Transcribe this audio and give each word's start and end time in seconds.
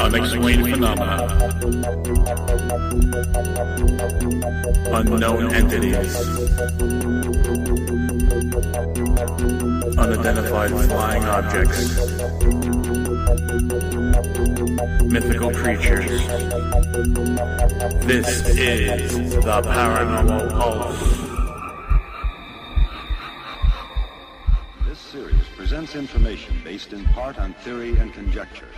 Unexplained 0.00 0.68
phenomena. 0.68 1.26
Unknown 4.92 5.54
entities. 5.54 6.16
Unidentified 9.96 10.70
flying 10.70 11.24
objects. 11.24 11.96
Mythical 15.04 15.50
creatures. 15.52 16.10
This 18.04 18.46
is 18.58 19.34
the 19.36 19.62
Paranormal 19.62 20.50
Pulse. 20.50 21.30
This 24.86 24.98
series 24.98 25.46
presents 25.90 26.14
information 26.14 26.54
based 26.64 26.92
in 26.92 27.04
part 27.06 27.38
on 27.38 27.52
theory 27.64 27.96
and 27.96 28.12
conjecture. 28.12 28.68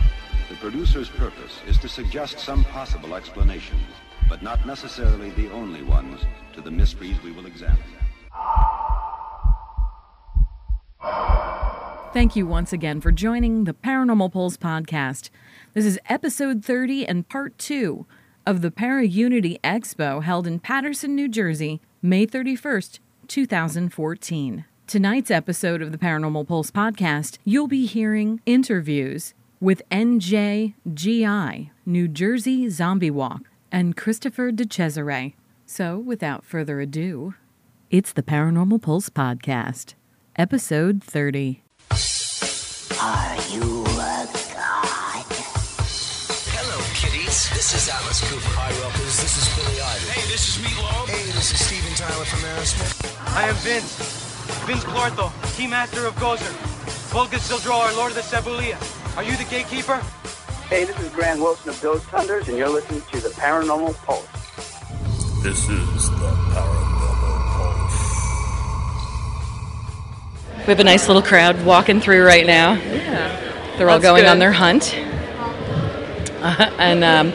The 0.49 0.57
producer's 0.57 1.09
purpose 1.09 1.61
is 1.67 1.79
to 1.79 1.89
suggest 1.89 2.39
some 2.39 2.65
possible 2.65 3.15
explanations, 3.15 3.83
but 4.29 4.43
not 4.43 4.67
necessarily 4.67 5.31
the 5.31 5.51
only 5.51 5.83
ones, 5.83 6.21
to 6.55 6.61
the 6.61 6.71
mysteries 6.71 7.23
we 7.23 7.33
will 7.33 7.47
examine. 7.47 7.79
Thank 12.13 12.37
you 12.37 12.47
once 12.47 12.73
again 12.73 13.01
for 13.01 13.13
joining 13.13 13.65
the 13.65 13.75
Paranormal 13.75 14.33
Pulse 14.33 14.57
podcast. 14.57 15.31
This 15.75 15.85
is 15.85 15.99
episode 16.09 16.65
30 16.65 17.07
and 17.07 17.29
part 17.29 17.59
2 17.59 18.07
of 18.47 18.61
the 18.61 18.71
Para 18.71 19.05
Unity 19.05 19.59
Expo 19.65 20.23
held 20.23 20.47
in 20.47 20.61
Paterson, 20.61 21.15
New 21.15 21.29
Jersey, 21.29 21.81
May 22.03 22.27
31st, 22.27 23.01
2014. 23.29 24.65
Tonight's 24.93 25.31
episode 25.31 25.81
of 25.81 25.91
the 25.91 25.97
Paranormal 25.97 26.47
Pulse 26.47 26.71
podcast, 26.71 27.39
you'll 27.45 27.67
be 27.67 27.87
hearing 27.87 28.43
interviews 28.45 29.33
with 29.59 29.81
NJGI, 29.91 31.71
New 31.87 32.09
Jersey 32.09 32.69
Zombie 32.69 33.11
Walk, 33.11 33.41
and 33.73 33.97
Christopher 33.97 34.53
DiCesare. 34.53 35.33
So, 35.65 35.99
without 35.99 36.45
further 36.45 36.79
ado, 36.83 37.33
it's 37.89 38.13
the 38.13 38.23
Paranormal 38.23 38.83
Pulse 38.83 39.09
podcast, 39.09 39.95
episode 40.37 41.03
30. 41.03 41.63
Are 43.01 43.37
you 43.49 43.85
a 43.87 44.29
god? 44.53 45.25
Hello, 46.53 46.85
kiddies. 46.93 47.49
This 47.49 47.73
is 47.75 47.89
Alice 47.89 48.21
Cooper. 48.29 48.45
Hi, 48.45 48.69
Rockers. 48.85 49.23
This 49.23 49.39
is 49.39 49.49
Billy 49.57 49.81
Idol. 49.81 50.11
Hey, 50.11 50.31
this 50.31 50.55
is 50.55 50.63
Meatloaf. 50.63 51.09
Hey, 51.09 51.25
this 51.33 51.51
is 51.51 51.65
Steven 51.65 51.95
Tyler 51.95 52.27
from 52.27 52.41
Aerosmith. 52.41 53.35
I 53.35 53.49
am 53.49 53.55
Vinz. 53.55 54.32
Vinz 54.67 54.83
Clortho, 54.85 55.31
Key 55.57 55.67
Master 55.67 56.07
of 56.07 56.15
Gozer. 56.17 56.53
Volguus 57.13 57.49
Zildrohar, 57.51 57.95
Lord 57.97 58.13
of 58.13 58.17
the 58.17 58.23
Sebouillia. 58.23 58.79
Are 59.17 59.23
you 59.23 59.37
the 59.37 59.45
gatekeeper? 59.45 59.97
Hey, 60.69 60.85
this 60.85 60.99
is 61.01 61.11
Grant 61.11 61.41
Wilson 61.41 61.69
of 61.71 61.81
Ghost 61.83 62.07
Hunters, 62.07 62.49
and 62.49 62.57
you're 62.57 62.69
listening 62.69 63.03
to 63.13 63.21
the 63.21 63.29
Paranormal 63.31 63.95
Pulse. 64.05 64.27
This 65.43 65.69
is 65.69 66.11
the 66.11 66.17
Paranormal 66.53 67.45
Pulse. 67.53 68.09
We 70.59 70.65
have 70.67 70.81
a 70.81 70.85
nice 70.85 71.09
little 71.09 71.23
crowd 71.23 71.63
walking 71.67 72.01
through 72.01 72.25
right 72.25 72.47
now. 72.47 72.73
Yeah. 72.75 73.77
They're 73.77 73.91
all 73.91 73.99
That's 73.99 74.11
going 74.11 74.23
good. 74.23 74.31
on 74.31 74.39
their 74.39 74.53
hunt. 74.53 74.95
Uh, 76.41 76.71
and 76.79 77.05
um, 77.05 77.33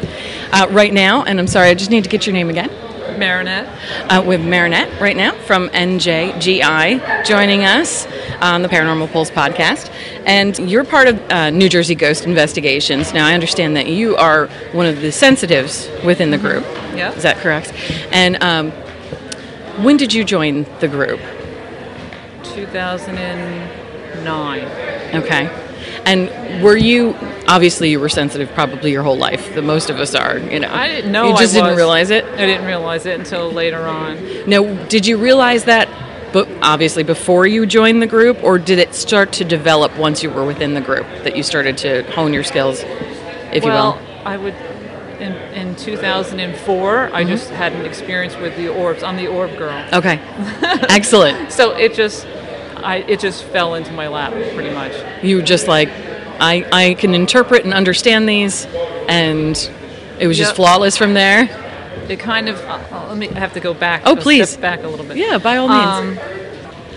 uh, 0.51 0.67
right 0.71 0.93
now, 0.93 1.23
and 1.23 1.39
I'm 1.39 1.47
sorry, 1.47 1.69
I 1.69 1.73
just 1.75 1.91
need 1.91 2.03
to 2.03 2.09
get 2.09 2.25
your 2.25 2.33
name 2.33 2.49
again. 2.49 2.71
Marinette. 3.17 3.67
Uh, 4.11 4.23
with 4.25 4.41
Marinette 4.41 5.01
right 5.01 5.17
now 5.17 5.33
from 5.33 5.69
NJGI 5.69 7.25
joining 7.25 7.63
us 7.63 8.05
on 8.41 8.61
the 8.61 8.69
Paranormal 8.69 9.11
Pulse 9.11 9.31
podcast. 9.31 9.91
And 10.25 10.57
you're 10.69 10.83
part 10.83 11.07
of 11.07 11.19
uh, 11.31 11.49
New 11.49 11.69
Jersey 11.69 11.95
Ghost 11.95 12.25
Investigations. 12.25 13.13
Now, 13.13 13.25
I 13.25 13.33
understand 13.33 13.75
that 13.75 13.87
you 13.87 14.15
are 14.15 14.47
one 14.71 14.85
of 14.85 15.01
the 15.01 15.11
sensitives 15.11 15.89
within 16.05 16.29
the 16.31 16.37
group. 16.37 16.63
Yeah. 16.95 17.11
Is 17.13 17.23
that 17.23 17.37
correct? 17.37 17.73
And 18.11 18.41
um, 18.43 18.71
when 19.83 19.97
did 19.97 20.13
you 20.13 20.23
join 20.23 20.65
the 20.79 20.87
group? 20.87 21.19
2009. 22.43 24.63
Okay. 25.15 25.66
And 26.07 26.63
were 26.63 26.77
you 26.77 27.15
obviously 27.47 27.89
you 27.91 27.99
were 27.99 28.09
sensitive 28.09 28.49
probably 28.53 28.91
your 28.91 29.03
whole 29.03 29.17
life. 29.17 29.53
The 29.55 29.61
most 29.61 29.89
of 29.89 29.99
us 29.99 30.15
are, 30.15 30.37
you 30.37 30.59
know. 30.59 30.73
I 30.73 30.87
didn't 30.87 31.11
know 31.11 31.29
You 31.29 31.37
just 31.37 31.55
I 31.55 31.61
didn't 31.61 31.77
realize 31.77 32.09
it. 32.09 32.25
I 32.25 32.45
didn't 32.45 32.65
realize 32.65 33.05
it 33.05 33.19
until 33.19 33.51
later 33.51 33.85
on. 33.85 34.17
Now, 34.49 34.63
did 34.87 35.05
you 35.05 35.17
realize 35.17 35.65
that 35.65 35.87
but 36.33 36.47
obviously 36.61 37.03
before 37.03 37.47
you 37.47 37.65
joined 37.65 38.01
the 38.01 38.07
group 38.07 38.43
or 38.43 38.59
did 38.59 38.79
it 38.79 38.93
start 38.93 39.31
to 39.33 39.45
develop 39.45 39.97
once 39.97 40.23
you 40.23 40.29
were 40.29 40.45
within 40.45 40.73
the 40.73 40.81
group 40.81 41.05
that 41.23 41.37
you 41.37 41.43
started 41.43 41.77
to 41.79 42.03
hone 42.11 42.33
your 42.33 42.43
skills 42.43 42.81
if 42.81 43.63
well, 43.63 43.65
you 43.65 43.69
will? 43.69 43.91
Well, 43.93 44.01
I 44.25 44.37
would. 44.37 44.55
In, 45.21 45.31
in 45.33 45.75
2004, 45.75 47.09
I 47.15 47.23
Mm-hmm. 47.23 47.29
just 47.29 47.49
had 47.49 47.73
an 47.73 47.85
experience 47.85 48.35
with 48.35 48.55
the 48.55 48.67
orbs. 48.67 49.01
I'm 49.03 49.15
the 49.17 49.25
orb 49.27 49.57
girl. 49.57 49.73
Okay. 49.91 50.19
Excellent. 50.89 51.51
So 51.51 51.75
it 51.75 51.95
just, 51.95 52.27
I 52.83 52.97
it 52.97 53.19
just 53.19 53.43
fell 53.43 53.75
into 53.75 53.91
my 53.91 54.07
lap 54.07 54.33
pretty 54.53 54.73
much. 54.73 54.93
You 55.23 55.41
just 55.41 55.67
like 55.67 55.89
I 55.89 56.65
I 56.71 56.93
can 56.95 57.13
interpret 57.13 57.63
and 57.63 57.73
understand 57.73 58.27
these 58.27 58.65
and 59.07 59.57
it 60.19 60.27
was 60.27 60.37
just 60.37 60.55
flawless 60.55 60.97
from 60.97 61.13
there. 61.13 61.47
It 62.09 62.19
kind 62.19 62.47
of. 62.49 62.59
Uh, 62.61 63.05
let 63.09 63.17
me. 63.17 63.29
I 63.29 63.39
have 63.39 63.53
to 63.53 63.59
go 63.59 63.73
back. 63.73 64.03
Oh, 64.05 64.15
please. 64.15 64.49
Step 64.49 64.61
back 64.61 64.83
a 64.83 64.87
little 64.87 65.05
bit. 65.05 65.17
Yeah, 65.17 65.37
by 65.37 65.57
all 65.57 65.67
means. 65.67 66.19
Um, 66.21 66.37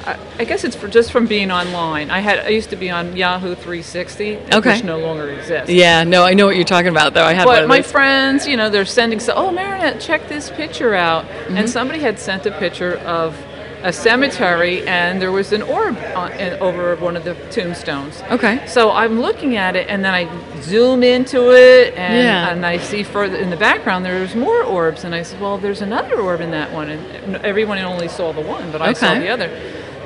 I, 0.05 0.19
I 0.39 0.45
guess 0.45 0.65
it's 0.65 0.77
for, 0.77 0.89
just 0.89 1.11
from 1.11 1.27
being 1.27 1.51
online. 1.51 2.11
I 2.11 2.21
had. 2.21 2.39
I 2.41 2.49
used 2.49 2.71
to 2.71 2.77
be 2.77 2.91
on 2.91 3.17
Yahoo 3.17 3.55
360, 3.55 4.37
Okay. 4.53 4.75
which 4.75 4.85
no 4.85 4.99
longer 4.99 5.29
exists. 5.29 5.71
yeah, 5.71 6.05
no, 6.05 6.25
I 6.25 6.35
know 6.35 6.47
what 6.47 6.57
you're 6.57 6.65
talking 6.65 6.91
about 6.91 7.15
though. 7.15 7.25
I 7.25 7.33
had 7.33 7.45
But 7.45 7.67
my 7.67 7.83
friends, 7.83 8.47
you 8.47 8.57
know, 8.57 8.71
they're 8.71 8.85
sending 8.85 9.21
so. 9.21 9.35
Oh, 9.35 9.51
Marinette, 9.51 10.01
check 10.01 10.29
this 10.29 10.51
picture 10.51 10.95
out. 10.95 11.25
Mm-hmm. 11.25 11.57
And 11.57 11.69
somebody 11.69 11.99
had 12.01 12.19
sent 12.19 12.47
a 12.47 12.53
picture 12.53 12.97
of 12.99 13.37
a 13.83 13.93
cemetery, 13.93 14.87
and 14.87 15.21
there 15.21 15.33
was 15.33 15.53
an 15.53 15.63
orb 15.63 15.97
on, 16.15 16.33
in, 16.33 16.55
over 16.61 16.95
one 16.97 17.17
of 17.17 17.25
the 17.25 17.35
tombstones. 17.51 18.23
Okay. 18.31 18.67
So 18.67 18.91
I'm 18.93 19.21
looking 19.21 19.57
at 19.57 19.77
it, 19.77 19.89
and 19.89 20.05
then 20.05 20.15
I 20.15 20.29
zoom 20.61 21.03
into 21.03 21.53
it, 21.53 21.95
and, 21.97 22.15
Yeah. 22.25 22.51
and 22.51 22.65
I 22.67 22.79
see 22.79 23.03
further 23.03 23.37
in 23.37 23.51
the 23.51 23.57
background 23.57 24.05
there's 24.05 24.35
more 24.35 24.63
orbs, 24.63 25.05
and 25.05 25.15
I 25.15 25.23
said, 25.23 25.41
well, 25.41 25.59
there's 25.59 25.81
another 25.83 26.21
orb 26.21 26.41
in 26.41 26.51
that 26.51 26.73
one, 26.73 26.91
and 26.91 27.37
everyone 27.37 27.79
only 27.79 28.09
saw 28.09 28.33
the 28.33 28.43
one, 28.43 28.71
but 28.73 28.83
I 28.83 28.93
saw 28.93 29.15
the 29.15 29.29
other. 29.29 29.51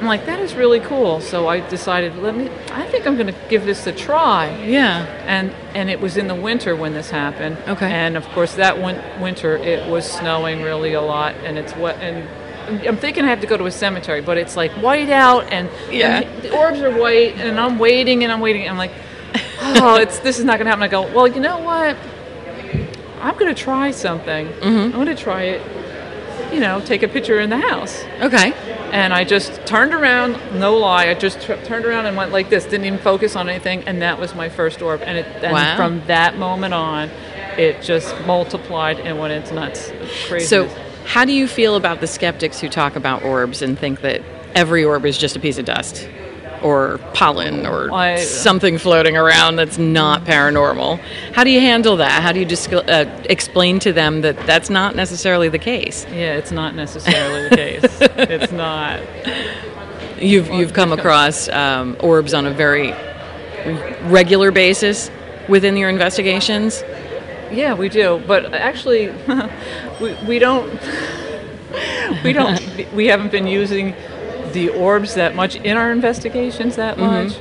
I'm 0.01 0.07
like, 0.07 0.27
that 0.27 0.41
is 0.41 0.55
really 0.55 0.81
cool. 0.81 1.21
So 1.21 1.47
I 1.47 1.61
decided, 1.61 2.17
let 2.17 2.37
me. 2.37 2.51
I 2.73 2.85
think 2.89 3.07
I'm 3.07 3.15
going 3.15 3.29
to 3.29 3.41
give 3.49 3.65
this 3.65 3.87
a 3.87 3.93
try 3.93 4.55
Yeah. 4.65 5.07
and 5.25 5.53
and 5.73 5.89
it 5.89 6.01
was 6.01 6.17
in 6.17 6.27
the 6.27 6.35
winter 6.35 6.75
when 6.75 6.95
this 6.95 7.11
happened. 7.11 7.57
Okay. 7.69 7.91
And 7.91 8.17
of 8.17 8.27
course, 8.31 8.55
that 8.57 8.83
win- 8.83 9.01
winter 9.21 9.57
it 9.57 9.89
was 9.89 10.05
snowing 10.05 10.63
really 10.63 10.95
a 10.95 11.01
lot, 11.01 11.37
and 11.45 11.57
it's 11.57 11.75
wet. 11.77 11.97
And 12.01 12.29
I'm 12.69 12.97
thinking 12.97 13.25
I 13.25 13.29
have 13.29 13.41
to 13.41 13.47
go 13.47 13.57
to 13.57 13.67
a 13.67 13.71
cemetery, 13.71 14.21
but 14.21 14.37
it's 14.39 14.57
like 14.57 14.73
white 14.73 15.11
out, 15.11 15.53
and, 15.53 15.69
Yeah. 15.91 16.21
and 16.21 16.43
the 16.43 16.57
orbs 16.57 16.81
are 16.81 16.91
white, 16.91 17.37
and 17.37 17.59
I'm 17.61 17.79
waiting 17.79 18.23
and 18.25 18.33
I'm 18.33 18.41
waiting. 18.41 18.63
And 18.63 18.71
I'm 18.73 18.79
like, 18.79 18.93
oh, 19.61 19.97
it's 20.01 20.19
this 20.21 20.39
is 20.39 20.45
not 20.45 20.59
going 20.59 20.67
to 20.67 20.71
happen. 20.71 20.83
I 20.83 20.89
go, 20.89 21.03
well, 21.15 21.27
you 21.29 21.41
know 21.41 21.59
what? 21.59 21.97
I'm 23.21 23.35
going 23.39 23.55
to 23.55 23.61
try 23.61 23.91
something. 23.91 24.47
Mm-hmm. 24.49 24.67
I'm 24.67 24.93
going 24.93 25.07
to 25.07 25.15
try 25.17 25.43
it. 25.45 26.53
You 26.53 26.61
know, 26.61 26.81
take 26.81 27.03
a 27.03 27.09
picture 27.09 27.41
in 27.41 27.51
the 27.51 27.59
house. 27.59 28.05
Okay. 28.21 28.53
And 28.93 29.13
I 29.13 29.25
just 29.25 29.67
turned 29.67 29.93
around, 29.93 30.39
no 30.61 30.77
lie, 30.77 31.09
I 31.09 31.15
just 31.15 31.41
tr- 31.41 31.55
turned 31.65 31.85
around 31.85 32.07
and 32.07 32.17
went 32.17 32.31
like 32.31 32.49
this, 32.49 32.65
didn't 32.65 32.85
even 32.87 32.99
focus 33.01 33.35
on 33.35 33.49
anything, 33.49 33.83
and 33.89 34.03
that 34.03 34.21
was 34.21 34.37
my 34.37 34.49
first 34.49 34.81
orb. 34.83 35.03
And, 35.03 35.19
it, 35.19 35.27
and 35.43 35.53
Wow. 35.53 35.77
from 35.77 36.03
that 36.07 36.39
moment 36.39 36.73
on, 36.75 37.09
it 37.59 37.83
just 37.83 38.15
multiplied 38.25 39.01
and 39.01 39.19
went 39.19 39.33
into 39.33 39.55
nuts. 39.55 39.91
Crazy. 40.29 40.47
So, 40.47 40.69
how 41.05 41.25
do 41.25 41.33
you 41.33 41.47
feel 41.47 41.77
about 41.77 42.01
the 42.01 42.07
skeptics 42.07 42.61
who 42.61 42.69
talk 42.69 42.97
about 42.97 43.23
orbs 43.25 43.63
and 43.63 43.79
think 43.79 44.01
that 44.03 44.23
every 44.55 44.85
orb 44.85 45.05
is 45.05 45.19
just 45.19 45.37
a 45.37 45.41
piece 45.41 45.59
of 45.59 45.65
dust 45.65 46.09
or 46.63 46.99
pollen 47.13 47.67
or 47.67 47.93
I- 47.93 48.21
something 48.21 48.79
floating 48.79 49.17
around 49.17 49.57
that's 49.57 49.77
not 49.79 50.25
paranormal? 50.25 50.99
How 51.33 51.45
do 51.45 51.51
you 51.51 51.61
handle 51.61 51.97
that? 51.99 52.23
How 52.23 52.33
do 52.33 52.41
you 52.41 52.47
just 52.47 52.73
uh, 52.73 53.05
explain 53.29 53.79
to 53.81 53.93
them 53.93 54.23
that 54.23 54.37
that's 54.47 54.71
not 54.71 54.97
necessarily 54.97 55.49
the 55.49 55.59
case? 55.59 56.07
yeah, 56.11 56.35
it's 56.37 56.53
not 56.53 56.75
necessarily 56.75 57.49
the 57.49 57.57
case. 57.57 58.01
It's 58.17 58.53
not. 58.53 59.01
You've 60.19 60.49
you've 60.49 60.73
come 60.73 60.93
across 60.93 61.49
um, 61.49 61.97
orbs 62.01 62.33
on 62.33 62.47
a 62.47 62.51
very 62.51 62.93
regular 64.11 64.51
basis 64.51 65.11
within 65.49 65.77
your 65.77 65.91
investigations. 65.91 66.83
Yeah, 67.53 67.75
we 67.75 67.89
do. 67.89 68.23
But 68.27 68.55
actually, 68.55 69.09
we, 70.01 70.15
we 70.27 70.39
don't. 70.39 70.73
We 72.23 72.33
don't. 72.33 72.93
We 72.95 73.07
haven't 73.07 73.33
been 73.33 73.47
using 73.47 73.95
the 74.53 74.69
orbs 74.71 75.15
that 75.15 75.35
much 75.35 75.57
in 75.57 75.77
our 75.77 75.91
investigations 75.91 76.77
that 76.77 76.99
much. 76.99 77.33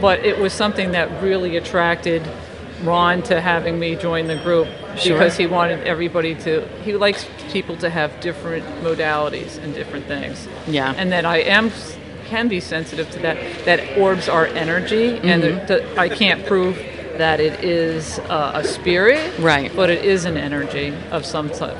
But 0.00 0.24
it 0.24 0.38
was 0.38 0.52
something 0.52 0.92
that 0.92 1.22
really 1.22 1.56
attracted 1.56 2.22
Ron 2.82 3.22
to 3.24 3.40
having 3.40 3.78
me 3.78 3.94
join 3.96 4.26
the 4.26 4.36
group 4.36 4.66
Sure. 4.96 5.16
because 5.16 5.36
he 5.36 5.46
wanted 5.46 5.86
everybody 5.86 6.34
to. 6.34 6.66
He 6.84 6.94
likes 6.94 7.26
people 7.50 7.76
to 7.78 7.88
have 7.88 8.20
different 8.20 8.64
modalities 8.82 9.56
and 9.62 9.72
different 9.74 10.06
things. 10.06 10.46
Yeah. 10.66 10.92
And 10.96 11.10
that 11.12 11.24
I 11.24 11.38
am. 11.38 11.70
can 12.26 12.48
be 12.48 12.60
sensitive 12.60 13.10
to 13.10 13.18
that. 13.20 13.64
That 13.66 13.98
orbs 13.98 14.28
are 14.28 14.46
energy, 14.46 15.18
and 15.18 15.42
Mm-hmm. 15.42 15.66
the, 15.66 15.74
the, 15.80 16.00
I 16.00 16.08
can't 16.08 16.44
prove 16.46 16.78
that 17.18 17.40
it 17.40 17.62
is 17.64 18.18
uh, 18.20 18.52
a 18.54 18.64
spirit, 18.64 19.38
Right. 19.38 19.70
But 19.74 19.90
it 19.90 20.04
is 20.04 20.24
an 20.24 20.36
energy 20.36 20.94
of 21.10 21.24
some 21.26 21.52
sort. 21.52 21.74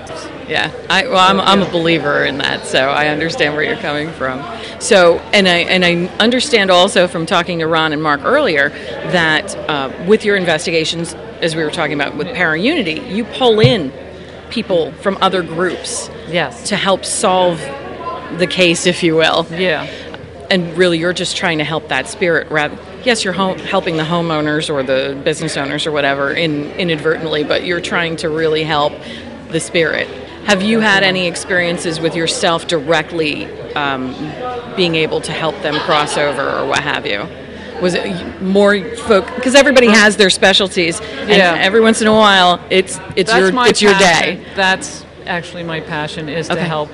Yeah, 0.48 0.70
I, 0.90 1.06
well, 1.06 1.18
I'm, 1.18 1.40
I'm 1.40 1.62
a 1.62 1.70
believer 1.70 2.24
in 2.24 2.38
that, 2.38 2.66
so 2.66 2.88
I 2.90 3.08
understand 3.08 3.54
where 3.54 3.62
you're 3.64 3.76
coming 3.76 4.10
from. 4.12 4.42
So, 4.80 5.18
and 5.32 5.48
I 5.48 5.58
and 5.58 5.84
I 5.84 6.06
understand 6.18 6.70
also 6.70 7.06
from 7.08 7.26
talking 7.26 7.60
to 7.60 7.66
Ron 7.66 7.92
and 7.92 8.02
Mark 8.02 8.22
earlier 8.24 8.68
that 8.68 9.54
uh, 9.68 9.90
with 10.06 10.24
your 10.24 10.36
investigations, 10.36 11.14
as 11.40 11.56
we 11.56 11.62
were 11.64 11.70
talking 11.70 11.94
about 11.94 12.16
with 12.16 12.28
Para 12.28 12.58
Unity, 12.58 13.00
you 13.14 13.24
pull 13.24 13.60
in 13.60 13.92
people 14.50 14.92
from 14.92 15.16
other 15.20 15.42
groups 15.42 16.10
Yes. 16.28 16.68
to 16.68 16.76
help 16.76 17.04
solve 17.04 17.58
the 18.38 18.46
case, 18.46 18.86
if 18.86 19.02
you 19.02 19.14
will. 19.16 19.46
Yeah. 19.50 19.84
And 20.50 20.76
really, 20.76 20.98
you're 20.98 21.14
just 21.14 21.36
trying 21.36 21.58
to 21.58 21.64
help 21.64 21.88
that 21.88 22.06
spirit. 22.08 22.50
Rather, 22.50 22.76
yes, 23.04 23.24
you're 23.24 23.32
home, 23.32 23.58
helping 23.58 23.96
the 23.96 24.02
homeowners 24.04 24.70
or 24.70 24.82
the 24.82 25.20
business 25.24 25.56
owners 25.56 25.86
or 25.86 25.92
whatever 25.92 26.32
in, 26.32 26.70
inadvertently, 26.72 27.44
but 27.44 27.64
you're 27.64 27.80
trying 27.80 28.16
to 28.16 28.28
really 28.28 28.62
help 28.64 28.92
the 29.50 29.60
spirit. 29.60 30.08
Have 30.46 30.62
you 30.62 30.80
had 30.80 31.02
any 31.04 31.26
experiences 31.28 32.00
with 32.00 32.16
yourself 32.16 32.66
directly 32.66 33.46
um, 33.74 34.12
being 34.76 34.96
able 34.96 35.20
to 35.20 35.32
help 35.32 35.60
them 35.62 35.78
cross 35.80 36.16
over 36.16 36.42
or 36.58 36.66
what 36.66 36.80
have 36.80 37.06
you? 37.06 37.26
Was 37.80 37.94
it 37.94 38.40
more 38.42 38.78
folk? 38.94 39.26
Because 39.34 39.54
everybody 39.54 39.88
has 39.88 40.16
their 40.16 40.30
specialties, 40.30 41.00
and 41.00 41.30
Yeah. 41.30 41.56
every 41.58 41.80
once 41.80 42.00
in 42.00 42.06
a 42.06 42.12
while, 42.12 42.60
it's 42.70 42.98
it's 43.16 43.30
That's 43.32 43.52
your 43.52 43.66
it's 43.66 43.82
your 43.82 43.98
day. 43.98 44.44
That's 44.54 45.04
actually 45.26 45.64
my 45.64 45.80
passion 45.80 46.28
is 46.28 46.48
Okay. 46.48 46.60
to 46.60 46.64
help 46.66 46.90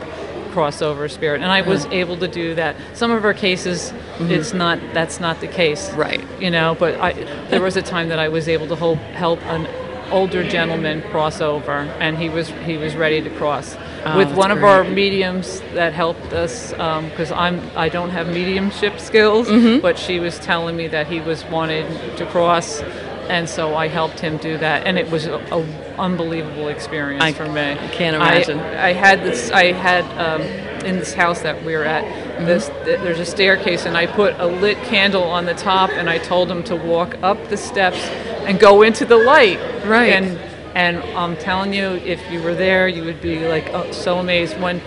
crossover 0.59 1.09
spirit, 1.11 1.41
and 1.43 1.51
I 1.53 1.63
was 1.63 1.87
able 1.87 2.17
to 2.17 2.29
do 2.29 2.55
that. 2.57 2.75
Some 2.95 3.11
of 3.11 3.25
our 3.25 3.35
cases, 3.35 3.93
it's 4.21 4.53
not. 4.53 4.79
That's 4.93 5.21
not 5.21 5.41
the 5.41 5.47
case, 5.47 5.89
Mm-hmm. 5.89 6.01
Right. 6.01 6.25
You 6.41 6.51
know, 6.51 6.77
but 6.79 6.93
I 7.01 7.13
there 7.51 7.63
was 7.63 7.77
a 7.77 7.83
time 7.83 8.09
that 8.09 8.19
I 8.19 8.29
was 8.29 8.49
able 8.49 8.67
to 8.69 8.77
help 8.77 8.99
help 9.15 9.41
an 9.47 9.67
older 10.11 10.43
gentleman 10.43 11.03
cross 11.11 11.41
over, 11.41 11.79
and 12.01 12.17
he 12.19 12.29
was 12.29 12.49
he 12.67 12.77
was 12.77 12.97
ready 12.97 13.21
to 13.23 13.31
cross. 13.31 13.77
Oh, 14.05 14.17
With 14.17 14.33
one 14.35 14.51
of 14.51 14.65
our 14.65 14.83
mediums 14.85 15.61
that 15.75 15.93
helped 15.93 16.33
us, 16.33 16.71
because 17.11 17.31
I'm 17.31 17.61
I 17.77 17.89
don't 17.89 18.11
have 18.11 18.27
mediumship 18.29 18.99
skills, 18.99 19.49
Mm-hmm. 19.49 19.81
but 19.81 19.99
she 19.99 20.19
was 20.21 20.39
telling 20.39 20.77
me 20.77 20.89
that 20.89 21.07
he 21.07 21.21
was 21.21 21.45
wanted 21.57 21.87
to 22.17 22.25
cross, 22.27 22.81
and 23.29 23.49
so 23.49 23.75
I 23.77 23.89
helped 23.89 24.21
him 24.21 24.39
do 24.39 24.57
that, 24.59 24.87
and 24.87 24.99
it 24.99 25.11
was 25.11 25.27
a, 25.27 25.37
a 25.59 25.61
unbelievable 25.99 26.69
experience 26.69 27.23
I 27.23 27.33
for 27.33 27.47
me. 27.47 27.73
I 27.73 27.89
can't 27.89 28.17
imagine. 28.17 28.59
I, 28.61 28.89
I 28.89 28.93
had 28.93 29.23
this. 29.23 29.51
I 29.51 29.73
had 29.73 30.05
um, 30.19 30.43
in 30.87 30.99
this 30.99 31.13
house 31.15 31.43
that 31.43 31.65
we 31.65 31.77
were 31.77 31.85
at. 31.85 32.05
Mm-hmm. 32.05 32.47
This 32.47 32.69
th- 32.69 33.01
there's 33.01 33.19
a 33.19 33.25
staircase, 33.27 33.87
and 33.87 33.97
I 33.97 34.07
put 34.07 34.35
a 34.39 34.47
lit 34.47 34.79
candle 34.85 35.25
on 35.25 35.45
the 35.47 35.55
top, 35.55 35.91
and 35.91 36.09
I 36.09 36.19
told 36.19 36.51
him 36.51 36.63
to 36.65 36.77
walk 36.77 37.17
up 37.23 37.49
the 37.49 37.57
steps 37.57 37.99
and 38.47 38.59
go 38.59 38.83
into 38.83 39.05
the 39.05 39.17
light. 39.17 39.59
Right. 39.85 40.13
And 40.13 40.39
and 40.75 40.99
I'm 41.17 41.37
telling 41.37 41.73
you, 41.75 41.89
if 42.05 42.21
you 42.31 42.41
were 42.43 42.55
there, 42.55 42.87
you 42.89 43.05
would 43.05 43.21
be 43.21 43.49
like 43.49 43.69
oh, 43.75 43.91
so 43.93 44.19
amazed 44.19 44.59
when. 44.61 44.81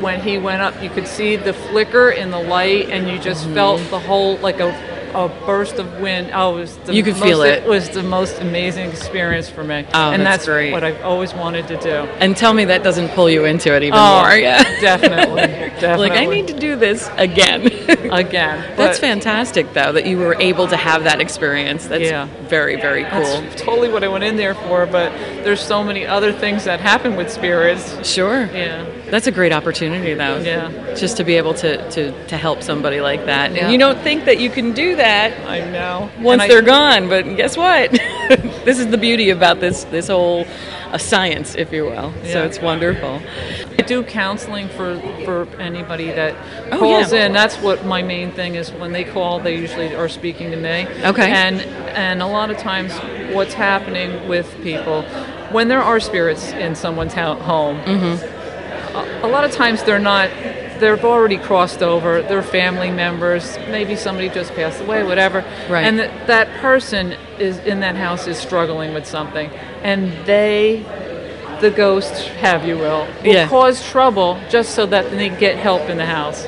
When 0.00 0.20
he 0.20 0.38
went 0.38 0.60
up, 0.60 0.82
you 0.82 0.90
could 0.90 1.06
see 1.06 1.36
the 1.36 1.52
flicker 1.52 2.10
in 2.10 2.32
the 2.32 2.40
light, 2.42 2.90
and 2.90 3.08
you 3.08 3.16
just 3.16 3.44
Mm-hmm. 3.44 3.54
felt 3.54 3.90
the 3.90 4.00
whole 4.00 4.36
like 4.38 4.58
a, 4.58 4.70
a 5.14 5.28
burst 5.46 5.76
of 5.76 6.00
wind. 6.00 6.30
Oh, 6.34 6.56
it 6.56 6.60
was 6.60 6.76
the 6.78 6.94
You 6.94 7.02
could 7.02 7.14
most, 7.14 7.22
feel 7.22 7.42
it. 7.42 7.62
It 7.62 7.68
was 7.68 7.88
the 7.90 8.02
most 8.02 8.40
amazing 8.40 8.90
experience 8.90 9.48
for 9.48 9.62
me, 9.64 9.86
Oh, 9.94 10.10
and 10.10 10.20
that's 10.22 10.34
that's 10.38 10.46
great. 10.46 10.72
what 10.72 10.82
I've 10.84 11.00
always 11.02 11.32
wanted 11.34 11.68
to 11.68 11.76
do. 11.78 11.90
And 12.20 12.36
tell 12.36 12.52
me 12.52 12.64
that 12.66 12.82
doesn't 12.82 13.10
pull 13.10 13.30
you 13.30 13.44
into 13.44 13.72
it 13.74 13.82
even 13.82 13.98
Oh, 13.98 14.22
more. 14.22 14.36
Yeah. 14.36 14.62
definitely, 14.80 15.36
definitely. 15.80 16.08
like 16.08 16.18
I 16.18 16.24
need 16.26 16.48
to 16.48 16.58
do 16.58 16.76
this 16.76 17.08
again. 17.16 17.70
Again. 18.14 18.76
That's 18.76 18.98
fantastic, 18.98 19.72
though, 19.72 19.92
that 19.92 20.06
you 20.06 20.18
were 20.18 20.34
able 20.40 20.66
to 20.68 20.76
have 20.76 21.04
that 21.04 21.20
experience. 21.20 21.86
That's 21.86 22.04
Yeah. 22.04 22.28
very, 22.48 22.76
very 22.76 23.04
cool. 23.04 23.22
That's 23.42 23.60
totally 23.62 23.88
what 23.88 24.02
I 24.04 24.08
went 24.08 24.24
in 24.24 24.36
there 24.36 24.54
for. 24.54 24.86
But 24.86 25.12
there's 25.44 25.60
so 25.60 25.82
many 25.84 26.06
other 26.06 26.32
things 26.32 26.64
that 26.64 26.80
happen 26.80 27.16
with 27.16 27.30
spirits. 27.30 28.08
Sure. 28.08 28.48
Yeah. 28.54 28.84
That's 29.10 29.26
a 29.26 29.32
great 29.32 29.52
opportunity, 29.52 30.14
though. 30.14 30.38
Yeah. 30.38 30.94
Just 30.94 31.16
to 31.18 31.24
be 31.24 31.36
able 31.36 31.54
to, 31.54 31.88
to, 31.90 32.26
to 32.28 32.36
help 32.36 32.62
somebody 32.62 33.00
like 33.00 33.26
that. 33.26 33.52
Yeah. 33.54 33.64
And 33.64 33.72
you 33.72 33.78
don't 33.78 33.98
think 34.00 34.24
that 34.24 34.38
you 34.40 34.50
can 34.50 34.72
do 34.72 34.96
that 34.96 35.32
I 35.48 35.60
know. 35.60 36.10
once 36.20 36.42
I- 36.42 36.48
they're 36.48 36.62
gone, 36.62 37.08
but 37.08 37.22
guess 37.36 37.56
what? 37.56 37.90
this 38.64 38.78
is 38.78 38.88
the 38.88 38.98
beauty 38.98 39.30
about 39.30 39.60
this, 39.60 39.84
this 39.84 40.08
whole 40.08 40.46
uh, 40.94 40.98
science, 40.98 41.54
if 41.56 41.72
you 41.72 41.84
will. 41.84 42.12
So 42.24 42.44
it's 42.44 42.60
wonderful. 42.60 43.20
I 43.78 43.82
do 43.82 44.02
counseling 44.04 44.68
for, 44.68 45.00
for 45.24 45.46
anybody 45.60 46.06
that 46.12 46.34
Oh, 46.72 46.78
calls 46.78 47.12
yeah. 47.12 47.26
in. 47.26 47.32
That's 47.32 47.56
what 47.56 47.84
my 47.84 48.02
main 48.02 48.30
thing 48.32 48.54
is. 48.54 48.70
When 48.72 48.92
they 48.92 49.04
call, 49.04 49.40
they 49.40 49.56
usually 49.58 49.94
are 49.94 50.08
speaking 50.08 50.50
to 50.52 50.56
me. 50.56 50.86
Okay. 51.04 51.30
And 51.30 51.60
and 51.96 52.22
a 52.22 52.26
lot 52.26 52.50
of 52.50 52.58
times, 52.58 52.92
what's 53.34 53.54
happening 53.54 54.28
with 54.28 54.46
people 54.62 55.02
when 55.50 55.68
there 55.68 55.82
are 55.82 56.00
spirits 56.00 56.50
in 56.52 56.74
someone's 56.74 57.14
home, 57.14 57.78
Mm-hmm. 57.80 58.96
a, 58.96 59.26
a 59.26 59.28
lot 59.28 59.44
of 59.44 59.52
times 59.52 59.82
they're 59.84 59.98
not. 59.98 60.30
They've 60.84 61.02
already 61.04 61.38
crossed 61.38 61.82
over. 61.82 62.20
They're 62.20 62.42
family 62.42 62.90
members. 62.90 63.56
Maybe 63.70 63.96
somebody 63.96 64.28
just 64.28 64.54
passed 64.54 64.82
away, 64.82 65.02
whatever. 65.02 65.42
Right. 65.70 65.82
And 65.86 65.96
th- 65.96 66.10
that 66.26 66.48
person 66.60 67.16
is 67.38 67.58
in 67.60 67.80
that 67.80 67.96
house 67.96 68.26
is 68.26 68.36
struggling 68.36 68.92
with 68.92 69.06
something, 69.06 69.48
and 69.82 70.12
they 70.26 70.84
the 71.60 71.70
ghosts, 71.70 72.26
have 72.26 72.66
you 72.66 72.76
will, 72.76 73.06
will 73.24 73.32
Yeah. 73.32 73.48
cause 73.48 73.82
trouble 73.88 74.38
just 74.50 74.74
so 74.74 74.84
that 74.84 75.10
they 75.10 75.30
get 75.30 75.56
help 75.56 75.88
in 75.88 75.96
the 75.96 76.04
house. 76.04 76.46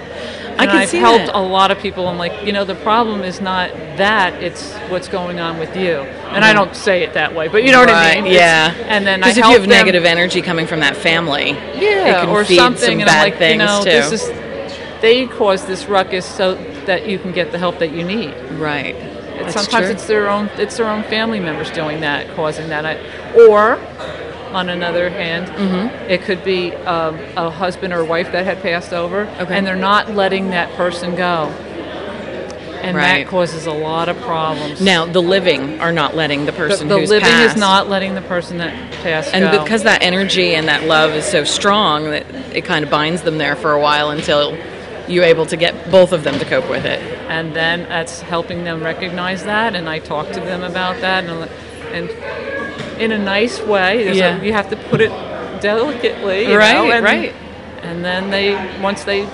I 0.58 0.62
And 0.62 0.70
can 0.70 0.80
I've 0.80 0.88
see 0.88 0.98
helped 0.98 1.26
that. 1.26 1.34
a 1.36 1.40
lot 1.40 1.70
of 1.70 1.78
people. 1.78 2.08
I'm 2.08 2.16
like, 2.18 2.44
you 2.46 2.52
know, 2.52 2.64
the 2.64 2.74
problem 2.76 3.22
is 3.22 3.40
not 3.40 3.70
that; 3.98 4.42
it's 4.42 4.72
what's 4.88 5.06
going 5.08 5.38
on 5.38 5.58
with 5.58 5.76
you. 5.76 5.96
And 6.34 6.44
I 6.44 6.52
don't 6.52 6.74
say 6.74 7.02
it 7.02 7.12
that 7.14 7.34
way, 7.34 7.48
but 7.48 7.62
you 7.64 7.72
know 7.72 7.80
what 7.80 7.90
I 7.90 7.92
Mm-hmm. 7.92 8.14
Right, 8.16 8.24
mean. 8.24 8.32
Yeah. 8.32 8.70
It's- 8.72 8.86
and 8.88 9.06
then 9.06 9.22
I 9.22 9.26
Because 9.26 9.38
if 9.38 9.44
you 9.44 9.50
have 9.52 9.60
them- 9.62 9.70
negative 9.70 10.04
energy 10.04 10.40
coming 10.42 10.66
from 10.66 10.80
that 10.80 10.96
family, 10.96 11.50
yeah, 11.50 11.78
it 11.78 12.20
can 12.24 12.28
or 12.30 12.44
something, 12.44 12.76
some 12.84 13.00
and 13.00 13.06
bad 13.06 13.32
I'm 13.34 13.38
like, 13.40 13.50
you 13.52 13.56
know, 13.58 13.78
too. 13.84 13.90
this 13.90 14.12
is 14.12 14.32
they 15.02 15.26
cause 15.26 15.66
this 15.66 15.86
ruckus 15.86 16.24
so 16.24 16.54
that 16.86 17.06
you 17.06 17.18
can 17.18 17.32
get 17.32 17.52
the 17.52 17.58
help 17.58 17.78
that 17.80 17.90
you 17.92 18.02
need. 18.04 18.34
right. 18.52 18.96
That's 19.38 19.52
sometimes 19.52 19.86
true. 19.86 19.94
it's 19.94 20.06
their 20.06 20.30
own 20.30 20.48
it's 20.56 20.78
their 20.78 20.88
own 20.88 21.02
family 21.04 21.38
members 21.40 21.70
doing 21.70 22.00
that, 22.00 22.34
causing 22.34 22.70
that. 22.70 22.86
I- 22.86 22.98
Or 23.48 23.78
on 24.54 24.68
another 24.68 25.10
hand, 25.10 25.46
Mm-hmm. 25.48 26.10
it 26.10 26.22
could 26.22 26.42
be 26.44 26.72
um, 26.74 27.18
a 27.36 27.50
husband 27.50 27.92
or 27.92 28.04
wife 28.04 28.32
that 28.32 28.44
had 28.44 28.62
passed 28.62 28.92
over, 28.92 29.22
Okay. 29.40 29.56
and 29.56 29.66
they're 29.66 29.76
not 29.76 30.12
letting 30.14 30.50
that 30.50 30.72
person 30.76 31.14
go, 31.16 31.46
and 32.82 32.96
Right. 32.96 33.24
that 33.24 33.26
causes 33.30 33.66
a 33.66 33.72
lot 33.72 34.08
of 34.08 34.18
problems. 34.20 34.80
Now 34.80 35.06
the 35.06 35.22
living 35.22 35.80
are 35.80 35.92
not 35.92 36.14
letting 36.14 36.44
the 36.46 36.52
the, 36.52 36.56
person 36.58 36.88
the 36.88 36.98
who's 37.00 37.10
living 37.10 37.28
passed. 37.28 37.56
is 37.56 37.60
not 37.60 37.88
letting 37.88 38.14
the 38.14 38.22
person 38.22 38.58
that 38.58 38.72
passed 39.02 39.34
and 39.34 39.44
go. 39.50 39.62
because 39.62 39.82
that 39.84 40.02
energy 40.02 40.54
and 40.54 40.68
that 40.68 40.84
love 40.84 41.10
is 41.12 41.24
so 41.24 41.44
strong 41.44 42.04
that 42.10 42.26
it 42.54 42.64
kind 42.64 42.84
of 42.84 42.90
binds 42.90 43.22
them 43.22 43.38
there 43.38 43.56
for 43.56 43.72
a 43.72 43.80
while 43.80 44.10
until 44.10 44.56
you're 45.08 45.24
able 45.24 45.46
to 45.46 45.56
get 45.56 45.90
both 45.90 46.12
of 46.12 46.24
them 46.24 46.38
to 46.38 46.44
cope 46.44 46.68
with 46.68 46.84
it. 46.84 47.00
and 47.28 47.54
then 47.54 47.82
that's 47.88 48.20
helping 48.20 48.64
them 48.64 48.82
recognize 48.82 49.42
that 49.44 49.74
and 49.74 49.88
i 49.88 49.98
talk 49.98 50.26
to 50.32 50.40
them 50.40 50.62
about 50.62 51.00
that 51.00 51.24
and, 51.24 51.50
and 51.92 52.08
in 52.98 53.12
a 53.12 53.18
nice 53.18 53.60
way 53.60 54.04
There's 54.04 54.20
a- 54.20 54.44
you 54.44 54.52
have 54.52 54.70
to 54.70 54.76
put 54.76 55.00
it 55.00 55.10
delicately 55.60 56.46
you 56.48 56.56
Right, 56.56 56.74
know, 56.74 56.90
and, 56.90 57.04
right. 57.04 57.34
and 57.82 58.04
then 58.04 58.30
they 58.30 58.54
once 58.80 59.04
they 59.04 59.26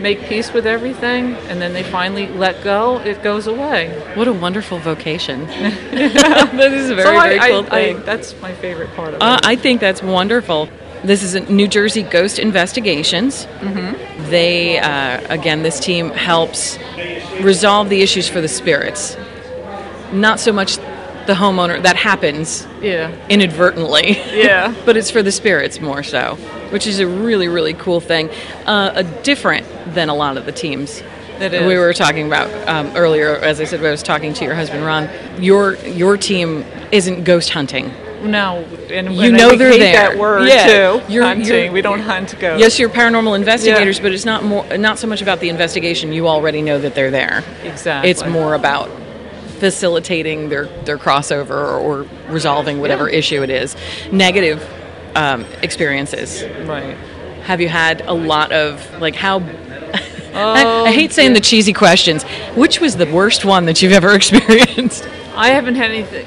make 0.00 0.26
peace 0.28 0.52
with 0.52 0.66
everything 0.66 1.34
and 1.48 1.60
then 1.62 1.72
they 1.72 1.82
finally 1.82 2.26
let 2.28 2.62
go 2.62 2.98
it 3.00 3.22
goes 3.22 3.46
away 3.46 3.88
What 4.14 4.28
a 4.28 4.32
wonderful 4.32 4.78
vocation. 4.78 5.46
that 5.46 6.72
is 6.72 6.90
a 6.90 6.94
very, 6.94 7.06
so 7.08 7.16
I- 7.16 7.28
very 7.38 7.50
cool 7.52 7.66
I- 7.70 7.92
thing. 7.94 8.02
that's 8.04 8.34
my 8.42 8.52
favorite 8.54 8.92
part 8.94 9.14
of 9.14 9.22
Uh, 9.22 9.38
it 9.42 9.46
I 9.46 9.56
think 9.56 9.80
that's 9.80 10.02
wonderful. 10.02 10.68
This 11.04 11.22
is 11.22 11.34
New 11.50 11.68
Jersey 11.68 12.02
Ghost 12.02 12.38
Investigations. 12.38 13.44
Mm-hmm. 13.60 14.30
They, 14.30 14.78
uh, 14.78 15.20
again, 15.28 15.62
this 15.62 15.78
team 15.78 16.08
helps 16.10 16.78
resolve 17.42 17.90
the 17.90 18.00
issues 18.00 18.26
for 18.26 18.40
the 18.40 18.48
spirits. 18.48 19.14
Not 20.12 20.40
so 20.40 20.50
much 20.50 20.78
the 21.26 21.34
homeowner, 21.34 21.82
that 21.82 21.96
happens 21.96 22.66
yeah 22.82 23.10
inadvertently. 23.28 24.12
yeah 24.32 24.74
but 24.84 24.96
it's 24.96 25.10
for 25.10 25.22
the 25.22 25.32
spirits 25.32 25.80
more 25.80 26.02
so, 26.02 26.36
which 26.70 26.86
is 26.86 26.98
a 27.00 27.06
really, 27.06 27.48
really 27.48 27.74
cool 27.74 28.00
thing. 28.00 28.28
Uh, 28.66 28.92
a 28.94 29.04
different 29.22 29.66
than 29.94 30.08
a 30.08 30.14
lot 30.14 30.36
of 30.36 30.44
the 30.46 30.52
teams. 30.52 31.02
It 31.40 31.66
We 31.66 31.76
were 31.78 31.92
talking 31.92 32.26
about 32.28 32.48
um, 32.68 32.96
earlier, 32.96 33.36
as 33.36 33.60
I 33.60 33.64
said, 33.64 33.80
when 33.80 33.88
I 33.88 33.90
was 33.90 34.04
talking 34.04 34.32
to 34.34 34.44
your 34.44 34.54
husband 34.54 34.84
Ron. 34.84 35.08
Your 35.42 35.74
your 35.86 36.16
team 36.16 36.64
isn't 36.92 37.24
ghost 37.24 37.50
hunting. 37.50 37.92
no 38.22 38.64
and, 38.88 39.12
You 39.14 39.32
know 39.32 39.50
I 39.50 39.56
they're 39.56 39.70
hate 39.72 39.78
there. 39.80 40.10
that 40.10 40.18
word 40.18 40.46
Yeah. 40.48 40.66
too 40.66 41.12
You're- 41.12 41.26
hunting 41.26 41.46
you're- 41.46 41.70
we 41.70 41.82
don't 41.82 42.00
hunt 42.00 42.38
ghosts 42.38 42.60
Yes, 42.60 42.78
you're 42.78 42.88
paranormal 42.88 43.34
investigators, 43.36 43.98
but 44.00 44.12
it's 44.12 44.24
not 44.24 44.44
more 44.44 44.64
not 44.78 44.98
so 44.98 45.06
much 45.08 45.20
about 45.22 45.40
the 45.40 45.48
investigation. 45.48 46.12
You 46.12 46.28
already 46.28 46.62
know 46.62 46.78
that 46.78 46.94
they're 46.94 47.10
there. 47.10 47.42
exactly 47.64 48.10
It's 48.10 48.24
more 48.24 48.54
about 48.54 48.88
facilitating 49.60 50.48
their 50.48 50.66
their 50.84 50.98
crossover 50.98 51.50
or, 51.50 51.78
or 51.78 52.06
resolving 52.28 52.80
whatever 52.80 53.08
Yeah. 53.10 53.18
issue 53.18 53.42
it 53.42 53.50
is. 53.50 53.76
Negative 54.12 54.62
um, 55.14 55.44
experiences. 55.62 56.42
right 56.66 56.96
Have 57.44 57.60
you 57.60 57.68
had 57.68 58.00
a 58.02 58.12
lot 58.14 58.52
of 58.52 59.00
like 59.00 59.14
how 59.14 59.38
I, 60.34 60.84
I 60.86 60.92
hate 60.92 61.12
saying 61.12 61.32
the 61.34 61.40
cheesy 61.40 61.72
questions. 61.72 62.24
Which 62.56 62.80
was 62.80 62.96
the 62.96 63.06
worst 63.06 63.44
one 63.44 63.66
that 63.66 63.80
you've 63.82 63.92
ever 63.92 64.14
experienced? 64.20 65.08
I 65.36 65.50
haven't 65.50 65.76
had 65.76 65.90
anything. 65.92 66.26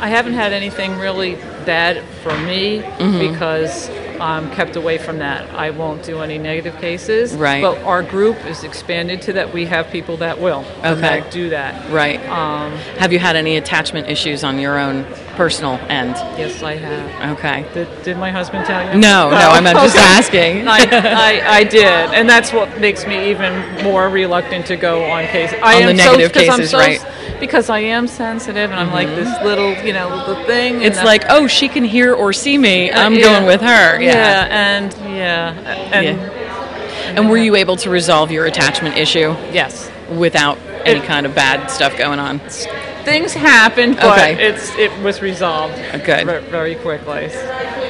I 0.00 0.08
haven't 0.08 0.32
had 0.32 0.52
anything 0.54 0.98
really 0.98 1.34
bad 1.66 2.02
for 2.22 2.36
me 2.40 2.80
Mm-hmm. 2.80 3.32
because 3.32 3.88
I'm 4.22 4.52
kept 4.52 4.76
away 4.76 4.98
from 4.98 5.18
that. 5.18 5.50
I 5.52 5.70
won't 5.70 6.04
do 6.04 6.20
any 6.20 6.38
negative 6.38 6.76
cases. 6.80 7.34
Right. 7.34 7.60
But 7.60 7.78
our 7.82 8.04
group 8.04 8.36
is 8.46 8.62
expanded 8.62 9.20
to 9.22 9.32
that. 9.32 9.52
We 9.52 9.66
have 9.66 9.90
people 9.90 10.18
that 10.18 10.38
will 10.40 10.64
Okay. 10.84 11.00
that 11.00 11.30
do 11.32 11.50
that. 11.50 11.90
Right. 11.90 12.24
Um, 12.28 12.70
Have 13.00 13.12
you 13.12 13.18
had 13.18 13.34
any 13.34 13.56
attachment 13.56 14.08
issues 14.08 14.44
on 14.44 14.60
your 14.60 14.78
own 14.78 15.04
personal 15.34 15.72
end? 15.88 16.14
yes, 16.38 16.62
I 16.62 16.76
have. 16.76 17.36
Okay. 17.38 17.66
Did, 17.74 17.88
did 18.04 18.16
my 18.16 18.30
husband 18.30 18.64
tell 18.64 18.94
you? 18.94 19.00
No, 19.00 19.30
no, 19.30 19.36
I'm 19.36 19.64
just 19.84 19.96
Okay. 19.96 20.04
asking. 20.04 20.68
I, 20.68 20.78
I, 20.78 21.56
I 21.58 21.64
did, 21.78 21.82
and 22.14 22.28
that's 22.28 22.52
what 22.52 22.78
makes 22.80 23.04
me 23.08 23.28
even 23.30 23.82
more 23.82 24.08
reluctant 24.08 24.66
to 24.66 24.76
go 24.76 25.02
on 25.04 25.26
cases. 25.26 25.58
I 25.64 25.76
On 25.76 25.82
am 25.82 25.88
the 25.88 25.94
negative 25.94 26.32
so, 26.32 26.40
cases, 26.40 26.70
so- 26.70 26.78
right. 26.78 27.00
Mm-hmm. 27.42 27.50
Because 27.50 27.68
I 27.70 27.80
am 27.80 28.06
sensitive, 28.06 28.70
and 28.70 28.78
I'm 28.78 28.92
like 28.92 29.08
this 29.08 29.28
little, 29.42 29.72
you 29.84 29.92
know, 29.92 30.08
little 30.08 30.44
thing. 30.44 30.80
It's 30.82 31.02
like, 31.02 31.24
oh, 31.28 31.46
she 31.48 31.68
can 31.68 31.84
hear 31.84 32.14
or 32.14 32.32
see 32.32 32.56
me. 32.56 32.90
I'm 32.92 33.12
Uh, 33.14 33.16
yeah. 33.16 33.22
going 33.24 33.46
with 33.46 33.60
her. 33.60 34.00
Yeah. 34.00 34.46
and 34.50 34.92
yeah, 35.14 35.52
and 35.92 37.18
And 37.18 37.28
were 37.28 37.36
you 37.36 37.56
able 37.56 37.76
to 37.76 37.90
resolve 37.90 38.30
your 38.30 38.46
attachment 38.46 38.96
issue 38.96 39.34
yes, 39.52 39.90
without 40.10 40.56
any 40.84 41.00
It- 41.00 41.04
kind 41.06 41.26
of 41.26 41.34
bad 41.34 41.68
stuff 41.70 41.96
going 41.98 42.18
on? 42.20 42.40
things 43.04 43.34
happened, 43.34 43.96
but 43.96 44.16
Okay. 44.16 44.46
it's 44.46 44.70
it 44.78 44.92
was 45.02 45.20
resolved 45.20 45.74
Good. 46.04 46.24
ve- 46.24 46.50
very 46.50 46.76
quickly. 46.76 47.28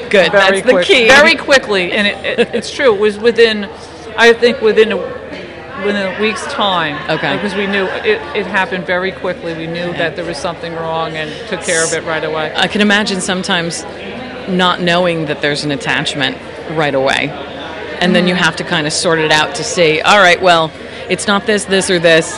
Good. 0.08 0.32
Very 0.32 0.62
That's 0.62 0.72
the 0.72 0.82
key. 0.82 1.06
very 1.06 1.34
quickly, 1.36 1.92
and 1.92 2.06
it, 2.06 2.38
it, 2.38 2.54
it's 2.54 2.70
true. 2.72 2.94
It 2.94 2.98
was 3.00 3.18
within, 3.18 3.68
I 4.16 4.32
think, 4.32 4.62
within 4.62 4.90
a 4.92 4.96
within 5.84 6.14
a 6.14 6.20
week's 6.20 6.44
time. 6.46 6.96
Okay. 7.10 7.34
Because 7.36 7.54
we 7.54 7.66
knew 7.66 7.84
it, 7.84 8.20
it 8.36 8.46
happened 8.46 8.86
very 8.86 9.12
quickly. 9.12 9.54
We 9.54 9.66
knew 9.66 9.92
that 9.92 10.16
there 10.16 10.24
was 10.24 10.38
something 10.38 10.72
wrong 10.74 11.16
and 11.16 11.30
took 11.48 11.60
care 11.62 11.84
of 11.84 11.92
it 11.92 12.04
right 12.04 12.24
away. 12.24 12.52
I 12.54 12.68
can 12.68 12.80
imagine 12.80 13.20
sometimes 13.20 13.84
not 14.48 14.80
knowing 14.80 15.26
that 15.26 15.40
there's 15.40 15.64
an 15.64 15.70
attachment 15.70 16.36
right 16.76 16.94
away. 16.94 17.28
And 18.00 18.14
then 18.14 18.26
you 18.26 18.34
mm-hmm. 18.34 18.42
have 18.42 18.56
to 18.56 18.64
kind 18.64 18.86
of 18.86 18.92
sort 18.92 19.20
it 19.20 19.30
out 19.30 19.54
to 19.56 19.64
see, 19.64 20.00
all 20.00 20.18
right, 20.18 20.40
well, 20.42 20.72
it's 21.08 21.26
not 21.26 21.46
this, 21.46 21.64
this, 21.66 21.88
or 21.90 21.98
this. 21.98 22.32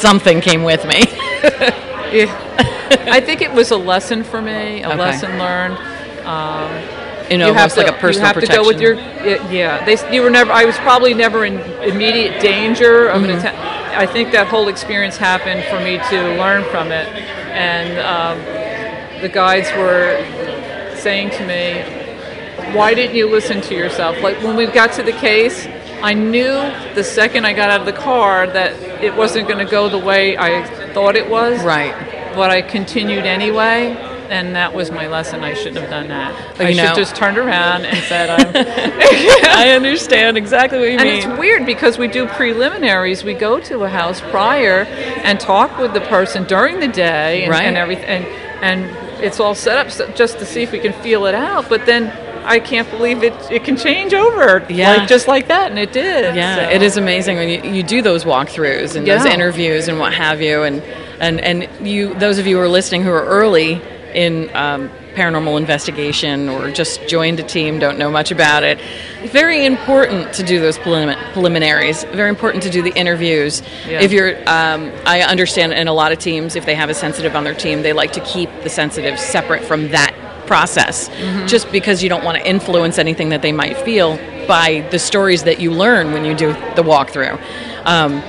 Something 0.00 0.40
came 0.40 0.62
with 0.62 0.86
me. 0.86 1.04
Yeah. 2.12 3.06
I 3.08 3.20
think 3.20 3.40
it 3.40 3.52
was 3.52 3.70
a 3.70 3.76
lesson 3.76 4.24
for 4.24 4.42
me, 4.42 4.82
a 4.82 4.88
Okay. 4.88 4.96
lesson 4.96 5.38
learned. 5.38 5.76
Um, 6.26 6.99
You 7.30 7.38
know, 7.38 7.46
you 7.48 7.54
have 7.54 7.72
to, 7.74 7.80
like 7.80 7.88
a 7.88 7.92
personal 7.92 8.22
you 8.22 8.26
have 8.26 8.34
protection. 8.34 8.56
to 8.56 8.62
go 8.62 8.66
with 8.66 8.80
your 8.80 8.94
yeah. 9.50 9.84
They 9.84 9.96
you 10.14 10.22
were 10.22 10.30
never. 10.30 10.50
I 10.52 10.64
was 10.64 10.76
probably 10.78 11.14
never 11.14 11.44
in 11.44 11.60
immediate 11.82 12.40
danger 12.42 13.08
of 13.08 13.22
Mm-hmm. 13.22 13.30
an 13.30 13.38
attack. 13.38 13.54
I 13.96 14.06
think 14.06 14.32
that 14.32 14.46
whole 14.48 14.68
experience 14.68 15.16
happened 15.16 15.64
for 15.64 15.78
me 15.84 15.98
to 16.10 16.38
learn 16.38 16.64
from 16.70 16.90
it, 16.92 17.06
and 17.52 17.98
um, 18.00 18.38
the 19.22 19.28
guides 19.28 19.68
were 19.72 20.16
saying 20.96 21.30
to 21.30 21.46
me, 21.46 21.82
"Why 22.76 22.94
didn't 22.94 23.16
you 23.16 23.28
listen 23.30 23.60
to 23.62 23.74
yourself?" 23.74 24.20
Like 24.22 24.42
when 24.42 24.56
we 24.56 24.66
got 24.66 24.92
to 24.94 25.02
the 25.02 25.12
case, 25.12 25.66
I 26.02 26.14
knew 26.14 26.52
the 26.94 27.04
second 27.04 27.44
I 27.46 27.52
got 27.52 27.70
out 27.70 27.80
of 27.80 27.86
the 27.86 27.92
car 27.92 28.46
that 28.46 28.72
it 29.02 29.14
wasn't 29.14 29.46
going 29.48 29.64
to 29.64 29.70
go 29.70 29.88
the 29.88 29.98
way 29.98 30.36
I 30.36 30.64
thought 30.94 31.14
it 31.16 31.28
was. 31.28 31.62
Right. 31.62 31.94
But 32.34 32.50
I 32.50 32.62
continued 32.62 33.26
anyway, 33.26 33.94
and 34.30 34.54
that 34.56 34.72
was 34.72 34.90
my 34.90 35.06
lesson. 35.08 35.42
I 35.42 35.54
shouldn't 35.54 35.78
have 35.78 35.90
done 35.90 36.08
that. 36.08 36.54
But 36.56 36.66
I 36.66 36.68
you 36.70 36.74
should 36.76 36.84
know- 36.84 36.94
just 36.94 37.16
turned 37.16 37.36
around 37.36 37.84
and 37.84 37.98
said. 38.04 38.30
I 39.50 39.70
understand 39.72 40.36
exactly 40.36 40.78
what 40.78 40.88
you 40.88 40.98
and 40.98 41.02
mean. 41.02 41.22
And 41.22 41.32
it's 41.32 41.38
weird 41.38 41.66
because 41.66 41.98
we 41.98 42.08
do 42.08 42.26
preliminaries. 42.26 43.24
We 43.24 43.34
go 43.34 43.60
to 43.60 43.84
a 43.84 43.88
house 43.88 44.20
prior 44.20 44.84
and 45.24 45.38
talk 45.38 45.78
with 45.78 45.92
the 45.92 46.00
person 46.02 46.44
during 46.44 46.80
the 46.80 46.88
day 46.88 47.42
and, 47.42 47.50
Right. 47.50 47.64
and 47.64 47.76
everything, 47.76 48.24
and, 48.62 48.84
and 48.86 49.24
it's 49.24 49.40
all 49.40 49.54
set 49.54 49.76
up 49.76 49.90
so, 49.90 50.10
just 50.12 50.38
to 50.38 50.46
see 50.46 50.62
if 50.62 50.72
we 50.72 50.78
can 50.78 50.92
feel 51.02 51.26
it 51.26 51.34
out. 51.34 51.68
But 51.68 51.84
then 51.86 52.10
I 52.44 52.58
can't 52.60 52.88
believe 52.90 53.22
it. 53.22 53.34
It 53.50 53.64
can 53.64 53.76
change 53.76 54.14
over, 54.14 54.64
Yeah. 54.70 54.96
like 54.96 55.08
just 55.08 55.28
like 55.28 55.48
that, 55.48 55.70
and 55.70 55.78
it 55.78 55.92
did. 55.92 56.34
Yeah, 56.34 56.54
so. 56.68 56.70
it 56.70 56.82
is 56.82 56.96
amazing 56.96 57.36
when 57.36 57.48
you, 57.48 57.70
you 57.70 57.82
do 57.82 58.00
those 58.00 58.24
walkthroughs 58.24 58.96
and 58.96 59.06
those 59.06 59.24
interviews 59.26 59.88
and 59.88 59.98
what 59.98 60.14
have 60.14 60.40
you, 60.40 60.62
and 60.62 60.82
and 61.20 61.40
and 61.40 61.86
you 61.86 62.14
those 62.14 62.38
of 62.38 62.46
you 62.46 62.56
who 62.56 62.62
are 62.62 62.68
listening 62.68 63.02
who 63.02 63.10
are 63.10 63.26
early 63.26 63.80
in 64.14 64.54
um, 64.54 64.90
paranormal 65.14 65.58
investigation 65.58 66.48
or 66.48 66.70
just 66.70 67.06
joined 67.08 67.40
a 67.40 67.42
team, 67.42 67.78
don't 67.78 67.98
know 67.98 68.10
much 68.10 68.30
about 68.30 68.62
it. 68.62 68.80
Very 69.30 69.64
important 69.64 70.32
to 70.34 70.42
do 70.42 70.60
those 70.60 70.78
prelim- 70.78 71.32
preliminaries. 71.32 72.04
Very 72.04 72.28
important 72.28 72.62
to 72.62 72.70
do 72.70 72.82
the 72.82 72.92
interviews. 72.92 73.62
Yeah. 73.86 74.00
If 74.00 74.12
you're, 74.12 74.36
um, 74.48 74.92
I 75.06 75.22
understand 75.22 75.72
in 75.72 75.88
a 75.88 75.92
lot 75.92 76.12
of 76.12 76.18
teams, 76.18 76.56
if 76.56 76.66
they 76.66 76.74
have 76.74 76.90
a 76.90 76.94
sensitive 76.94 77.34
on 77.34 77.44
their 77.44 77.54
team, 77.54 77.82
they 77.82 77.92
like 77.92 78.12
to 78.12 78.20
keep 78.20 78.50
the 78.62 78.70
sensitive 78.70 79.18
separate 79.18 79.64
from 79.64 79.90
that 79.90 80.14
process, 80.46 81.08
just 81.48 81.70
because 81.70 82.02
you 82.02 82.08
don't 82.08 82.24
want 82.24 82.36
to 82.36 82.44
influence 82.48 82.98
anything 82.98 83.28
that 83.28 83.40
they 83.40 83.52
might 83.52 83.76
feel 83.78 84.16
by 84.48 84.84
the 84.90 84.98
stories 84.98 85.44
that 85.44 85.60
you 85.60 85.70
learn 85.70 86.12
when 86.12 86.24
you 86.24 86.34
do 86.34 86.48
the 86.74 86.82
walkthrough. 86.82 87.40
Um, 87.84 88.20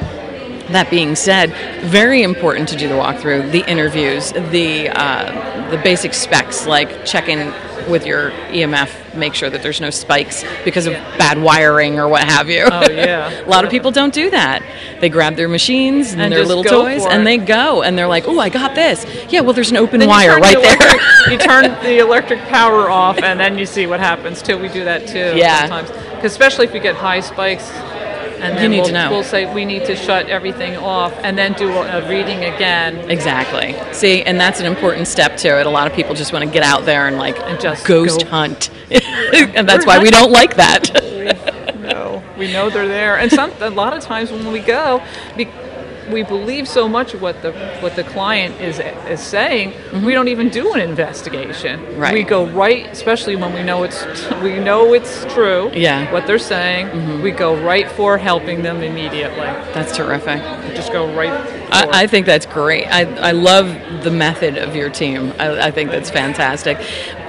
that 0.71 0.89
being 0.89 1.15
said, 1.15 1.51
very 1.83 2.23
important 2.23 2.69
to 2.69 2.75
do 2.75 2.87
the 2.87 2.95
walkthrough, 2.95 3.51
the 3.51 3.69
interviews, 3.69 4.31
the 4.31 4.89
uh, 4.89 5.69
the 5.69 5.77
basic 5.77 6.13
specs 6.13 6.67
like 6.67 7.05
checking 7.05 7.51
with 7.89 8.05
your 8.05 8.31
EMF, 8.51 9.15
make 9.15 9.33
sure 9.33 9.49
that 9.49 9.63
there's 9.63 9.81
no 9.81 9.89
spikes 9.89 10.43
because 10.63 10.85
of 10.85 10.93
bad 11.17 11.41
wiring 11.41 11.99
or 11.99 12.07
what 12.07 12.23
have 12.23 12.49
you. 12.49 12.63
Oh, 12.71 12.89
yeah. 12.89 13.41
a 13.45 13.49
lot 13.49 13.63
of 13.65 13.71
people 13.71 13.91
don't 13.91 14.13
do 14.13 14.29
that. 14.29 14.61
They 14.99 15.09
grab 15.09 15.35
their 15.35 15.47
machines 15.47 16.11
and, 16.11 16.21
And 16.21 16.31
their 16.31 16.45
little 16.45 16.63
toys 16.63 17.03
and 17.05 17.25
they 17.25 17.37
go 17.37 17.81
and 17.81 17.97
they're 17.97 18.07
like, 18.07 18.27
"Oh, 18.27 18.39
I 18.39 18.49
got 18.49 18.75
this." 18.75 19.05
Yeah, 19.29 19.41
well, 19.41 19.53
there's 19.53 19.71
an 19.71 19.77
open 19.77 20.05
wire 20.05 20.37
right 20.37 20.55
the 20.55 20.61
there. 20.61 20.75
electric- 20.75 21.31
you 21.31 21.37
turn 21.47 21.63
the 21.83 21.99
electric 21.99 22.39
power 22.41 22.89
off, 22.89 23.17
and 23.21 23.39
then 23.39 23.57
you 23.57 23.65
see 23.65 23.87
what 23.87 23.99
happens 23.99 24.41
too. 24.41 24.57
We 24.57 24.67
do 24.69 24.83
that 24.83 25.07
too. 25.07 25.33
Yeah. 25.35 25.67
Sometimes, 25.67 25.89
especially 26.23 26.65
if 26.67 26.73
we 26.73 26.79
get 26.79 26.95
high 26.95 27.19
spikes, 27.19 27.69
and 28.41 28.57
then 28.57 28.71
need 28.71 28.77
we'll, 28.77 28.87
to 28.87 28.91
know. 28.93 29.11
we'll 29.11 29.23
say 29.23 29.51
we 29.53 29.65
need 29.65 29.85
to 29.85 29.95
shut 29.95 30.27
everything 30.27 30.75
off, 30.77 31.13
and 31.23 31.37
then 31.37 31.53
do 31.53 31.69
a, 31.71 32.01
reading 32.09 32.43
again. 32.43 33.09
Exactly. 33.09 33.75
See, 33.93 34.23
and 34.23 34.39
that's 34.39 34.59
an 34.59 34.65
important 34.65 35.07
step 35.07 35.37
to 35.37 35.59
it. 35.59 35.65
A 35.65 35.69
lot 35.69 35.87
of 35.87 35.93
people 35.93 36.15
just 36.15 36.33
want 36.33 36.45
to 36.45 36.51
get 36.51 36.63
out 36.63 36.85
there 36.85 37.07
and 37.07 37.17
like 37.17 37.39
And 37.39 37.59
just 37.59 37.85
ghost 37.85 38.23
go. 38.23 38.27
hunt, 38.29 38.69
and 38.91 39.67
that's 39.67 39.85
why 39.85 39.99
we 39.99 40.09
don't 40.09 40.31
like 40.31 40.55
that. 40.55 40.89
No, 41.81 42.23
we 42.37 42.53
know 42.53 42.69
they're 42.69 42.87
there, 42.87 43.17
and 43.17 43.29
some 43.31 43.51
a 43.59 43.69
lot 43.69 43.93
of 43.97 44.01
times 44.03 44.31
when 44.31 44.49
we 44.51 44.59
go, 44.59 45.03
be, 45.35 45.45
we 46.11 46.23
believe 46.23 46.67
so 46.67 46.87
much 46.87 47.15
what 47.15 47.41
the 47.41 47.51
what 47.81 47.95
the 47.95 48.03
client 48.03 48.59
is 48.61 48.79
is 48.79 49.21
saying, 49.21 49.73
we 50.03 50.13
don't 50.13 50.27
even 50.27 50.49
do 50.49 50.73
an 50.73 50.79
investigation. 50.79 51.79
Mm-hmm. 51.79 51.99
Right. 51.99 52.13
We 52.13 52.23
go 52.23 52.45
right, 52.47 52.87
especially 52.87 53.35
when 53.35 53.53
we 53.53 53.63
know 53.63 53.83
it's 53.83 54.05
we 54.41 54.59
know 54.59 54.93
it's 54.93 55.25
true. 55.33 55.71
Yeah. 55.73 56.03
Mm-hmm. 56.03 56.13
What 56.13 56.27
they're 56.27 56.39
saying, 56.39 57.21
we 57.21 57.31
go 57.31 57.61
right 57.63 57.89
for 57.91 58.17
helping 58.17 58.63
them 58.63 58.83
immediately. 58.83 59.51
That's 59.73 59.95
terrific. 59.95 60.41
We 60.67 60.75
just 60.75 60.91
go 60.91 61.13
right. 61.15 61.31
I, 61.71 62.03
I 62.03 62.07
think 62.07 62.25
that's 62.25 62.45
great. 62.45 62.85
I, 62.85 63.03
I 63.29 63.31
love 63.31 63.67
the 64.03 64.11
method 64.11 64.57
of 64.57 64.75
your 64.75 64.89
team. 64.89 65.33
I, 65.39 65.67
I 65.67 65.71
think 65.71 65.89
that's 65.89 66.09
fantastic. 66.09 66.77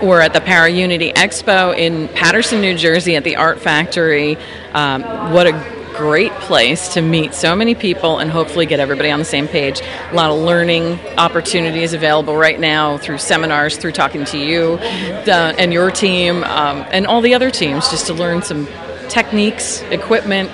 We're 0.02 0.20
at 0.20 0.32
the 0.32 0.40
Para 0.40 0.68
Unity 0.68 1.12
Expo 1.12 1.76
in 1.76 2.08
Paterson, 2.08 2.60
New 2.60 2.76
Jersey, 2.76 3.14
at 3.14 3.22
the 3.22 3.36
Art 3.36 3.60
Factory. 3.60 4.36
Um, 4.72 5.02
what 5.32 5.46
a 5.46 5.81
great 5.96 6.32
place 6.32 6.94
to 6.94 7.02
meet 7.02 7.34
so 7.34 7.54
many 7.54 7.74
people 7.74 8.18
and 8.18 8.30
hopefully 8.30 8.66
get 8.66 8.80
everybody 8.80 9.10
on 9.10 9.18
the 9.18 9.24
same 9.24 9.48
page. 9.48 9.80
A 10.10 10.14
lot 10.14 10.30
of 10.30 10.38
learning 10.38 10.98
opportunities 11.18 11.92
available 11.92 12.36
right 12.36 12.58
now 12.58 12.98
through 12.98 13.18
seminars, 13.18 13.76
through 13.76 13.92
talking 13.92 14.24
to 14.26 14.38
you 14.38 14.78
and 14.78 15.72
your 15.72 15.90
team, 15.90 16.44
um, 16.44 16.84
and 16.90 17.06
all 17.06 17.20
the 17.20 17.34
other 17.34 17.50
teams, 17.50 17.90
just 17.90 18.06
to 18.06 18.14
learn 18.14 18.42
some 18.42 18.66
techniques, 19.08 19.82
equipment, 19.90 20.50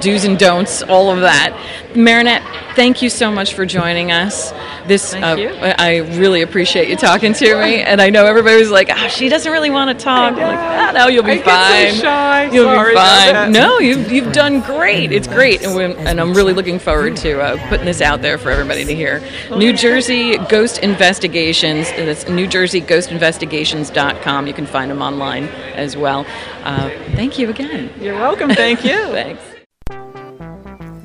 do's 0.00 0.24
and 0.24 0.38
don'ts, 0.38 0.82
all 0.82 1.10
of 1.10 1.20
that. 1.20 1.54
Marinette, 1.94 2.42
thank 2.76 3.02
you 3.02 3.10
so 3.10 3.30
much 3.30 3.52
for 3.54 3.66
joining 3.66 4.10
us. 4.12 4.52
This 4.86 5.12
Thank 5.12 5.24
uh, 5.24 5.36
you. 5.36 5.48
I 5.50 5.98
really 6.18 6.40
appreciate 6.42 6.88
you 6.88 6.96
talking 6.96 7.32
to 7.34 7.60
me, 7.62 7.82
and 7.82 8.00
I 8.00 8.08
know 8.10 8.24
everybody 8.24 8.58
was 8.58 8.70
like, 8.70 8.88
"Ah, 8.90 9.08
she 9.08 9.28
doesn't 9.28 9.50
really 9.52 9.70
want 9.70 9.96
to 9.98 10.04
talk." 10.04 10.32
I'm 10.34 10.38
like, 10.38 10.58
ah, 10.58 10.92
no, 10.94 11.08
you'll 11.08 11.24
be 11.24 11.32
I 11.32 11.42
fine. 11.42 11.94
so 11.94 12.00
shy. 12.02 12.44
You'll 12.52 12.64
Sorry 12.64 12.92
be 12.92 12.96
fine. 12.96 13.52
No, 13.52 13.78
you've 13.78 14.10
you've 14.10 14.32
done 14.32 14.60
great. 14.60 15.12
It's 15.12 15.26
great, 15.26 15.62
and, 15.62 15.78
and 16.08 16.18
I'm 16.20 16.32
really 16.32 16.54
looking 16.54 16.78
forward 16.78 17.16
to 17.18 17.38
uh, 17.40 17.68
putting 17.68 17.84
this 17.86 18.00
out 18.00 18.22
there 18.22 18.38
for 18.38 18.50
everybody 18.50 18.84
to 18.86 18.94
hear. 18.94 19.22
New 19.50 19.72
Jersey 19.74 20.38
Ghost 20.48 20.78
Investigations. 20.78 21.90
That's 21.90 22.24
NewJerseyGhostInvestigations.com. 22.24 24.46
You 24.46 24.54
can 24.54 24.66
find 24.66 24.90
them 24.90 25.02
online 25.02 25.44
as 25.74 25.96
well. 25.96 26.24
Uh, 26.64 26.88
thank 27.14 27.38
you 27.38 27.50
again. 27.50 27.90
You're 28.00 28.14
welcome. 28.14 28.48
Thank 28.50 28.84
you. 28.88 28.96
Thanks. 29.12 29.57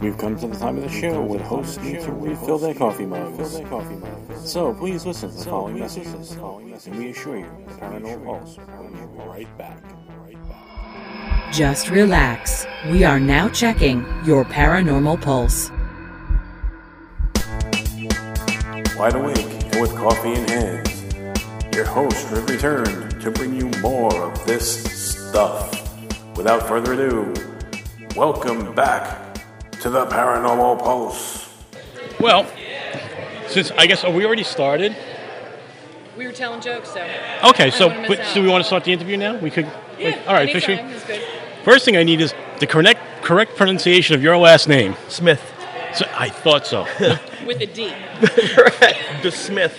We've 0.03 0.17
come 0.17 0.37
to 0.37 0.47
the 0.47 0.57
time 0.57 0.75
of 0.75 0.83
the 0.83 0.89
show 0.89 1.21
when 1.21 1.39
hosts 1.39 1.77
need 1.77 2.01
to 2.01 2.11
refill 2.11 2.57
their 2.57 2.73
coffee 2.73 3.05
mugs. 3.05 3.53
So 4.43 4.73
please 4.73 5.05
listen 5.05 5.29
to 5.29 5.35
the 5.37 5.45
following 5.45 5.79
messages, 5.79 6.31
and 6.31 6.97
we 6.97 7.11
assure 7.11 7.37
you, 7.37 7.49
the 7.65 7.73
paranormal 7.75 8.25
pulse 8.25 8.57
will 8.57 8.89
be 8.89 9.23
right 9.25 9.57
back. 9.57 9.81
Right 10.17 10.49
back. 10.49 11.53
Just 11.53 11.89
relax. 11.89 12.67
We 12.91 13.05
are 13.05 13.17
now 13.17 13.47
checking 13.47 14.05
your 14.25 14.43
paranormal 14.43 15.21
pulse. 15.21 15.69
Wide 18.97 19.15
awake 19.15 19.37
and 19.71 19.81
with 19.81 19.95
coffee 19.95 20.33
in 20.33 20.45
hand, 20.49 21.73
your 21.73 21.85
host 21.85 22.27
has 22.27 22.41
returned 22.51 23.21
to 23.21 23.31
bring 23.31 23.53
you 23.53 23.69
more 23.79 24.13
of 24.13 24.45
this 24.45 24.83
stuff. 24.83 25.71
Without 26.35 26.67
further 26.67 26.91
ado, 26.91 27.33
welcome 28.17 28.75
back 28.75 29.22
to 29.83 29.89
the 29.89 30.05
Paranormal 30.05 30.79
Pulse. 30.79 31.49
Well, 32.17 32.47
since 33.49 33.69
I 33.71 33.85
guess, 33.85 34.05
are 34.05 34.11
we 34.13 34.25
already 34.25 34.43
started? 34.43 34.95
We 36.17 36.25
were 36.25 36.31
telling 36.31 36.61
jokes, 36.61 36.93
so. 36.93 37.05
Okay, 37.49 37.69
so 37.69 37.89
but, 38.07 38.23
so 38.27 38.41
we 38.41 38.47
want 38.47 38.63
to 38.63 38.65
start 38.65 38.85
the 38.85 38.93
interview 38.93 39.17
now? 39.17 39.35
We 39.35 39.51
could. 39.51 39.69
Yeah, 39.99 40.21
all 40.25 40.35
right, 40.35 40.47
anytime 40.47 40.87
officially. 40.87 40.93
is 40.93 41.03
good. 41.03 41.21
First 41.65 41.83
thing 41.83 41.97
I 41.97 42.03
need 42.03 42.21
is 42.21 42.33
the 42.59 42.67
correct 42.67 43.01
correct 43.23 43.57
pronunciation 43.57 44.15
of 44.15 44.23
your 44.23 44.37
last 44.37 44.69
name. 44.69 44.95
Smith. 45.09 45.41
So, 45.93 46.05
I 46.17 46.29
thought 46.29 46.65
so. 46.65 46.83
With 47.45 47.59
a 47.59 47.65
D. 47.65 47.93
De 49.21 49.31
Smith. 49.31 49.77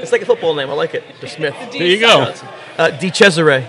It's 0.00 0.10
like 0.10 0.22
a 0.22 0.26
football 0.26 0.56
name. 0.56 0.70
I 0.70 0.72
like 0.72 0.94
it. 0.94 1.04
De 1.20 1.28
Smith. 1.28 1.54
there 1.70 1.86
you 1.86 2.00
go. 2.00 2.34
Uh, 2.76 2.90
De 2.90 3.10
Cesare. 3.10 3.60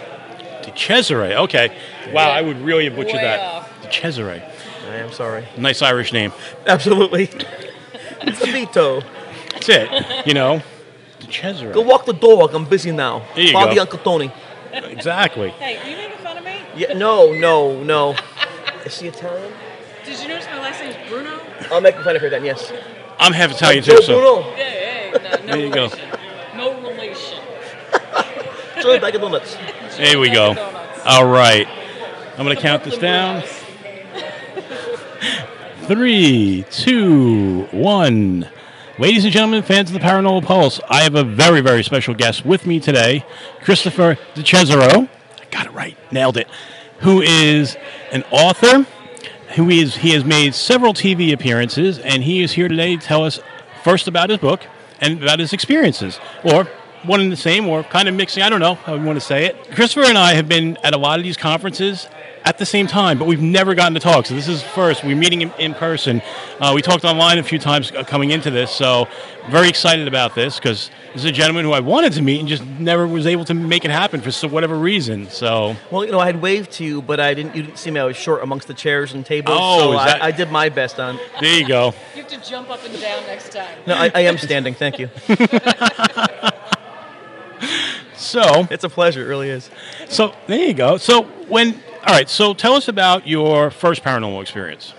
De 0.63 0.71
Cesare. 0.75 1.35
Okay. 1.43 1.77
Wow, 2.11 2.31
I 2.31 2.41
would 2.41 2.59
really 2.61 2.85
have 2.85 2.95
butchered 2.95 3.17
Way 3.17 3.21
that. 3.21 3.39
off. 3.39 3.81
De 3.83 3.89
Cesare. 3.91 4.56
I 4.87 4.95
am 4.95 5.11
sorry. 5.11 5.47
Nice 5.57 5.81
Irish 5.81 6.13
name. 6.13 6.31
Absolutely. 6.65 7.29
It's 8.19 8.41
a 8.41 8.51
Vito. 8.51 9.01
That's 9.51 9.69
it. 9.69 10.27
You 10.27 10.33
know, 10.33 10.61
De 11.19 11.31
Cesare. 11.31 11.71
Go 11.71 11.81
walk 11.81 12.05
the 12.05 12.13
dog. 12.13 12.53
I'm 12.53 12.65
busy 12.65 12.91
now. 12.91 13.25
There 13.35 13.45
you 13.45 13.53
Bobby 13.53 13.75
go. 13.75 13.81
Uncle 13.81 13.99
Tony. 13.99 14.31
Exactly. 14.73 15.49
Hey, 15.51 15.77
are 15.77 15.89
you 15.89 15.95
making 15.95 16.17
fun 16.17 16.37
of 16.37 16.43
me? 16.43 16.59
Yeah, 16.75 16.93
no, 16.93 17.31
no, 17.31 17.81
no. 17.83 18.15
Is 18.85 18.99
he 18.99 19.07
Italian? 19.07 19.53
Did 20.03 20.19
you 20.19 20.27
notice 20.27 20.45
my 20.47 20.59
last 20.59 20.81
name's 20.81 20.95
Bruno? 21.09 21.39
I'll 21.71 21.79
make 21.79 21.95
fun 21.95 22.15
of 22.15 22.21
her 22.21 22.29
then, 22.29 22.43
yes. 22.43 22.73
I'm 23.19 23.33
half 23.33 23.51
Italian 23.51 23.83
Joe 23.83 23.97
too, 23.97 24.03
so 24.03 24.19
Bruno. 24.19 24.41
Hey, 24.55 24.63
hey, 24.63 25.11
no, 25.13 25.19
no 25.19 25.45
there 25.45 25.57
you 25.59 25.71
go. 25.71 25.83
relation. 25.83 26.09
No 26.55 26.81
relation. 26.81 27.39
Joey 28.81 28.99
Bag 28.99 29.15
of 29.15 29.21
Donuts. 29.21 29.57
There 29.97 30.19
we 30.19 30.29
go. 30.29 30.49
All 31.05 31.25
right. 31.25 31.67
I'm 32.37 32.45
going 32.45 32.55
to 32.55 32.61
count 32.61 32.83
this 32.83 32.97
down. 32.97 33.43
Three, 35.87 36.65
two, 36.69 37.63
one. 37.71 38.49
Ladies 38.99 39.23
and 39.23 39.31
gentlemen, 39.31 39.63
fans 39.63 39.89
of 39.89 39.93
the 39.93 40.01
Paranormal 40.01 40.43
Pulse, 40.43 40.81
I 40.89 41.03
have 41.03 41.15
a 41.15 41.23
very, 41.23 41.61
very 41.61 41.81
special 41.81 42.13
guest 42.13 42.45
with 42.45 42.65
me 42.65 42.81
today, 42.81 43.25
Christopher 43.61 44.17
DiCesare. 44.35 45.07
I 45.07 45.45
got 45.49 45.67
it 45.67 45.71
right, 45.71 45.95
nailed 46.11 46.35
it. 46.35 46.49
Who 46.99 47.21
is 47.21 47.77
an 48.11 48.23
author? 48.31 48.85
Who 49.55 49.69
is 49.69 49.95
he 49.95 50.11
has 50.11 50.25
made 50.25 50.55
several 50.55 50.93
TV 50.93 51.31
appearances, 51.31 51.99
and 51.99 52.21
he 52.21 52.43
is 52.43 52.51
here 52.51 52.67
today 52.67 52.97
to 52.97 53.01
tell 53.01 53.23
us 53.23 53.39
first 53.81 54.09
about 54.09 54.29
his 54.29 54.39
book 54.39 54.63
and 54.99 55.23
about 55.23 55.39
his 55.39 55.53
experiences, 55.53 56.19
or 56.43 56.67
one 57.03 57.21
and 57.21 57.31
the 57.31 57.37
same, 57.37 57.67
or 57.67 57.83
kind 57.83 58.07
of 58.07 58.15
mixing. 58.15 58.43
I 58.43 58.49
don't 58.49 58.59
know 58.59 58.75
how 58.75 58.95
you 58.95 59.03
want 59.03 59.17
to 59.17 59.25
say 59.25 59.45
it. 59.45 59.71
Christopher 59.71 60.07
and 60.07 60.17
I 60.17 60.33
have 60.33 60.47
been 60.47 60.77
at 60.83 60.93
a 60.93 60.97
lot 60.97 61.19
of 61.19 61.23
these 61.23 61.37
conferences 61.37 62.07
at 62.47 62.57
the 62.57 62.65
same 62.65 62.87
time, 62.87 63.19
but 63.19 63.27
we've 63.27 63.41
never 63.41 63.75
gotten 63.75 63.93
to 63.93 63.99
talk. 63.99 64.25
So 64.25 64.33
this 64.33 64.47
is 64.47 64.63
first. 64.63 65.03
We're 65.03 65.17
meeting 65.17 65.41
in, 65.41 65.51
in 65.59 65.73
person. 65.73 66.21
Uh, 66.61 66.71
we 66.73 66.81
talked 66.81 67.03
online 67.03 67.39
a 67.39 67.43
few 67.43 67.59
times 67.59 67.91
uh, 67.91 68.05
coming 68.05 68.31
into 68.31 68.49
this, 68.49 68.71
so 68.71 69.09
very 69.49 69.67
excited 69.67 70.07
about 70.07 70.33
this 70.33 70.57
because 70.57 70.89
this 71.13 71.23
is 71.23 71.25
a 71.25 71.31
gentleman 71.33 71.65
who 71.65 71.73
I 71.73 71.81
wanted 71.81 72.13
to 72.13 72.21
meet 72.21 72.39
and 72.39 72.47
just 72.47 72.65
never 72.65 73.05
was 73.05 73.27
able 73.27 73.43
to 73.45 73.53
make 73.53 73.83
it 73.83 73.91
happen 73.91 74.21
for 74.21 74.31
so 74.31 74.47
whatever 74.47 74.77
reason. 74.77 75.29
So 75.29 75.75
Well, 75.91 76.05
you 76.05 76.11
know, 76.13 76.19
I 76.19 76.25
had 76.25 76.41
waved 76.41 76.71
to 76.73 76.85
you, 76.85 77.01
but 77.01 77.19
I 77.19 77.33
didn't. 77.33 77.53
You 77.53 77.63
didn't 77.63 77.79
see 77.79 77.91
me. 77.91 77.99
I 77.99 78.05
was 78.05 78.15
short 78.15 78.41
amongst 78.41 78.69
the 78.69 78.73
chairs 78.73 79.13
and 79.13 79.25
tables. 79.25 79.57
Oh, 79.59 79.79
so 79.79 79.93
is 79.93 79.99
I, 79.99 80.27
I 80.27 80.31
did 80.31 80.49
my 80.49 80.69
best 80.69 81.01
on. 81.01 81.19
there 81.41 81.59
you 81.59 81.67
go. 81.67 81.93
You 82.15 82.21
have 82.21 82.31
to 82.31 82.49
jump 82.49 82.69
up 82.69 82.81
and 82.85 82.93
down 83.01 83.23
next 83.23 83.51
time. 83.51 83.77
No, 83.85 83.93
I, 83.93 84.09
I 84.15 84.21
am 84.21 84.37
standing. 84.37 84.73
Thank 84.73 84.99
you. 84.99 85.09
So 88.15 88.67
It's 88.71 88.83
a 88.83 88.89
pleasure. 88.89 89.23
It 89.23 89.27
really 89.27 89.49
is. 89.49 89.69
so 90.09 90.33
there 90.47 90.59
you 90.59 90.73
go. 90.73 90.97
So 90.97 91.23
when 91.47 91.75
all 92.05 92.13
right, 92.13 92.29
so 92.29 92.53
tell 92.53 92.73
us 92.73 92.87
about 92.87 93.27
your 93.27 93.69
first 93.69 94.03
paranormal 94.03 94.41
experience. 94.41 94.93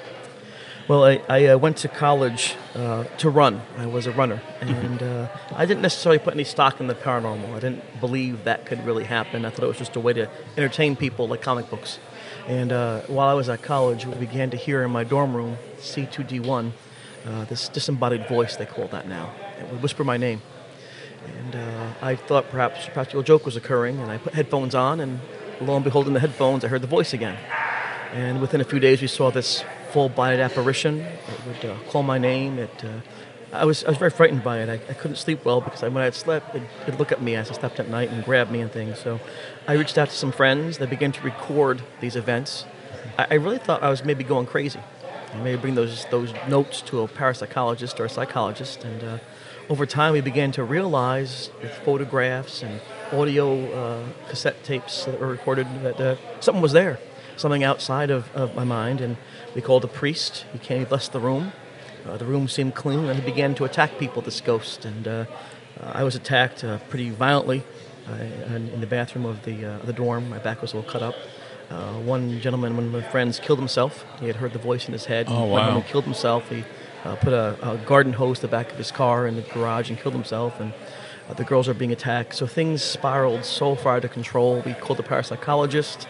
Well, 0.88 1.04
I, 1.04 1.22
I 1.28 1.46
uh, 1.46 1.58
went 1.58 1.78
to 1.78 1.88
college 1.88 2.54
uh, 2.74 3.04
to 3.18 3.30
run. 3.30 3.60
I 3.76 3.86
was 3.86 4.06
a 4.06 4.12
runner, 4.12 4.42
and 4.60 5.02
uh, 5.02 5.28
I 5.54 5.66
didn't 5.66 5.82
necessarily 5.82 6.18
put 6.18 6.34
any 6.34 6.44
stock 6.44 6.80
in 6.80 6.86
the 6.86 6.94
paranormal. 6.94 7.54
I 7.54 7.60
didn't 7.60 8.00
believe 8.00 8.44
that 8.44 8.66
could 8.66 8.84
really 8.84 9.04
happen. 9.04 9.44
I 9.44 9.50
thought 9.50 9.64
it 9.64 9.68
was 9.68 9.78
just 9.78 9.96
a 9.96 10.00
way 10.00 10.12
to 10.14 10.30
entertain 10.56 10.96
people, 10.96 11.28
like 11.28 11.42
comic 11.42 11.68
books. 11.70 11.98
And 12.46 12.72
uh, 12.72 13.00
while 13.02 13.28
I 13.28 13.34
was 13.34 13.48
at 13.48 13.62
college, 13.62 14.06
we 14.06 14.14
began 14.14 14.50
to 14.50 14.56
hear 14.56 14.82
in 14.82 14.90
my 14.90 15.04
dorm 15.04 15.36
room, 15.36 15.58
C2D1, 15.78 16.72
uh, 17.26 17.44
this 17.44 17.68
disembodied 17.68 18.26
voice 18.26 18.56
they 18.56 18.66
call 18.66 18.88
that 18.88 19.06
now. 19.06 19.32
It 19.60 19.70
would 19.70 19.82
whisper 19.82 20.04
my 20.04 20.16
name. 20.16 20.40
And 21.36 21.56
uh, 21.56 21.92
I 22.02 22.16
thought 22.16 22.50
perhaps 22.50 22.86
a 22.86 22.90
practical 22.90 23.22
joke 23.22 23.44
was 23.44 23.56
occurring, 23.56 23.98
and 24.00 24.10
I 24.10 24.18
put 24.18 24.34
headphones 24.34 24.74
on, 24.74 25.00
and 25.00 25.20
lo 25.60 25.74
and 25.76 25.84
behold, 25.84 26.06
in 26.06 26.14
the 26.14 26.20
headphones, 26.20 26.64
I 26.64 26.68
heard 26.68 26.82
the 26.82 26.88
voice 26.88 27.12
again. 27.12 27.38
And 28.12 28.40
within 28.40 28.60
a 28.60 28.64
few 28.64 28.80
days, 28.80 29.00
we 29.02 29.06
saw 29.08 29.30
this 29.30 29.64
full-bodied 29.92 30.40
apparition. 30.40 31.00
It 31.00 31.18
would 31.46 31.70
uh, 31.70 31.76
call 31.90 32.02
my 32.02 32.18
name. 32.18 32.58
It, 32.58 32.84
uh, 32.84 33.00
I 33.52 33.64
was 33.64 33.82
I 33.84 33.88
was 33.88 33.98
very 33.98 34.10
frightened 34.10 34.44
by 34.44 34.58
it. 34.60 34.68
I, 34.68 34.74
I 34.74 34.94
couldn't 34.94 35.16
sleep 35.16 35.44
well 35.44 35.60
because 35.60 35.80
when 35.82 35.96
I 35.96 36.04
had 36.04 36.14
slept, 36.14 36.54
it'd, 36.54 36.68
it'd 36.82 36.98
look 36.98 37.12
at 37.12 37.22
me 37.22 37.34
as 37.34 37.50
I 37.50 37.54
slept 37.54 37.80
at 37.80 37.88
night 37.88 38.10
and 38.10 38.22
grab 38.24 38.50
me 38.50 38.60
and 38.60 38.70
things. 38.70 38.98
So 38.98 39.20
I 39.66 39.72
reached 39.72 39.96
out 39.96 40.10
to 40.10 40.14
some 40.14 40.32
friends. 40.32 40.78
They 40.78 40.86
began 40.86 41.12
to 41.12 41.22
record 41.22 41.82
these 42.00 42.14
events. 42.14 42.66
I, 43.16 43.26
I 43.30 43.34
really 43.34 43.58
thought 43.58 43.82
I 43.82 43.88
was 43.88 44.04
maybe 44.04 44.22
going 44.22 44.46
crazy. 44.46 44.80
I 45.32 45.36
maybe 45.38 45.60
bring 45.60 45.74
those 45.76 46.04
those 46.10 46.32
notes 46.46 46.82
to 46.82 47.00
a 47.00 47.08
parapsychologist 47.08 47.98
or 48.00 48.04
a 48.04 48.10
psychologist. 48.10 48.84
And 48.84 49.02
uh, 49.02 49.18
over 49.68 49.84
time, 49.86 50.12
we 50.14 50.20
began 50.20 50.50
to 50.52 50.64
realize 50.64 51.50
with 51.62 51.72
photographs 51.84 52.62
and 52.62 52.80
audio 53.12 53.70
uh, 53.72 54.04
cassette 54.28 54.62
tapes 54.64 55.04
that 55.04 55.20
were 55.20 55.26
recorded 55.26 55.66
that 55.82 56.00
uh, 56.00 56.16
something 56.40 56.62
was 56.62 56.72
there, 56.72 56.98
something 57.36 57.62
outside 57.62 58.10
of, 58.10 58.34
of 58.34 58.54
my 58.54 58.64
mind. 58.64 59.00
And 59.00 59.16
we 59.54 59.60
called 59.60 59.84
a 59.84 59.88
priest. 59.88 60.46
He 60.52 60.58
came, 60.58 60.80
he 60.80 60.84
blessed 60.84 61.12
the 61.12 61.20
room. 61.20 61.52
Uh, 62.06 62.16
the 62.16 62.24
room 62.24 62.48
seemed 62.48 62.74
clean, 62.74 63.04
and 63.06 63.20
he 63.20 63.24
began 63.24 63.54
to 63.56 63.64
attack 63.64 63.98
people, 63.98 64.22
this 64.22 64.40
ghost. 64.40 64.84
And 64.84 65.06
uh, 65.06 65.24
I 65.80 66.02
was 66.02 66.14
attacked 66.14 66.64
uh, 66.64 66.78
pretty 66.88 67.10
violently 67.10 67.62
uh, 68.08 68.14
in 68.54 68.80
the 68.80 68.86
bathroom 68.86 69.26
of 69.26 69.44
the, 69.44 69.64
uh, 69.64 69.78
the 69.84 69.92
dorm. 69.92 70.30
My 70.30 70.38
back 70.38 70.62
was 70.62 70.72
a 70.72 70.76
little 70.76 70.90
cut 70.90 71.02
up. 71.02 71.14
Uh, 71.70 71.92
one 72.00 72.40
gentleman, 72.40 72.74
one 72.74 72.86
of 72.86 72.92
my 72.92 73.02
friends, 73.02 73.38
killed 73.38 73.58
himself. 73.58 74.06
He 74.20 74.26
had 74.28 74.36
heard 74.36 74.54
the 74.54 74.58
voice 74.58 74.86
in 74.86 74.94
his 74.94 75.04
head. 75.04 75.26
Oh, 75.28 75.44
wow. 75.44 75.76
and 75.76 75.84
killed 75.84 76.04
himself. 76.04 76.48
He 76.48 76.64
uh, 77.04 77.16
put 77.16 77.32
a, 77.32 77.56
a 77.62 77.76
garden 77.78 78.12
hose 78.12 78.38
to 78.38 78.42
the 78.42 78.50
back 78.50 78.70
of 78.70 78.78
his 78.78 78.90
car 78.90 79.26
in 79.26 79.36
the 79.36 79.42
garage 79.42 79.90
and 79.90 79.98
killed 79.98 80.14
himself. 80.14 80.60
And 80.60 80.72
uh, 81.28 81.34
the 81.34 81.44
girls 81.44 81.68
are 81.68 81.74
being 81.74 81.92
attacked. 81.92 82.34
So 82.34 82.46
things 82.46 82.82
spiraled 82.82 83.44
so 83.44 83.74
far 83.74 83.96
out 83.96 84.04
of 84.04 84.12
control. 84.12 84.62
We 84.64 84.74
called 84.74 84.98
the 84.98 85.02
parapsychologist. 85.02 86.06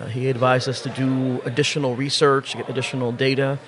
Uh, 0.00 0.06
he 0.06 0.28
advised 0.28 0.68
us 0.68 0.80
to 0.82 0.88
do 0.90 1.40
additional 1.44 1.96
research, 1.96 2.54
get 2.56 2.68
additional 2.68 3.12
data. 3.12 3.58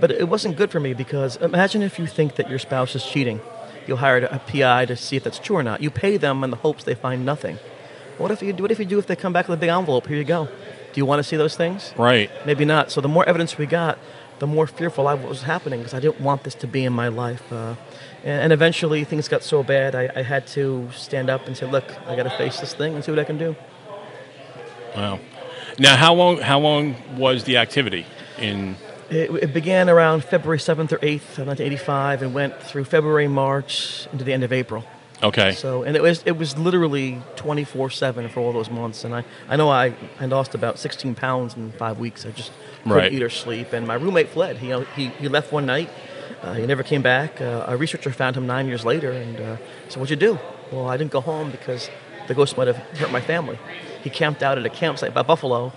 But 0.00 0.10
it 0.10 0.28
wasn't 0.28 0.56
good 0.56 0.70
for 0.70 0.80
me 0.80 0.94
because 0.94 1.36
imagine 1.36 1.82
if 1.82 1.98
you 1.98 2.06
think 2.06 2.36
that 2.36 2.48
your 2.48 2.58
spouse 2.58 2.94
is 2.94 3.04
cheating. 3.04 3.40
You'll 3.86 3.98
hire 3.98 4.18
a 4.18 4.38
PI 4.38 4.86
to 4.86 4.96
see 4.96 5.16
if 5.16 5.24
that's 5.24 5.38
true 5.38 5.56
or 5.56 5.62
not. 5.62 5.82
You 5.82 5.90
pay 5.90 6.16
them 6.16 6.44
in 6.44 6.50
the 6.50 6.56
hopes 6.56 6.84
they 6.84 6.94
find 6.94 7.26
nothing. 7.26 7.58
What 8.18 8.30
if 8.30 8.42
you 8.42 8.54
what 8.54 8.70
if 8.70 8.78
you 8.78 8.84
do 8.84 8.98
if 8.98 9.06
they 9.06 9.16
come 9.16 9.32
back 9.32 9.48
with 9.48 9.58
a 9.58 9.60
big 9.60 9.70
envelope? 9.70 10.06
Here 10.06 10.16
you 10.16 10.24
go. 10.24 10.46
Do 10.46 11.00
you 11.00 11.06
want 11.06 11.18
to 11.18 11.24
see 11.24 11.36
those 11.36 11.56
things? 11.56 11.92
Right. 11.96 12.30
Maybe 12.46 12.64
not. 12.64 12.92
So 12.92 13.00
the 13.00 13.08
more 13.08 13.26
evidence 13.26 13.56
we 13.56 13.66
got, 13.66 13.98
the 14.42 14.46
more 14.48 14.66
fearful 14.66 15.06
I 15.06 15.14
was 15.14 15.42
happening 15.42 15.78
because 15.78 15.94
I 15.94 16.00
didn't 16.00 16.20
want 16.20 16.42
this 16.42 16.56
to 16.56 16.66
be 16.66 16.84
in 16.84 16.92
my 16.92 17.06
life. 17.06 17.52
Uh, 17.52 17.76
and, 18.24 18.42
and 18.42 18.52
eventually 18.52 19.04
things 19.04 19.28
got 19.28 19.44
so 19.44 19.62
bad 19.62 19.94
I, 19.94 20.10
I 20.16 20.22
had 20.22 20.48
to 20.48 20.90
stand 20.96 21.30
up 21.30 21.46
and 21.46 21.56
say, 21.56 21.64
look, 21.64 21.84
I 22.08 22.16
got 22.16 22.24
to 22.24 22.30
face 22.30 22.58
this 22.58 22.74
thing 22.74 22.96
and 22.96 23.04
see 23.04 23.12
what 23.12 23.20
I 23.20 23.24
can 23.24 23.38
do. 23.38 23.54
Wow. 24.96 25.20
Now, 25.78 25.94
how 25.94 26.12
long 26.14 26.38
how 26.38 26.58
long 26.58 26.96
was 27.16 27.44
the 27.44 27.58
activity 27.58 28.04
in? 28.36 28.74
It, 29.10 29.30
it 29.30 29.54
began 29.54 29.88
around 29.88 30.24
February 30.24 30.58
7th 30.58 30.90
or 30.90 30.98
8th 30.98 31.38
of 31.38 31.46
1985 31.46 32.22
and 32.22 32.34
went 32.34 32.60
through 32.60 32.84
February, 32.84 33.28
March, 33.28 34.08
into 34.10 34.24
the 34.24 34.32
end 34.32 34.42
of 34.42 34.52
April. 34.52 34.84
Okay. 35.22 35.52
So, 35.52 35.84
and 35.84 35.96
it 35.96 36.02
was 36.02 36.22
it 36.26 36.36
was 36.36 36.58
literally 36.58 37.22
24/7 37.36 38.28
for 38.30 38.40
all 38.40 38.52
those 38.52 38.70
months, 38.70 39.04
and 39.04 39.14
I, 39.14 39.24
I 39.48 39.56
know 39.56 39.68
I, 39.70 39.94
I 40.20 40.26
lost 40.26 40.54
about 40.54 40.78
16 40.78 41.14
pounds 41.14 41.54
in 41.56 41.72
five 41.72 41.98
weeks. 41.98 42.26
I 42.26 42.30
just 42.30 42.50
couldn't 42.82 42.92
Right. 42.98 43.12
eat 43.12 43.22
or 43.22 43.30
sleep, 43.30 43.72
and 43.72 43.86
my 43.86 43.94
roommate 43.94 44.30
fled. 44.30 44.58
He 44.58 44.68
he, 44.96 45.08
he 45.20 45.28
left 45.28 45.52
one 45.52 45.64
night. 45.66 45.88
Uh, 46.42 46.54
he 46.54 46.66
never 46.66 46.82
came 46.82 47.02
back. 47.02 47.40
Uh, 47.40 47.64
a 47.68 47.76
researcher 47.76 48.10
found 48.10 48.36
him 48.36 48.46
nine 48.48 48.66
years 48.66 48.84
later, 48.84 49.12
and 49.12 49.38
uh, 49.38 49.56
said, 49.88 50.00
"What'd 50.00 50.10
you 50.10 50.16
do?" 50.16 50.38
Well, 50.72 50.88
I 50.88 50.96
didn't 50.96 51.12
go 51.12 51.20
home 51.20 51.50
because 51.52 51.88
the 52.26 52.34
ghost 52.34 52.56
might 52.56 52.66
have 52.66 52.76
hurt 52.98 53.12
my 53.12 53.20
family. 53.20 53.58
He 54.02 54.10
camped 54.10 54.42
out 54.42 54.58
at 54.58 54.66
a 54.66 54.70
campsite 54.70 55.14
by 55.14 55.22
Buffalo. 55.22 55.72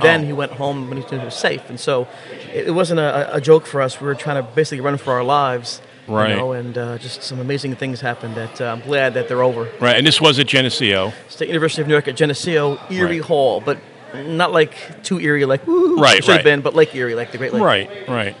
Then 0.00 0.22
Oh. 0.22 0.24
he 0.26 0.32
went 0.32 0.52
home 0.52 0.88
when 0.88 0.98
he 1.00 1.04
knew 1.10 1.18
he 1.18 1.24
was 1.24 1.34
safe, 1.34 1.68
and 1.68 1.78
so 1.80 2.06
it, 2.52 2.68
it 2.68 2.70
wasn't 2.72 3.00
a, 3.00 3.34
a 3.36 3.40
joke 3.40 3.66
for 3.66 3.80
us. 3.82 4.00
We 4.00 4.06
were 4.06 4.14
trying 4.14 4.36
to 4.36 4.48
basically 4.54 4.80
run 4.80 4.98
for 4.98 5.12
our 5.14 5.24
lives. 5.24 5.80
You 6.08 6.14
Right. 6.14 6.36
know, 6.36 6.52
and 6.52 6.76
uh, 6.76 6.98
just 6.98 7.22
some 7.22 7.40
amazing 7.40 7.76
things 7.76 8.00
happened 8.00 8.34
that 8.36 8.60
uh, 8.60 8.66
I'm 8.72 8.80
glad 8.80 9.14
that 9.14 9.28
they're 9.28 9.42
over. 9.42 9.68
Right, 9.80 9.96
and 9.96 10.06
this 10.06 10.20
was 10.20 10.38
at 10.38 10.46
Geneseo. 10.46 11.12
State 11.28 11.48
University 11.48 11.82
of 11.82 11.88
New 11.88 11.94
York 11.94 12.08
at 12.08 12.16
Geneseo, 12.16 12.78
Erie 12.90 13.20
Right. 13.20 13.26
Hall. 13.26 13.60
But 13.60 13.78
not 14.14 14.52
like 14.52 15.02
too 15.02 15.18
eerie, 15.18 15.44
like 15.44 15.66
woo, 15.66 15.96
Right, 15.96 16.16
should 16.16 16.26
have 16.26 16.36
right. 16.36 16.44
been, 16.44 16.60
but 16.60 16.74
Lake 16.74 16.94
Erie, 16.94 17.14
like 17.14 17.32
the 17.32 17.38
Great 17.38 17.52
Lake. 17.52 17.62
Right, 17.62 18.08
right. 18.08 18.36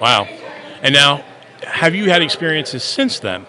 Wow. 0.00 0.24
And 0.82 0.92
now, 0.94 1.24
have 1.64 1.94
you 1.94 2.10
had 2.10 2.22
experiences 2.22 2.82
since 2.82 3.20
then? 3.20 3.46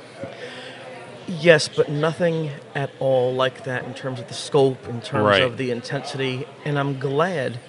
Yes, 1.25 1.69
but 1.69 1.89
nothing 1.89 2.51
at 2.75 2.91
all 2.99 3.33
like 3.33 3.63
that 3.63 3.85
in 3.85 3.93
terms 3.93 4.19
of 4.19 4.27
the 4.27 4.33
scope, 4.33 4.87
in 4.87 4.99
terms 5.01 5.25
Right. 5.25 5.41
of 5.41 5.57
the 5.57 5.71
intensity, 5.71 6.45
and 6.65 6.77
I'm 6.77 6.99
glad 6.99 7.59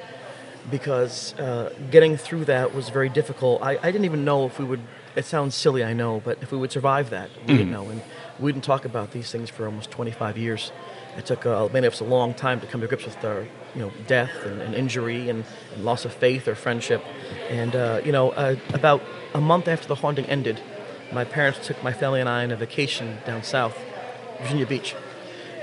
because 0.71 1.35
uh, 1.39 1.73
getting 1.91 2.17
through 2.17 2.47
that 2.47 2.75
was 2.75 2.89
very 2.89 3.09
difficult. 3.09 3.63
I, 3.63 3.79
I 3.83 3.91
didn't 3.93 4.05
even 4.07 4.25
know 4.25 4.45
if 4.47 4.59
we 4.59 4.65
would. 4.65 4.81
It 5.17 5.25
sounds 5.25 5.55
silly, 5.55 5.85
I 5.85 5.93
know, 5.93 6.21
but 6.25 6.39
if 6.43 6.51
we 6.51 6.59
would 6.59 6.73
survive 6.73 7.11
that, 7.11 7.31
we 7.47 7.55
didn't 7.57 7.69
Mhm. 7.69 7.73
know, 7.73 7.89
and 7.91 8.01
we 8.41 8.51
didn't 8.53 8.65
talk 8.65 8.85
about 8.85 9.13
these 9.13 9.31
things 9.31 9.49
for 9.49 9.65
almost 9.67 9.91
25 9.91 10.37
years. 10.37 10.73
It 11.17 11.25
took 11.27 11.47
uh, 11.47 11.69
many 11.73 11.87
of 11.87 11.93
us 11.93 12.01
a 12.01 12.05
long 12.05 12.35
time 12.35 12.59
to 12.61 12.67
come 12.67 12.81
to 12.81 12.89
grips 12.89 13.05
with 13.05 13.25
our, 13.25 13.43
you 13.77 13.81
know, 13.83 13.93
death 14.09 14.33
and, 14.45 14.61
and 14.61 14.75
injury 14.75 15.29
and, 15.31 15.45
and 15.75 15.85
loss 15.85 16.05
of 16.05 16.13
faith 16.13 16.49
or 16.49 16.57
friendship. 16.57 17.01
And 17.49 17.77
uh, 17.77 18.01
you 18.05 18.11
know, 18.11 18.31
uh, 18.31 18.57
about 18.73 19.01
a 19.35 19.41
month 19.41 19.69
after 19.69 19.87
the 19.87 19.95
haunting 19.95 20.25
ended, 20.27 20.61
my 21.13 21.25
parents 21.25 21.65
took 21.65 21.81
my 21.85 21.93
family 21.93 22.19
and 22.19 22.29
I 22.29 22.43
on 22.43 22.51
a 22.51 22.57
vacation 22.57 23.19
down 23.25 23.45
south, 23.45 23.79
Virginia 24.43 24.67
Beach. 24.67 24.97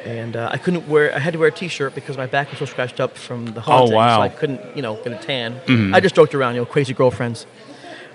And 0.06 0.36
uh, 0.36 0.50
I 0.52 0.58
couldn't 0.58 0.88
wear. 0.88 1.14
I 1.14 1.20
had 1.20 1.34
to 1.34 1.40
wear 1.40 1.50
a 1.50 1.52
T-shirt 1.52 1.94
because 1.94 2.18
my 2.18 2.26
back 2.26 2.50
was 2.50 2.58
so 2.60 2.66
scratched 2.66 3.00
up 3.00 3.18
from 3.18 3.48
the 3.48 3.62
haunting. 3.62 3.94
Oh, 3.94 3.98
wow. 3.98 4.18
So 4.18 4.22
I 4.24 4.30
couldn't, 4.30 4.62
you 4.76 4.82
know, 4.82 4.96
get 5.04 5.12
a 5.14 5.18
tan. 5.18 5.60
Mhm. 5.68 5.94
I 5.94 6.00
just 6.00 6.16
joked 6.16 6.34
around, 6.34 6.56
you 6.56 6.62
know, 6.62 6.66
crazy 6.66 6.94
girlfriends. 6.94 7.46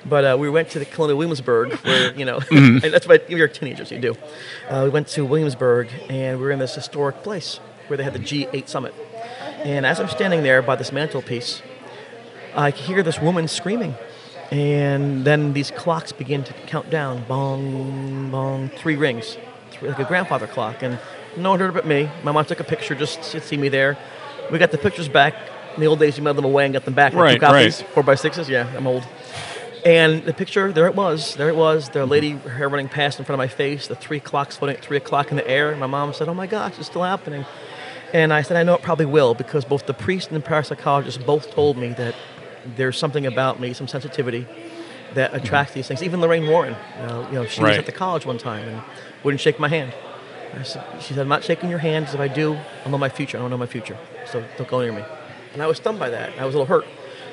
But 0.09 0.25
uh, 0.25 0.37
we 0.39 0.49
went 0.49 0.71
to 0.71 0.79
the 0.79 0.85
Colonial 0.85 1.19
Williamsburg, 1.19 1.73
where 1.85 2.13
you 2.15 2.25
know, 2.25 2.39
Mhm. 2.51 2.83
and 2.85 2.93
that's 2.95 3.09
what 3.09 3.29
you're 3.31 3.49
teenagers 3.49 3.91
you 3.91 3.99
do. 3.99 4.15
Uh, 4.69 4.83
we 4.85 4.91
went 4.91 5.09
to 5.09 5.25
Williamsburg, 5.25 5.89
and 6.09 6.39
we 6.39 6.45
were 6.45 6.51
in 6.53 6.59
this 6.61 6.75
historic 6.75 7.23
place 7.23 7.59
where 7.89 7.97
they 7.97 8.05
had 8.05 8.13
the 8.13 8.19
G8 8.21 8.69
summit. 8.69 8.95
And 9.65 9.85
as 9.85 9.99
I'm 9.99 10.09
standing 10.09 10.43
there 10.43 10.63
by 10.63 10.77
this 10.77 10.93
mantelpiece, 10.93 11.61
I 12.55 12.71
hear 12.71 13.03
this 13.03 13.21
woman 13.21 13.49
screaming, 13.49 13.95
and 14.53 15.25
then 15.25 15.53
these 15.55 15.71
clocks 15.73 16.13
begin 16.13 16.45
to 16.45 16.53
count 16.67 16.89
down, 16.89 17.25
bong, 17.27 18.31
bong, 18.31 18.69
three 18.77 18.97
rings, 18.97 19.37
like 19.83 19.99
a 19.99 20.05
grandfather 20.05 20.47
clock, 20.47 20.83
and 20.83 20.99
no 21.37 21.51
one 21.51 21.59
heard 21.59 21.71
it 21.71 21.75
but 21.75 21.87
me. 21.87 22.09
My 22.23 22.31
mom 22.33 22.45
took 22.45 22.61
a 22.61 22.65
picture 22.65 22.95
just 22.95 23.21
to 23.33 23.41
see 23.41 23.57
me 23.57 23.69
there. 23.69 23.99
We 24.53 24.59
got 24.59 24.71
the 24.71 24.79
pictures 24.79 25.09
back. 25.09 25.35
In 25.75 25.81
the 25.81 25.89
old 25.89 25.99
days, 25.99 26.17
you 26.17 26.23
mailed 26.23 26.39
them 26.39 26.45
away 26.47 26.65
and 26.65 26.73
got 26.73 26.85
them 26.87 26.95
back. 26.95 27.13
like 27.13 27.23
Right, 27.23 27.35
two 27.35 27.41
copies, 27.41 27.81
right. 27.83 27.91
four 27.91 28.03
by 28.03 28.15
sixes. 28.15 28.49
Yeah, 28.49 28.67
I'm 28.77 28.87
old. 28.87 29.05
And 29.87 30.25
the 30.25 30.33
picture, 30.33 30.73
there 30.73 30.89
it 30.89 30.97
was. 30.97 31.37
There 31.37 31.49
it 31.49 31.55
was. 31.55 31.91
The 31.91 32.07
lady, 32.07 32.33
her 32.33 32.51
hair 32.51 32.69
running 32.69 32.89
past 32.89 33.21
in 33.21 33.25
front 33.25 33.37
of 33.37 33.39
my 33.39 33.47
face. 33.47 33.87
The 33.87 33.95
three 33.95 34.19
clocks 34.19 34.57
floating 34.57 34.77
at 34.77 34.83
three 34.83 34.97
o'clock 34.97 35.31
in 35.31 35.37
the 35.37 35.49
air. 35.49 35.77
My 35.77 35.87
mom 35.87 36.13
said, 36.13 36.29
"Oh 36.29 36.35
my 36.35 36.49
gosh, 36.49 36.77
it's 36.77 36.89
still 36.89 37.05
happening." 37.05 37.47
And 38.13 38.33
I 38.33 38.43
said, 38.43 38.57
"I 38.57 38.65
know 38.65 38.75
it 38.75 38.83
probably 38.83 39.07
will 39.07 39.35
because 39.35 39.65
both 39.65 39.87
the 39.87 39.95
priest 39.95 40.33
and 40.33 40.43
the 40.43 40.45
parapsychologist 40.45 41.25
both 41.25 41.53
told 41.53 41.77
me 41.77 41.91
that 41.91 42.17
there's 42.75 42.99
something 42.99 43.27
about 43.27 43.61
me, 43.61 43.73
some 43.75 43.87
sensitivity, 43.87 44.49
that 45.15 45.33
attracts 45.33 45.75
these 45.75 45.87
things." 45.87 46.03
Even 46.03 46.21
Lorraine 46.21 46.49
Warren, 46.49 46.75
uh, 46.75 47.25
you 47.31 47.37
know, 47.37 47.47
she 47.47 47.63
was 47.63 47.79
at 47.79 47.87
the 47.87 47.93
college 47.93 48.27
one 48.27 48.39
time 48.39 48.67
and 48.67 48.83
wouldn't 49.23 49.41
shake 49.41 49.61
my 49.61 49.69
hand. 49.69 49.93
I 50.59 50.65
said, 50.65 50.83
she 50.99 51.15
said, 51.15 51.21
"I'm 51.21 51.29
not 51.29 51.45
shaking 51.45 51.71
your 51.71 51.79
hand 51.79 52.07
because 52.07 52.17
if 52.17 52.21
I 52.21 52.27
do, 52.27 52.59
I'll 52.85 52.91
know 52.91 52.99
my 52.99 53.09
future. 53.09 53.39
I 53.39 53.41
don't 53.41 53.51
know 53.51 53.57
my 53.57 53.67
future, 53.67 53.97
so 54.25 54.43
don't 54.59 54.69
go 54.69 54.81
near 54.81 54.91
me." 54.91 55.05
And 55.53 55.63
I 55.63 55.69
was 55.69 55.77
stunned 55.77 56.01
by 56.01 56.11
that. 56.11 56.33
I 56.41 56.45
was 56.45 56.57
a 56.57 56.59
little 56.59 56.75
hurt, 56.75 56.87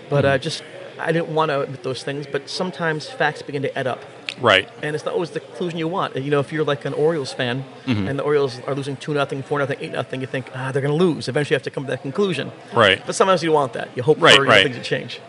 but 0.07 0.23
uh, 0.23 0.37
just 0.37 0.61
I 1.07 1.11
didn't 1.11 1.29
want 1.29 1.49
to 1.49 1.61
admit 1.61 1.83
those 1.83 2.03
things. 2.03 2.25
But 2.31 2.49
sometimes 2.49 3.09
facts 3.09 3.41
begin 3.41 3.61
to 3.63 3.77
add 3.77 3.87
up. 3.87 4.01
Right. 4.41 4.67
And 4.81 4.95
it's 4.95 5.05
not 5.05 5.13
always 5.13 5.29
the 5.29 5.39
conclusion 5.39 5.77
you 5.77 5.87
want. 5.87 6.15
You 6.15 6.31
know, 6.31 6.39
if 6.39 6.51
you're 6.51 6.63
like 6.65 6.85
an 6.85 6.93
Orioles 6.93 7.31
fan 7.33 7.65
Mhm. 7.85 8.09
and 8.09 8.17
the 8.17 8.23
Orioles 8.23 8.59
are 8.65 8.73
losing 8.73 8.95
2 8.97 9.13
nothing, 9.13 9.43
4 9.43 9.59
nothing, 9.59 9.77
8 9.79 9.91
nothing, 9.91 10.21
you 10.21 10.27
think, 10.27 10.47
ah, 10.55 10.71
they're 10.71 10.81
going 10.81 10.97
to 10.97 11.05
lose. 11.05 11.27
Eventually 11.27 11.53
you 11.53 11.57
have 11.57 11.63
to 11.63 11.69
come 11.69 11.85
to 11.85 11.91
that 11.91 12.01
conclusion. 12.01 12.51
Right. 12.73 12.99
But 13.05 13.13
sometimes 13.15 13.43
you 13.43 13.49
don't 13.49 13.55
want 13.55 13.73
that. 13.73 13.89
You 13.95 14.01
hope 14.01 14.17
Right, 14.19 14.35
for 14.35 14.43
right. 14.43 14.63
things 14.63 14.77
to 14.77 14.81
change. 14.83 15.19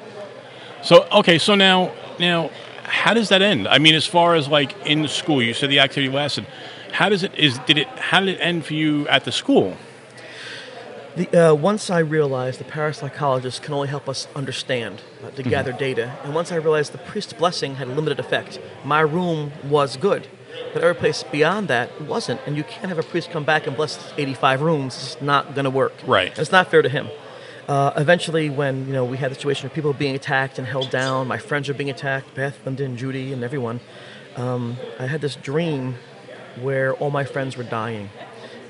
So 0.83 1.07
okay, 1.13 1.39
so 1.39 1.55
now 1.55 1.93
now 2.19 2.51
how 2.85 3.15
does 3.15 3.29
that 3.31 3.43
end? 3.43 3.67
I 3.69 3.79
mean, 3.79 3.95
as 3.95 4.07
far 4.07 4.35
as 4.35 4.49
like 4.49 4.75
in 4.87 5.07
school, 5.09 5.43
you 5.43 5.55
said 5.55 5.71
the 5.71 5.81
activity 5.81 6.13
lasted. 6.13 6.47
How 6.93 7.09
does 7.09 7.23
it 7.23 7.33
is 7.37 7.59
did 7.67 7.79
it 7.79 7.89
how 7.99 8.21
did 8.21 8.29
it 8.31 8.39
end 8.41 8.65
for 8.67 8.75
you 8.75 9.07
at 9.09 9.25
the 9.25 9.33
school? 9.33 9.77
The, 11.17 11.51
uh, 11.51 11.55
once 11.55 11.91
I 11.91 12.01
realized 12.01 12.59
the 12.59 12.65
parapsychologist 12.65 13.63
can 13.63 13.73
only 13.73 13.87
help 13.87 14.09
us 14.09 14.27
understand, 14.35 15.01
uh, 15.25 15.31
to 15.31 15.45
Mhm. 15.45 15.51
gather 15.51 15.71
data, 15.73 16.11
and 16.25 16.35
once 16.35 16.51
I 16.51 16.57
realized 16.57 16.91
the 16.93 16.99
priest's 16.99 17.33
blessing 17.33 17.77
had 17.77 17.87
a 17.87 17.93
limited 17.93 18.19
effect, 18.19 18.59
my 18.85 19.01
room 19.01 19.53
was 19.63 19.97
good. 19.97 20.27
But 20.73 20.83
every 20.83 20.97
place 20.97 21.23
beyond 21.23 21.69
that 21.69 22.01
wasn't, 22.01 22.41
and 22.47 22.57
you 22.57 22.65
can't 22.65 22.89
have 22.89 22.99
a 22.99 23.05
priest 23.05 23.31
come 23.31 23.45
back 23.45 23.69
and 23.69 23.77
bless 23.77 24.13
85 24.19 24.61
rooms. 24.61 24.97
It's 25.15 25.23
not 25.23 25.55
going 25.55 25.65
to 25.65 25.71
work. 25.71 25.93
Right. 26.05 26.31
And 26.31 26.39
it's 26.41 26.51
not 26.51 26.69
fair 26.69 26.83
to 26.83 26.89
him. 26.89 27.09
Uh, 27.69 27.93
eventually, 27.97 28.51
when 28.51 28.87
you 28.89 28.93
know 28.93 29.05
we 29.05 29.17
had 29.17 29.31
the 29.31 29.37
situation 29.37 29.67
of 29.67 29.73
people 29.73 29.93
being 29.93 30.17
attacked 30.17 30.59
and 30.59 30.67
held 30.67 30.91
down, 30.91 31.29
my 31.29 31.39
friends 31.39 31.69
were 31.69 31.75
being 31.75 31.91
attacked, 31.91 32.35
Beth, 32.35 32.59
Lyndon, 32.67 32.97
Judy, 32.97 33.33
and 33.33 33.43
everyone. 33.45 33.79
Um, 34.37 34.79
I 34.99 35.07
had 35.07 35.21
this 35.21 35.37
dream 35.37 35.95
where 36.61 36.93
all 36.95 37.11
my 37.11 37.25
friends 37.25 37.57
were 37.57 37.63
dying, 37.65 38.11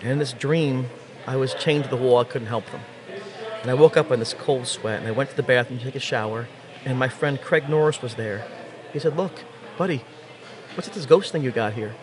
and 0.02 0.12
in 0.12 0.18
this 0.18 0.32
dream, 0.32 0.90
I 1.26 1.36
was 1.36 1.54
chained 1.54 1.84
to 1.84 1.90
the 1.90 1.96
wall. 1.96 2.18
I 2.18 2.24
couldn't 2.24 2.48
help 2.48 2.66
them, 2.70 2.80
and 3.62 3.70
I 3.70 3.74
woke 3.74 3.96
up 3.96 4.10
in 4.10 4.18
this 4.20 4.34
cold 4.34 4.66
sweat, 4.66 4.98
and 5.00 5.08
I 5.08 5.12
went 5.12 5.30
to 5.30 5.36
the 5.36 5.42
bathroom 5.42 5.78
to 5.78 5.84
take 5.84 5.94
a 5.94 6.00
shower, 6.00 6.48
and 6.84 6.98
my 6.98 7.08
friend 7.08 7.40
Craig 7.40 7.68
Norris 7.68 8.02
was 8.02 8.14
there. 8.16 8.46
He 8.92 8.98
said, 8.98 9.16
"Look, 9.16 9.32
buddy, 9.78 10.04
what's 10.74 10.88
this 10.88 11.06
ghost 11.06 11.32
thing 11.32 11.42
you 11.42 11.50
got 11.50 11.72
here? 11.72 11.94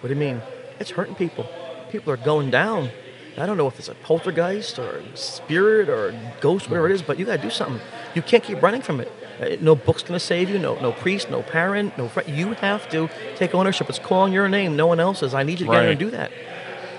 What 0.00 0.08
do 0.08 0.14
you 0.14 0.20
mean? 0.20 0.42
It's 0.78 0.90
hurting 0.92 1.14
people. 1.14 1.46
People 1.90 2.12
are 2.12 2.16
going 2.16 2.50
down. 2.50 2.90
I 3.38 3.46
don't 3.46 3.56
know 3.56 3.66
if 3.68 3.78
it's 3.78 3.88
a 3.88 3.94
poltergeist 3.94 4.78
or 4.78 4.98
a 4.98 5.16
spirit 5.16 5.88
or 5.88 6.08
a 6.08 6.34
ghost, 6.40 6.68
whatever 6.68 6.88
it 6.88 6.92
is, 6.92 7.02
but 7.02 7.18
you 7.18 7.24
got 7.24 7.36
to 7.36 7.42
do 7.42 7.50
something. 7.50 7.80
You 8.14 8.22
can't 8.22 8.42
keep 8.42 8.60
running 8.62 8.82
from 8.82 9.00
it. 9.00 9.10
Uh, 9.40 9.56
No 9.60 9.74
book's 9.76 10.02
going 10.02 10.18
to 10.18 10.24
save 10.24 10.50
you. 10.50 10.58
No, 10.58 10.74
no 10.80 10.92
priest, 10.92 11.30
no 11.30 11.42
parent, 11.42 11.96
no 11.96 12.08
friend. 12.08 12.28
You 12.28 12.52
have 12.54 12.88
to 12.90 13.08
take 13.36 13.54
ownership. 13.54 13.88
It's 13.88 13.98
calling 13.98 14.32
your 14.32 14.48
name, 14.48 14.74
no 14.76 14.86
one 14.86 15.00
else's. 15.00 15.32
I 15.32 15.42
need 15.44 15.60
you 15.60 15.66
to 15.66 15.72
get 15.72 15.84
in 15.84 15.90
and 15.90 15.98
do 16.00 16.10
that. 16.10 16.32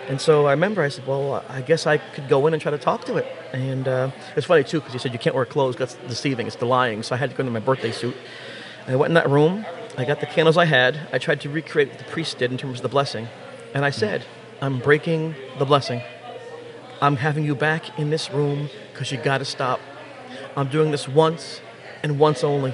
And 0.07 0.19
so 0.19 0.45
I 0.47 0.51
remember 0.51 0.81
I 0.81 0.89
said, 0.89 1.07
well, 1.07 1.43
I 1.47 1.61
guess 1.61 1.87
I 1.87 1.97
could 1.97 2.27
go 2.27 2.47
in 2.47 2.53
and 2.53 2.61
try 2.61 2.71
to 2.71 2.77
talk 2.77 3.05
to 3.05 3.17
it. 3.17 3.25
And 3.53 3.87
uh, 3.87 4.11
it's 4.35 4.47
funny 4.47 4.63
too 4.63 4.79
because 4.79 4.93
he 4.93 4.99
said 4.99 5.13
you 5.13 5.19
can't 5.19 5.35
wear 5.35 5.45
clothes. 5.45 5.75
That's 5.75 5.95
deceiving. 6.07 6.47
It's 6.47 6.55
the 6.55 6.65
lying. 6.65 7.03
So 7.03 7.15
I 7.15 7.17
had 7.17 7.29
to 7.29 7.35
go 7.35 7.41
into 7.41 7.51
my 7.51 7.59
birthday 7.59 7.91
suit. 7.91 8.15
I 8.87 8.95
went 8.95 9.11
in 9.11 9.13
that 9.15 9.29
room. 9.29 9.65
I 9.97 10.05
got 10.05 10.19
the 10.19 10.25
candles 10.25 10.57
I 10.57 10.65
had. 10.65 10.99
I 11.13 11.17
tried 11.17 11.41
to 11.41 11.49
recreate 11.49 11.89
what 11.89 11.97
the 11.99 12.05
priest 12.05 12.39
did 12.39 12.51
in 12.51 12.57
terms 12.57 12.79
of 12.79 12.83
the 12.83 12.89
blessing. 12.89 13.27
And 13.73 13.85
I 13.85 13.89
said, 13.89 14.25
I'm 14.61 14.79
breaking 14.79 15.35
the 15.59 15.65
blessing. 15.65 16.01
I'm 17.01 17.17
having 17.17 17.45
you 17.45 17.55
back 17.55 17.97
in 17.99 18.09
this 18.09 18.31
room 18.31 18.69
because 18.91 19.11
you 19.11 19.17
got 19.17 19.39
to 19.39 19.45
stop. 19.45 19.79
I'm 20.55 20.67
doing 20.67 20.91
this 20.91 21.07
once 21.07 21.61
and 22.03 22.19
once 22.19 22.43
only. 22.43 22.73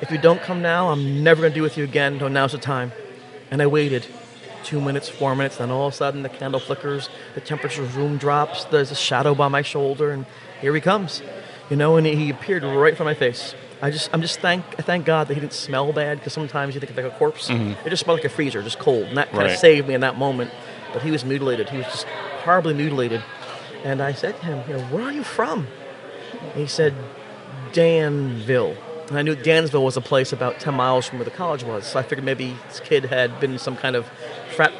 If 0.00 0.10
you 0.10 0.18
don't 0.18 0.40
come 0.42 0.60
now, 0.60 0.90
I'm 0.90 1.22
never 1.22 1.40
going 1.40 1.52
to 1.52 1.58
do 1.58 1.62
with 1.62 1.78
you 1.78 1.84
again. 1.84 2.18
No, 2.18 2.28
now's 2.28 2.52
the 2.52 2.58
time. 2.58 2.92
And 3.50 3.62
I 3.62 3.66
waited 3.66 4.06
two 4.64 4.80
minutes, 4.80 5.08
four 5.08 5.36
minutes, 5.36 5.56
then 5.58 5.70
all 5.70 5.86
of 5.86 5.92
a 5.92 5.96
sudden 5.96 6.22
the 6.22 6.28
candle 6.28 6.58
flickers, 6.60 7.08
the 7.34 7.40
temperature 7.40 7.82
of 7.82 7.92
the 7.94 8.00
room 8.00 8.16
drops, 8.18 8.64
there's 8.64 8.90
a 8.90 8.94
shadow 8.96 9.34
by 9.34 9.48
my 9.48 9.62
shoulder, 9.62 10.10
and 10.10 10.26
here 10.60 10.74
he 10.74 10.80
comes. 10.80 11.22
You 11.70 11.76
know, 11.76 11.96
and 11.96 12.06
he 12.06 12.28
appeared 12.30 12.62
right 12.62 12.90
in 12.90 12.96
front 12.96 13.10
of 13.10 13.16
my 13.16 13.18
face. 13.18 13.54
I 13.80 13.90
just, 13.90 14.10
I'm 14.12 14.20
just 14.22 14.40
thank, 14.40 14.64
I 14.78 14.82
thank 14.82 15.04
God 15.06 15.28
that 15.28 15.34
he 15.34 15.40
didn't 15.40 15.52
smell 15.54 15.92
bad 15.92 16.18
because 16.18 16.32
sometimes 16.32 16.74
you 16.74 16.80
think 16.80 16.90
of 16.90 16.96
like 16.96 17.06
a 17.06 17.10
corpse. 17.16 17.48
Mhm. 17.48 17.76
It 17.86 17.90
just 17.90 18.04
smelled 18.04 18.18
like 18.18 18.24
a 18.24 18.28
freezer, 18.30 18.62
just 18.62 18.78
cold, 18.78 19.04
and 19.04 19.16
that 19.16 19.28
kind 19.30 19.44
Right. 19.44 19.50
of 19.52 19.58
saved 19.58 19.88
me 19.88 19.94
in 19.94 20.00
that 20.02 20.18
moment. 20.18 20.50
But 20.92 21.02
he 21.02 21.10
was 21.10 21.24
mutilated. 21.24 21.68
He 21.70 21.78
was 21.78 21.86
just 21.86 22.04
horribly 22.44 22.74
mutilated. 22.74 23.22
And 23.82 24.00
I 24.02 24.12
said 24.12 24.38
to 24.40 24.46
him, 24.46 24.62
you 24.68 24.76
know, 24.76 24.84
where 24.84 25.04
are 25.04 25.12
you 25.12 25.24
from? 25.24 25.66
And 26.40 26.52
he 26.54 26.66
said, 26.66 26.94
Danville. 27.72 28.76
And 29.08 29.18
I 29.18 29.22
knew 29.22 29.34
Dansville 29.36 29.84
was 29.84 29.96
a 29.96 30.00
place 30.00 30.32
about 30.32 30.60
10 30.60 30.74
miles 30.74 31.06
from 31.06 31.18
where 31.18 31.24
the 31.24 31.30
college 31.30 31.62
was. 31.64 31.84
So 31.86 31.98
I 31.98 32.02
figured 32.02 32.24
maybe 32.24 32.56
this 32.68 32.80
kid 32.80 33.06
had 33.06 33.38
been 33.40 33.52
in 33.52 33.58
some 33.58 33.76
kind 33.76 33.96
of 33.96 34.06
frat 34.54 34.72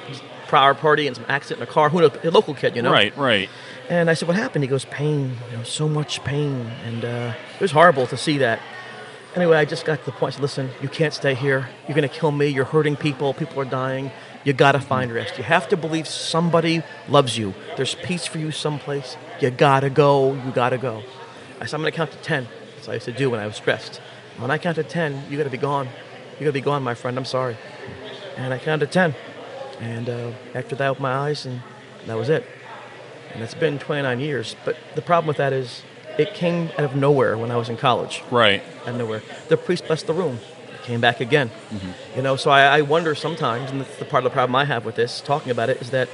prior 0.46 0.74
party 0.74 1.06
and 1.06 1.16
some 1.16 1.24
accident 1.28 1.62
in 1.62 1.68
a 1.68 1.72
car. 1.72 1.88
Who 1.88 2.00
knows? 2.00 2.12
A 2.22 2.30
local 2.30 2.54
kid, 2.54 2.76
you 2.76 2.82
know? 2.82 2.92
Right, 2.92 3.16
right. 3.16 3.48
And 3.88 4.08
I 4.08 4.14
said, 4.14 4.28
what 4.28 4.36
happened? 4.36 4.64
He 4.64 4.68
goes, 4.68 4.84
pain, 4.86 5.36
you 5.50 5.56
know, 5.56 5.62
so 5.64 5.88
much 5.88 6.22
pain. 6.24 6.70
And 6.84 7.04
uh, 7.04 7.34
it 7.54 7.60
was 7.60 7.72
horrible 7.72 8.06
to 8.06 8.16
see 8.16 8.38
that. 8.38 8.60
Anyway, 9.34 9.56
I 9.56 9.64
just 9.64 9.84
got 9.84 9.98
to 9.98 10.04
the 10.04 10.12
point. 10.12 10.34
I 10.34 10.36
said, 10.36 10.42
listen, 10.42 10.70
you 10.80 10.88
can't 10.88 11.12
stay 11.12 11.34
here. 11.34 11.68
You're 11.88 11.96
going 11.96 12.08
to 12.08 12.14
kill 12.14 12.30
me. 12.30 12.46
You're 12.46 12.64
hurting 12.66 12.96
people. 12.96 13.34
People 13.34 13.60
are 13.60 13.64
dying. 13.64 14.12
You 14.44 14.52
got 14.52 14.72
to 14.72 14.80
find 14.80 15.12
rest. 15.12 15.38
You 15.38 15.44
have 15.44 15.68
to 15.70 15.76
believe 15.76 16.06
somebody 16.06 16.82
loves 17.08 17.36
you. 17.36 17.52
There's 17.76 17.96
peace 17.96 18.26
for 18.26 18.38
you 18.38 18.52
someplace. 18.52 19.16
You 19.40 19.50
got 19.50 19.80
to 19.80 19.90
go. 19.90 20.34
You 20.34 20.52
got 20.52 20.70
to 20.70 20.78
go. 20.78 21.02
I 21.60 21.66
said, 21.66 21.74
I'm 21.74 21.80
going 21.80 21.92
to 21.92 21.96
count 21.96 22.12
to 22.12 22.18
10. 22.18 22.46
That's 22.76 22.86
what 22.86 22.92
I 22.92 22.94
used 22.94 23.06
to 23.06 23.12
do 23.12 23.30
when 23.30 23.40
I 23.40 23.46
was 23.46 23.56
stressed. 23.56 24.00
When 24.38 24.50
I 24.50 24.58
count 24.58 24.76
to 24.76 24.84
10, 24.84 25.24
you 25.28 25.36
got 25.36 25.44
to 25.44 25.50
be 25.50 25.58
gone. 25.58 25.88
You 26.38 26.40
got 26.40 26.50
to 26.50 26.52
be 26.52 26.60
gone, 26.60 26.82
my 26.82 26.94
friend. 26.94 27.18
I'm 27.18 27.24
sorry. 27.24 27.56
And 28.36 28.54
I 28.54 28.58
counted 28.58 28.92
10. 28.92 29.14
And 29.80 30.08
uh, 30.08 30.30
after 30.54 30.74
that, 30.76 30.84
I 30.84 30.88
opened 30.88 31.02
my 31.02 31.14
eyes, 31.14 31.46
and 31.46 31.62
that 32.06 32.16
was 32.16 32.28
it. 32.28 32.46
And 33.32 33.42
it's 33.42 33.54
been 33.54 33.78
29 33.78 34.20
years. 34.20 34.54
But 34.64 34.76
the 34.94 35.02
problem 35.02 35.26
with 35.26 35.38
that 35.38 35.52
is 35.52 35.82
it 36.18 36.34
came 36.34 36.68
out 36.78 36.84
of 36.84 36.94
nowhere 36.94 37.36
when 37.36 37.50
I 37.50 37.56
was 37.56 37.68
in 37.68 37.76
college. 37.76 38.22
Right. 38.30 38.62
Out 38.82 38.88
of 38.90 38.96
nowhere. 38.96 39.22
The 39.48 39.56
priest 39.56 39.86
blessed 39.86 40.06
the 40.06 40.14
room. 40.14 40.38
It 40.72 40.82
came 40.82 41.00
back 41.00 41.20
again. 41.20 41.50
Mm-hmm. 41.72 42.16
You 42.16 42.22
know, 42.22 42.36
so 42.36 42.50
I, 42.50 42.78
I 42.78 42.80
wonder 42.82 43.14
sometimes, 43.14 43.70
and 43.70 43.80
that's 43.80 43.96
the 43.96 44.04
part 44.04 44.24
of 44.24 44.30
the 44.30 44.34
problem 44.34 44.54
I 44.54 44.64
have 44.66 44.84
with 44.84 44.94
this, 44.94 45.20
talking 45.20 45.50
about 45.50 45.68
it, 45.70 45.80
is 45.82 45.90
that 45.90 46.08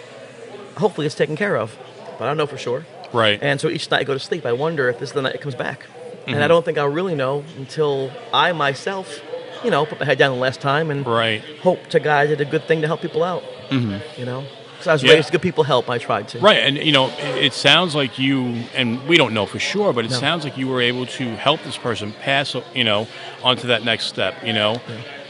hopefully 0.79 1.07
it's 1.07 1.15
taken 1.17 1.37
care 1.37 1.57
of. 1.57 1.77
But 2.19 2.25
I 2.25 2.27
don't 2.29 2.37
know 2.39 2.47
for 2.47 2.59
sure. 2.59 2.87
Right. 3.13 3.39
And 3.43 3.61
so 3.61 3.69
each 3.69 3.91
night 3.91 4.01
I 4.01 4.05
go 4.05 4.15
to 4.15 4.21
sleep, 4.21 4.47
I 4.47 4.53
wonder 4.53 4.89
if 4.89 4.99
this 4.99 5.11
is 5.11 5.15
the 5.15 5.23
night 5.23 5.35
it 5.35 5.41
comes 5.41 5.55
back. 5.55 5.87
And 6.27 6.37
Mhm. 6.37 6.43
I 6.43 6.49
don't 6.49 6.65
think 6.65 6.79
I'll 6.79 6.87
really 6.89 7.15
know 7.15 7.45
until 7.59 8.11
I 8.33 8.53
myself, 8.53 9.21
you 9.65 9.71
know, 9.71 9.85
put 9.87 9.99
my 10.01 10.07
head 10.07 10.19
down 10.19 10.33
the 10.35 10.41
last 10.41 10.61
time 10.61 10.91
and 10.91 11.07
Right. 11.07 11.43
hope 11.63 11.87
to 11.89 12.01
God 12.01 12.19
I 12.23 12.27
did 12.27 12.41
a 12.41 12.45
good 12.45 12.67
thing 12.67 12.81
to 12.83 12.87
help 12.87 13.03
people 13.03 13.23
out. 13.25 13.43
Mhm. 13.71 14.01
You 14.19 14.25
know, 14.25 14.45
because 14.73 14.87
I 14.89 14.93
was 14.93 15.03
Yeah. 15.03 15.13
raised 15.15 15.27
to 15.29 15.33
give 15.33 15.43
people 15.43 15.65
help. 15.65 15.89
I 15.91 15.99
tried 15.99 16.29
to. 16.29 16.39
Right, 16.39 16.59
and 16.59 16.77
you 16.79 16.93
know, 16.93 17.09
it, 17.09 17.45
it 17.47 17.53
sounds 17.53 17.95
like 17.95 18.19
you, 18.19 18.65
and 18.75 19.07
we 19.07 19.17
don't 19.17 19.33
know 19.35 19.47
for 19.47 19.59
sure, 19.59 19.93
but 19.93 20.05
it 20.05 20.11
No. 20.11 20.17
sounds 20.19 20.45
like 20.45 20.57
you 20.57 20.69
were 20.69 20.81
able 20.81 21.07
to 21.07 21.37
help 21.37 21.63
this 21.65 21.77
person 21.77 22.13
pass, 22.23 22.55
you 22.75 22.85
know, 22.85 23.07
onto 23.43 23.69
that 23.69 23.85
next 23.85 24.07
step. 24.07 24.35
You 24.45 24.53
know, 24.53 24.81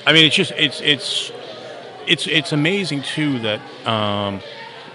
I 0.07 0.13
mean, 0.13 0.25
it's 0.25 0.37
just 0.37 0.53
it's 0.57 0.81
it's 0.81 1.33
it's 2.07 2.27
it's 2.27 2.53
amazing 2.53 3.03
too 3.03 3.39
that 3.41 3.61
um, 3.87 4.41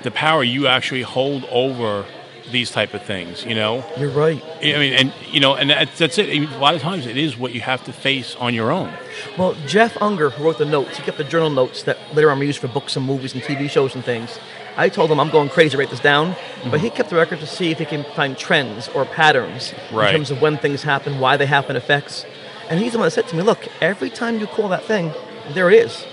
the 0.03 0.11
power 0.11 0.43
you 0.43 0.67
actually 0.67 1.01
hold 1.03 1.45
over 1.51 2.05
these 2.51 2.71
type 2.71 2.93
of 2.93 3.03
things. 3.03 3.45
You 3.45 3.55
know, 3.55 3.83
You're 3.97 4.09
right. 4.09 4.43
I 4.61 4.77
mean, 4.77 4.93
and 4.93 5.13
you 5.31 5.39
know, 5.39 5.55
and 5.55 5.69
that's, 5.69 5.97
that's 5.97 6.17
it. 6.17 6.29
A 6.29 6.57
lot 6.57 6.75
of 6.75 6.81
times, 6.81 7.05
it 7.05 7.17
is 7.17 7.37
what 7.37 7.53
you 7.53 7.61
have 7.61 7.83
to 7.85 7.93
face 7.93 8.35
on 8.35 8.53
your 8.53 8.71
own. 8.71 8.93
Well, 9.37 9.55
Jeff 9.65 9.95
Unger, 10.01 10.29
who 10.29 10.43
wrote 10.43 10.57
the 10.57 10.65
notes, 10.65 10.97
he 10.97 11.03
kept 11.03 11.17
the 11.17 11.23
journal 11.23 11.49
notes 11.49 11.83
that 11.83 11.97
later 12.13 12.31
on 12.31 12.39
were 12.39 12.45
used 12.45 12.59
for 12.59 12.67
books 12.67 12.95
and 12.95 13.05
movies 13.05 13.33
and 13.33 13.43
TV 13.43 13.69
shows 13.69 13.95
and 13.95 14.03
things. 14.03 14.39
I 14.77 14.89
told 14.89 15.09
him 15.09 15.19
I'm 15.19 15.29
going 15.29 15.49
crazy 15.49 15.71
to 15.71 15.77
write 15.77 15.89
this 15.89 16.01
down, 16.01 16.29
but 16.29 16.37
mm-hmm. 16.37 16.77
he 16.77 16.89
kept 16.89 17.09
the 17.09 17.15
record 17.15 17.39
to 17.39 17.47
see 17.47 17.71
if 17.71 17.79
he 17.79 17.85
can 17.85 18.03
find 18.15 18.37
trends 18.37 18.89
or 18.89 19.05
patterns 19.05 19.73
Right. 19.91 20.09
in 20.09 20.15
terms 20.15 20.31
of 20.31 20.41
when 20.41 20.57
things 20.57 20.83
happen, 20.83 21.19
why 21.19 21.37
they 21.37 21.45
happen, 21.45 21.75
effects. 21.75 22.25
And 22.69 22.79
he's 22.79 22.91
the 22.91 22.97
one 22.97 23.05
that 23.05 23.11
said 23.11 23.27
to 23.29 23.35
me, 23.35 23.43
"Look, 23.43 23.67
every 23.79 24.09
time 24.09 24.39
you 24.39 24.47
call 24.47 24.67
that 24.69 24.83
thing, 24.83 25.13
there 25.53 25.69
it 25.69 25.85
is. 25.85 26.05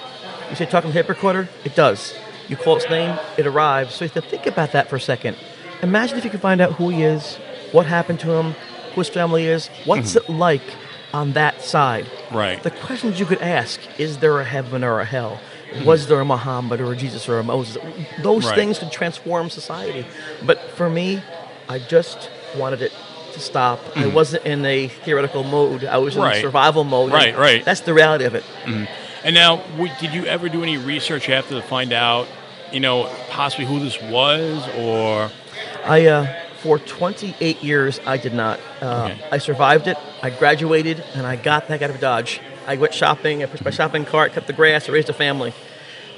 You 0.50 0.56
say 0.56 0.66
talking 0.66 0.92
tape 0.92 1.08
recorder, 1.08 1.48
it 1.64 1.74
does. 1.74 2.14
You 2.48 2.56
call 2.56 2.76
its 2.76 2.88
name, 2.90 3.18
it 3.38 3.46
arrives. 3.46 3.94
So 3.94 4.04
he 4.04 4.10
said, 4.10 4.24
think 4.24 4.46
about 4.46 4.72
that 4.72 4.90
for 4.90 4.96
a 4.96 5.00
second. 5.00 5.36
Imagine 5.82 6.18
if 6.18 6.24
you 6.24 6.30
could 6.30 6.40
find 6.40 6.60
out 6.60 6.72
who 6.74 6.90
he 6.90 7.02
is, 7.02 7.36
what 7.72 7.86
happened 7.86 8.20
to 8.20 8.30
him, 8.30 8.52
who 8.94 9.00
his 9.00 9.08
family 9.08 9.46
is, 9.46 9.68
what's 9.84 10.14
it 10.16 10.28
like 10.28 10.62
on 11.12 11.32
that 11.32 11.60
side. 11.60 12.06
Right. 12.30 12.62
The 12.62 12.70
questions 12.70 13.18
you 13.20 13.26
could 13.26 13.42
ask: 13.42 13.80
Is 13.98 14.18
there 14.18 14.38
a 14.40 14.44
heaven 14.44 14.82
or 14.84 15.00
a 15.00 15.04
hell? 15.04 15.40
Was 15.84 16.06
there 16.06 16.20
a 16.20 16.24
Muhammad 16.24 16.80
or 16.80 16.92
a 16.92 16.96
Jesus 16.96 17.28
or 17.28 17.38
a 17.38 17.42
Moses? 17.44 17.76
Those 18.22 18.46
Right. 18.46 18.54
things 18.54 18.78
could 18.78 18.90
transform 18.92 19.50
society. 19.50 20.06
But 20.44 20.58
for 20.72 20.88
me, 20.90 21.20
I 21.68 21.78
just 21.78 22.30
wanted 22.56 22.82
it 22.82 22.92
to 23.32 23.40
stop. 23.40 23.80
I 23.96 24.04
Mhm. 24.04 24.12
wasn't 24.12 24.44
in 24.44 24.64
a 24.66 24.88
theoretical 24.88 25.42
mode. 25.44 25.84
I 25.84 25.96
was 25.96 26.14
in 26.16 26.22
Right. 26.22 26.40
survival 26.42 26.84
mode. 26.84 27.10
Right, 27.12 27.36
right. 27.36 27.64
That's 27.64 27.80
the 27.80 27.94
reality 27.94 28.24
of 28.26 28.34
it. 28.34 28.44
Mhm. 28.66 28.86
And 29.24 29.34
now, 29.34 29.60
did 30.00 30.12
you 30.12 30.26
ever 30.26 30.48
do 30.50 30.62
any 30.62 30.76
research 30.76 31.30
after 31.30 31.54
to 31.54 31.62
find 31.62 31.92
out, 31.92 32.28
you 32.70 32.80
know, 32.80 33.08
possibly 33.30 33.64
who 33.64 33.80
this 33.80 34.00
was, 34.02 34.62
or 34.78 35.30
I 35.84 36.06
uh, 36.06 36.26
for 36.62 36.78
28 36.78 37.62
years 37.62 38.00
I 38.06 38.16
did 38.16 38.34
not. 38.34 38.60
Uh, 38.80 39.14
I 39.30 39.38
survived 39.38 39.86
it. 39.88 39.96
I 40.22 40.30
graduated 40.30 41.00
and 41.14 41.26
I 41.26 41.36
got 41.36 41.66
the 41.66 41.72
heck 41.76 41.82
out 41.82 41.90
of 41.90 42.00
Dodge. 42.00 42.40
I 42.66 42.76
went 42.76 42.94
shopping. 42.94 43.42
I 43.42 43.46
pushed 43.46 43.64
my 43.64 43.70
shopping 43.70 44.04
cart, 44.04 44.32
cut 44.32 44.46
the 44.46 44.52
grass, 44.52 44.88
I 44.88 44.92
raised 44.92 45.08
a 45.08 45.12
family. 45.12 45.52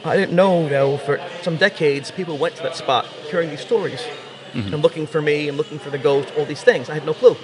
I 0.05 0.16
didn't 0.16 0.37
know 0.37 0.68
though. 0.68 0.99
For 0.99 1.18
some 1.42 1.57
decades, 1.57 2.11
people 2.11 2.37
went 2.37 2.57
to 2.57 2.62
that 2.64 2.77
spot 2.77 3.07
hearing 3.31 3.49
these 3.51 3.61
stories 3.61 4.03
Mhm. 4.53 4.73
and 4.75 4.83
looking 4.83 5.07
for 5.07 5.20
me 5.23 5.49
and 5.49 5.57
looking 5.57 5.79
for 5.79 5.90
the 5.90 5.99
ghost. 5.99 6.29
All 6.38 6.44
these 6.44 6.62
things. 6.62 6.88
I 6.90 6.94
had 6.94 7.07
no 7.07 7.14
clue. 7.14 7.37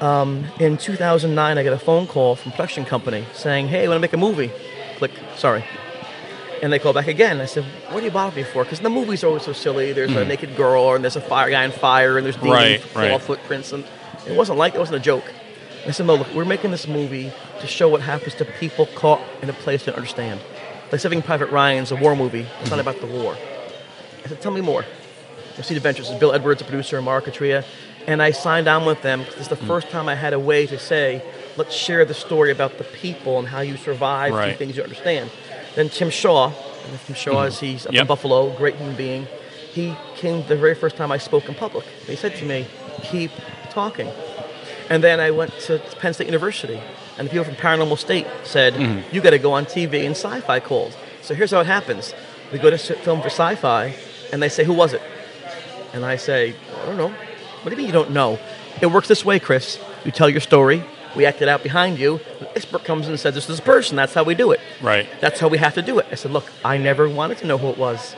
Um, 0.00 0.44
in 0.60 0.76
2009, 0.76 1.58
I 1.58 1.64
got 1.64 1.72
a 1.72 1.78
phone 1.78 2.06
call 2.06 2.36
from 2.36 2.52
a 2.52 2.54
production 2.54 2.84
company 2.84 3.24
saying, 3.32 3.68
"Hey, 3.68 3.84
I 3.84 3.88
want 3.88 3.96
to 3.96 4.00
make 4.00 4.12
a 4.12 4.16
movie." 4.18 4.52
Click. 4.98 5.10
Sorry. 5.36 5.64
And 6.62 6.72
they 6.72 6.78
call 6.78 6.92
back 6.92 7.06
again. 7.06 7.40
I 7.40 7.46
said, 7.46 7.64
"What 7.90 8.00
do 8.00 8.06
you 8.06 8.10
bother 8.10 8.34
me 8.34 8.42
for?" 8.42 8.64
Because 8.64 8.80
the 8.80 8.90
movies 8.90 9.22
are 9.22 9.28
always 9.28 9.44
so 9.44 9.52
silly. 9.52 9.92
There's 9.92 10.10
a 10.10 10.24
Mhm. 10.24 10.26
naked 10.26 10.56
girl, 10.56 10.94
and 10.94 11.04
there's 11.04 11.16
a 11.16 11.20
fire 11.20 11.50
guy 11.50 11.64
on 11.64 11.70
fire, 11.70 12.16
and 12.16 12.24
there's 12.26 12.36
demon 12.36 12.52
Right, 12.52 12.82
claw 12.92 13.02
right. 13.02 13.20
footprints, 13.22 13.72
and 13.72 13.84
it 14.26 14.32
wasn't 14.34 14.58
like 14.58 14.74
it 14.74 14.78
wasn't 14.78 14.96
a 14.96 15.00
joke. 15.00 15.24
I 15.86 15.92
said, 15.92 16.06
"No, 16.06 16.16
look, 16.16 16.34
we're 16.34 16.44
making 16.44 16.70
this 16.72 16.88
movie 16.88 17.30
to 17.60 17.66
show 17.66 17.88
what 17.88 18.00
happens 18.02 18.34
to 18.34 18.44
people 18.44 18.86
caught 18.94 19.20
in 19.42 19.48
a 19.48 19.52
place 19.52 19.84
they 19.84 19.92
don't 19.92 19.98
understand. 19.98 20.40
Like 20.90 21.00
Saving 21.00 21.22
Private 21.22 21.50
Ryan's 21.50 21.92
a 21.92 21.96
war 21.96 22.16
movie. 22.16 22.46
It's 22.60 22.70
not 22.70 22.80
about 22.80 23.00
the 23.00 23.06
war." 23.06 23.36
I 24.24 24.28
said, 24.28 24.40
"Tell 24.40 24.52
me 24.52 24.60
more." 24.60 24.84
Seed 25.62 25.76
Adventures. 25.76 26.06
This 26.06 26.14
is 26.14 26.20
Bill 26.20 26.32
Edwards, 26.32 26.60
a 26.62 26.64
producer, 26.64 26.96
and 26.96 27.04
Mara 27.04 27.20
Katria. 27.20 27.64
And 28.06 28.22
I 28.22 28.30
signed 28.30 28.68
on 28.68 28.84
with 28.84 29.02
them 29.02 29.20
because 29.22 29.36
it's 29.38 29.48
the 29.48 29.56
Hmm. 29.56 29.66
first 29.66 29.90
time 29.90 30.08
I 30.08 30.14
had 30.14 30.32
a 30.32 30.38
way 30.38 30.66
to 30.66 30.78
say, 30.78 31.20
let's 31.56 31.74
share 31.74 32.04
the 32.04 32.14
story 32.14 32.52
about 32.52 32.78
the 32.78 32.84
people 32.84 33.38
and 33.40 33.48
how 33.48 33.60
you 33.60 33.76
survive 33.76 34.32
through 34.32 34.52
things 34.54 34.76
you 34.76 34.82
understand. 34.84 35.30
Then 35.78 35.88
Tim 35.90 36.10
Shaw, 36.10 36.46
and 36.46 37.00
Tim 37.06 37.14
Shaw 37.14 37.44
is 37.44 37.60
he's 37.60 37.86
up 37.86 37.94
in 37.94 38.04
Buffalo, 38.04 38.50
great 38.56 38.74
human 38.74 38.96
being. 38.96 39.28
He 39.72 39.94
came 40.16 40.44
the 40.48 40.56
very 40.56 40.74
first 40.74 40.96
time 40.96 41.12
I 41.12 41.18
spoke 41.18 41.48
in 41.48 41.54
public. 41.54 41.86
He 42.04 42.16
said 42.16 42.34
to 42.34 42.44
me, 42.44 42.66
keep 43.04 43.30
talking. 43.70 44.10
And 44.90 45.04
then 45.04 45.20
I 45.20 45.30
went 45.30 45.52
to 45.66 45.78
Penn 46.00 46.14
State 46.14 46.26
University, 46.26 46.80
and 47.16 47.28
the 47.28 47.30
people 47.30 47.44
from 47.44 47.54
Paranormal 47.54 47.96
State 47.96 48.26
said, 48.42 48.74
Mhm. 48.74 49.04
you 49.12 49.20
got 49.20 49.30
to 49.30 49.38
go 49.38 49.52
on 49.52 49.66
TV, 49.66 50.04
and 50.04 50.16
SyFy 50.16 50.60
called. 50.64 50.96
So 51.22 51.36
here's 51.36 51.52
how 51.52 51.60
it 51.60 51.66
happens: 51.68 52.12
we 52.50 52.58
go 52.58 52.70
to 52.70 52.76
film 52.78 53.22
for 53.22 53.28
SyFy, 53.28 53.92
and 54.32 54.42
they 54.42 54.48
say, 54.48 54.64
who 54.64 54.72
was 54.72 54.94
it? 54.94 55.02
And 55.92 56.04
I 56.04 56.16
say, 56.16 56.56
I 56.82 56.86
don't 56.86 56.96
know. 56.96 57.10
What 57.62 57.66
do 57.66 57.70
you 57.70 57.76
mean 57.76 57.86
you 57.86 57.92
don't 57.92 58.10
know? 58.10 58.40
It 58.80 58.86
works 58.86 59.06
this 59.06 59.24
way, 59.24 59.38
Chris. 59.38 59.78
You 60.04 60.10
tell 60.10 60.28
your 60.28 60.40
story, 60.40 60.82
we 61.16 61.24
act 61.26 61.42
it 61.42 61.48
out 61.48 61.62
behind 61.62 61.98
you. 61.98 62.20
The 62.40 62.48
expert 62.56 62.84
comes 62.84 63.06
in 63.06 63.12
and 63.12 63.20
says, 63.20 63.34
This 63.34 63.48
is 63.50 63.58
a 63.58 63.62
person. 63.62 63.96
That's 63.96 64.14
how 64.14 64.24
we 64.24 64.34
do 64.34 64.50
it. 64.52 64.60
right? 64.80 65.08
That's 65.20 65.40
how 65.40 65.48
we 65.48 65.58
have 65.58 65.74
to 65.74 65.82
do 65.82 65.98
it. 65.98 66.06
I 66.10 66.14
said, 66.14 66.30
Look, 66.32 66.46
I 66.64 66.76
never 66.78 67.08
wanted 67.08 67.38
to 67.38 67.46
know 67.46 67.58
who 67.58 67.68
it 67.68 67.78
was. 67.78 68.14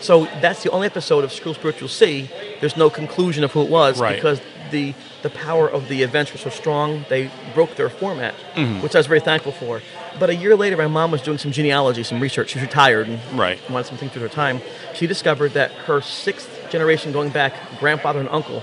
So 0.00 0.26
that's 0.42 0.62
the 0.62 0.70
only 0.70 0.86
episode 0.86 1.24
of 1.24 1.32
School 1.32 1.54
Spiritual 1.54 1.88
C. 1.88 2.28
There's 2.60 2.76
no 2.76 2.90
conclusion 2.90 3.42
of 3.44 3.52
who 3.52 3.62
it 3.62 3.70
was 3.70 3.98
Right. 4.00 4.14
because 4.16 4.40
the 4.70 4.94
the 5.22 5.30
power 5.30 5.66
of 5.66 5.88
the 5.88 6.02
events 6.02 6.32
were 6.34 6.38
so 6.38 6.50
strong. 6.50 7.06
They 7.08 7.30
broke 7.54 7.76
their 7.76 7.88
format, 7.88 8.34
Mhm. 8.56 8.82
which 8.82 8.94
I 8.94 8.98
was 8.98 9.06
very 9.06 9.20
thankful 9.20 9.52
for. 9.52 9.80
But 10.18 10.28
a 10.28 10.34
year 10.34 10.54
later, 10.54 10.76
my 10.76 10.86
mom 10.86 11.10
was 11.12 11.22
doing 11.22 11.38
some 11.38 11.50
genealogy, 11.50 12.02
some 12.02 12.20
research. 12.20 12.50
She 12.50 12.58
was 12.58 12.66
retired 12.68 13.08
and 13.08 13.18
Right. 13.32 13.58
wanted 13.70 13.86
some 13.86 13.96
things 13.96 14.12
through 14.12 14.20
her 14.20 14.28
time. 14.28 14.60
She 14.92 15.06
discovered 15.06 15.54
that 15.54 15.70
her 15.86 16.02
sixth 16.02 16.50
generation 16.70 17.10
going 17.10 17.30
back, 17.30 17.54
grandfather 17.80 18.20
and 18.20 18.28
uncle, 18.30 18.62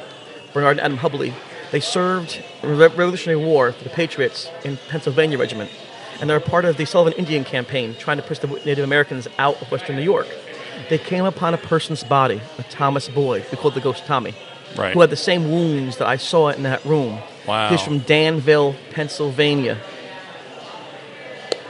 Bernard 0.53 0.77
and 0.77 0.81
Adam 0.81 0.99
Hubley, 0.99 1.33
they 1.71 1.79
served 1.79 2.41
in 2.61 2.69
the 2.69 2.75
Revolutionary 2.75 3.39
War 3.43 3.71
for 3.71 3.83
the 3.83 3.89
Patriots 3.89 4.49
in 4.63 4.77
Pennsylvania 4.89 5.37
Regiment. 5.37 5.71
And 6.19 6.29
they're 6.29 6.39
part 6.39 6.65
of 6.65 6.77
the 6.77 6.85
Sullivan 6.85 7.13
Indian 7.17 7.43
Campaign, 7.43 7.95
trying 7.97 8.17
to 8.17 8.23
push 8.23 8.39
the 8.39 8.47
Native 8.65 8.83
Americans 8.83 9.27
out 9.39 9.59
of 9.61 9.71
Western 9.71 9.95
New 9.95 10.03
York. 10.03 10.27
They 10.89 10.97
came 10.97 11.25
upon 11.25 11.53
a 11.53 11.57
person's 11.57 12.03
body, 12.03 12.41
a 12.57 12.63
Thomas 12.63 13.07
Boyd, 13.09 13.45
we 13.51 13.57
called 13.57 13.73
the 13.73 13.81
ghost 13.81 14.05
Tommy, 14.05 14.33
Right. 14.77 14.93
who 14.93 15.01
had 15.01 15.09
the 15.09 15.15
same 15.15 15.49
wounds 15.49 15.97
that 15.97 16.07
I 16.07 16.17
saw 16.17 16.49
in 16.49 16.63
that 16.63 16.83
room. 16.85 17.19
Wow. 17.47 17.69
He's 17.69 17.81
from 17.81 17.99
Danville, 17.99 18.75
Pennsylvania. 18.91 19.77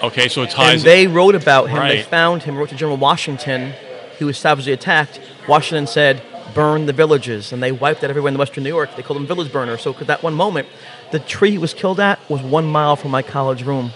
Okay, 0.03 0.27
so 0.27 0.41
it 0.41 0.49
ties. 0.49 0.73
And 0.73 0.81
they 0.81 1.07
wrote 1.07 1.35
about 1.35 1.69
him. 1.69 1.87
They 1.87 2.01
found 2.01 2.43
him, 2.43 2.57
wrote 2.57 2.69
to 2.69 2.75
General 2.75 2.97
Washington. 2.97 3.73
He 4.17 4.25
was 4.25 4.37
savagely 4.37 4.73
attacked. 4.73 5.19
Washington 5.47 5.87
said, 5.87 6.21
burn 6.53 6.85
the 6.85 6.93
villages. 6.93 7.51
And 7.53 7.61
they 7.61 7.71
wiped 7.71 8.03
out 8.03 8.09
everywhere 8.09 8.31
in 8.31 8.37
Western 8.37 8.63
New 8.63 8.69
York. 8.69 8.95
They 8.95 9.03
called 9.03 9.19
them 9.19 9.27
village 9.27 9.51
burner. 9.51 9.77
So 9.77 9.93
at 9.93 10.07
that 10.07 10.23
one 10.23 10.33
moment, 10.33 10.67
the 11.11 11.19
tree 11.19 11.51
he 11.51 11.57
was 11.57 11.73
killed 11.73 11.99
at 11.99 12.19
was 12.29 12.41
one 12.41 12.65
mile 12.65 12.95
from 12.95 13.11
my 13.11 13.21
college 13.21 13.63
room. 13.63 13.91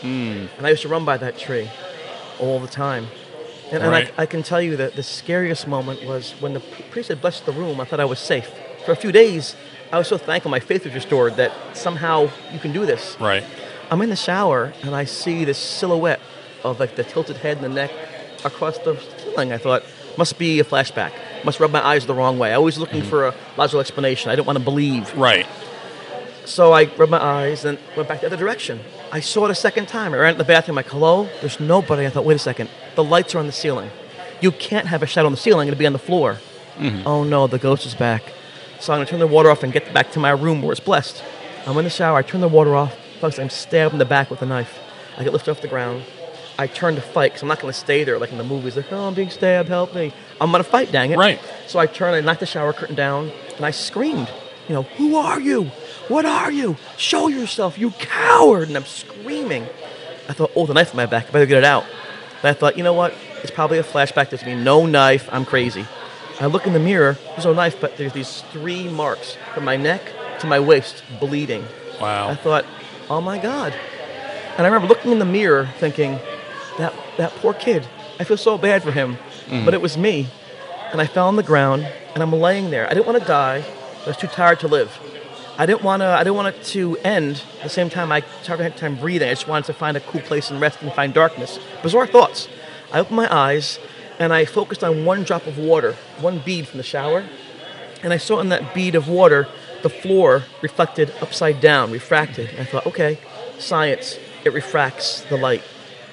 Mm. 0.00 0.48
And 0.58 0.66
I 0.66 0.70
used 0.70 0.82
to 0.82 0.88
run 0.88 1.04
by 1.04 1.16
that 1.16 1.38
tree 1.38 1.70
all 2.38 2.58
the 2.60 2.68
time. 2.68 3.06
And, 3.72 3.82
and 3.82 3.92
Right. 3.92 4.12
I, 4.18 4.22
I 4.22 4.26
can 4.26 4.42
tell 4.42 4.60
you 4.60 4.76
that 4.76 4.94
the 4.94 5.02
scariest 5.02 5.66
moment 5.66 6.04
was 6.04 6.32
when 6.40 6.52
the 6.52 6.60
priest 6.90 7.08
had 7.08 7.20
blessed 7.20 7.46
the 7.46 7.52
room, 7.52 7.80
I 7.80 7.84
thought 7.84 8.00
I 8.00 8.04
was 8.04 8.18
safe. 8.18 8.50
For 8.84 8.92
a 8.92 8.96
few 8.96 9.12
days, 9.12 9.56
I 9.90 9.98
was 9.98 10.08
so 10.08 10.18
thankful 10.18 10.50
my 10.50 10.60
faith 10.60 10.84
was 10.84 10.94
restored 10.94 11.36
that 11.36 11.52
somehow 11.72 12.28
you 12.52 12.58
can 12.58 12.72
do 12.72 12.84
this. 12.84 13.16
Right. 13.18 13.44
I'm 13.90 14.02
in 14.02 14.10
the 14.10 14.16
shower 14.16 14.72
and 14.82 14.94
I 14.94 15.04
see 15.04 15.44
this 15.44 15.58
silhouette 15.58 16.20
of 16.62 16.80
like 16.80 16.96
the 16.96 17.04
tilted 17.04 17.38
head 17.38 17.56
and 17.56 17.64
the 17.64 17.68
neck 17.68 17.90
across 18.44 18.78
the 18.78 18.98
ceiling. 19.18 19.52
I 19.52 19.58
thought, 19.58 19.84
must 20.16 20.38
be 20.38 20.60
a 20.60 20.64
flashback. 20.64 21.12
Must 21.44 21.60
rub 21.60 21.70
my 21.70 21.84
eyes 21.84 22.06
the 22.06 22.14
wrong 22.14 22.38
way. 22.38 22.52
I 22.52 22.58
was 22.58 22.78
looking 22.78 23.02
for 23.02 23.26
a 23.28 23.34
logical 23.56 23.80
explanation. 23.80 24.30
I 24.30 24.36
didn't 24.36 24.46
want 24.46 24.58
to 24.58 24.64
believe. 24.64 25.14
Right. 25.16 25.46
So 26.44 26.72
I 26.72 26.84
rubbed 26.96 27.10
my 27.10 27.22
eyes 27.22 27.64
and 27.64 27.78
went 27.96 28.08
back 28.08 28.20
the 28.20 28.26
other 28.26 28.36
direction. 28.36 28.80
I 29.10 29.20
saw 29.20 29.44
it 29.46 29.50
a 29.50 29.54
second 29.54 29.86
time. 29.88 30.12
I 30.14 30.18
ran 30.18 30.34
to 30.34 30.38
the 30.38 30.44
bathroom. 30.44 30.76
I'm 30.78 30.84
like, 30.84 30.90
hello? 30.92 31.28
There's 31.40 31.58
nobody. 31.60 32.06
I 32.06 32.10
thought, 32.10 32.24
wait 32.24 32.36
a 32.36 32.38
second. 32.38 32.68
The 32.96 33.04
lights 33.04 33.34
are 33.34 33.38
on 33.38 33.46
the 33.46 33.52
ceiling. 33.52 33.90
You 34.40 34.50
can't 34.52 34.88
have 34.88 35.02
a 35.02 35.06
shadow 35.06 35.26
on 35.26 35.32
the 35.32 35.38
ceiling. 35.38 35.68
It'll 35.68 35.78
be 35.78 35.86
on 35.86 35.92
the 35.94 35.98
floor. 35.98 36.38
Mhm. 36.78 37.02
Oh 37.06 37.24
no, 37.24 37.46
the 37.46 37.58
ghost 37.58 37.86
is 37.86 37.94
back. 37.94 38.22
So 38.80 38.92
I'm 38.92 38.98
gonna 38.98 39.06
turn 39.08 39.20
the 39.20 39.26
water 39.26 39.50
off 39.50 39.62
and 39.62 39.72
get 39.72 39.94
back 39.94 40.10
to 40.12 40.18
my 40.18 40.30
room 40.30 40.60
where 40.60 40.72
it's 40.72 40.80
blessed. 40.80 41.22
I'm 41.66 41.78
in 41.78 41.84
the 41.84 41.90
shower. 41.90 42.18
I 42.18 42.22
turn 42.22 42.40
the 42.40 42.48
water 42.48 42.74
off. 42.74 42.94
Folks, 43.20 43.38
I'm 43.38 43.48
stabbed 43.48 43.92
in 43.94 43.98
the 43.98 44.04
back 44.04 44.28
with 44.30 44.42
a 44.42 44.46
knife. 44.46 44.78
I 45.16 45.24
get 45.24 45.32
lifted 45.32 45.52
off 45.52 45.60
the 45.62 45.68
ground. 45.68 46.02
I 46.58 46.66
turn 46.66 46.94
to 46.94 47.00
fight 47.00 47.32
because 47.32 47.42
I'm 47.42 47.48
not 47.48 47.60
gonna 47.60 47.72
stay 47.72 48.04
there 48.04 48.18
like 48.18 48.30
in 48.32 48.38
the 48.38 48.44
movies. 48.44 48.76
Like, 48.76 48.92
oh, 48.92 49.08
I'm 49.08 49.14
being 49.14 49.30
stabbed. 49.30 49.68
Help 49.68 49.94
me. 49.94 50.12
I'm 50.40 50.50
gonna 50.50 50.64
fight. 50.64 50.92
Dang 50.92 51.10
it. 51.10 51.18
Right. 51.18 51.40
So 51.66 51.78
I 51.78 51.86
turned. 51.86 52.16
I 52.16 52.20
knocked 52.20 52.40
the 52.40 52.46
shower 52.46 52.72
curtain 52.72 52.94
down 52.94 53.32
and 53.56 53.64
I 53.64 53.70
screamed. 53.70 54.30
You 54.68 54.74
know, 54.76 54.82
who 54.82 55.16
are 55.16 55.40
you? 55.40 55.64
What 56.08 56.24
are 56.24 56.50
you? 56.50 56.76
Show 56.96 57.28
yourself, 57.28 57.78
you 57.78 57.90
coward! 57.90 58.68
And 58.68 58.76
I'm 58.76 58.84
screaming. 58.84 59.64
I 60.28 60.32
thought, 60.32 60.52
oh, 60.56 60.64
the 60.64 60.72
knife 60.72 60.92
in 60.92 60.96
my 60.96 61.06
back. 61.06 61.28
I 61.28 61.30
better 61.32 61.46
get 61.46 61.58
it 61.58 61.64
out. 61.64 61.84
But 62.40 62.50
I 62.50 62.54
thought, 62.54 62.78
you 62.78 62.84
know 62.84 62.94
what? 62.94 63.14
It's 63.42 63.50
probably 63.50 63.78
a 63.78 63.82
flashback 63.82 64.30
to 64.30 64.46
me. 64.46 64.54
No 64.54 64.86
knife. 64.86 65.28
I'm 65.30 65.44
crazy. 65.44 65.86
I 66.40 66.46
look 66.46 66.66
in 66.66 66.72
the 66.72 66.80
mirror. 66.80 67.18
There's 67.30 67.44
no 67.44 67.52
knife, 67.52 67.80
but 67.80 67.96
there's 67.96 68.12
these 68.12 68.40
three 68.52 68.88
marks 68.88 69.36
from 69.52 69.64
my 69.64 69.76
neck 69.76 70.02
to 70.40 70.46
my 70.46 70.60
waist, 70.60 71.02
bleeding. 71.20 71.64
Wow. 72.00 72.30
I 72.30 72.34
thought, 72.34 72.64
oh 73.08 73.20
my 73.20 73.38
God. 73.38 73.74
And 74.56 74.66
I 74.66 74.70
remember 74.70 74.88
looking 74.88 75.12
in 75.12 75.18
the 75.18 75.24
mirror 75.24 75.68
thinking, 75.78 76.18
that, 76.78 76.94
that 77.16 77.32
poor 77.36 77.52
kid, 77.54 77.86
I 78.18 78.24
feel 78.24 78.36
so 78.36 78.58
bad 78.58 78.82
for 78.82 78.92
him. 78.92 79.18
Mhm. 79.48 79.64
But 79.64 79.74
it 79.74 79.80
was 79.82 79.96
me. 79.96 80.28
And 80.92 81.00
I 81.00 81.06
fell 81.06 81.26
on 81.28 81.36
the 81.36 81.42
ground 81.42 81.86
and 82.14 82.22
I'm 82.22 82.32
laying 82.32 82.70
there. 82.70 82.86
I 82.86 82.94
didn't 82.94 83.06
want 83.06 83.18
to 83.20 83.24
die, 83.26 83.64
I 84.04 84.06
was 84.06 84.16
too 84.16 84.26
tired 84.28 84.60
to 84.60 84.68
live. 84.68 84.98
I 85.56 85.66
didn't 85.66 85.82
want 85.82 86.00
to. 86.02 86.06
I 86.06 86.24
didn't 86.24 86.34
want 86.36 86.48
it 86.56 86.64
to 86.74 86.96
end. 87.04 87.42
At 87.58 87.62
the 87.64 87.68
same 87.68 87.88
time, 87.88 88.10
I 88.10 88.24
started 88.42 88.76
time 88.76 88.96
breathing. 88.96 89.28
I 89.28 89.32
just 89.32 89.46
wanted 89.46 89.66
to 89.66 89.72
find 89.72 89.96
a 89.96 90.00
cool 90.00 90.20
place 90.20 90.50
and 90.50 90.60
rest 90.60 90.82
and 90.82 90.92
find 90.92 91.14
darkness. 91.14 91.60
Bizarre 91.80 92.08
thoughts. 92.08 92.48
I 92.92 92.98
opened 92.98 93.16
my 93.16 93.32
eyes 93.32 93.78
and 94.18 94.32
I 94.32 94.46
focused 94.46 94.82
on 94.82 95.04
one 95.04 95.22
drop 95.22 95.46
of 95.46 95.56
water, 95.56 95.94
one 96.20 96.38
bead 96.40 96.66
from 96.66 96.78
the 96.78 96.84
shower, 96.84 97.24
and 98.02 98.12
I 98.12 98.16
saw 98.16 98.40
in 98.40 98.48
that 98.48 98.74
bead 98.74 98.94
of 98.96 99.08
water 99.08 99.46
the 99.82 99.90
floor 99.90 100.42
reflected 100.60 101.12
upside 101.20 101.60
down, 101.60 101.92
refracted. 101.92 102.50
And 102.50 102.60
I 102.60 102.64
thought, 102.64 102.86
okay, 102.86 103.18
science, 103.58 104.18
it 104.44 104.52
refracts 104.52 105.20
the 105.22 105.36
light. 105.36 105.62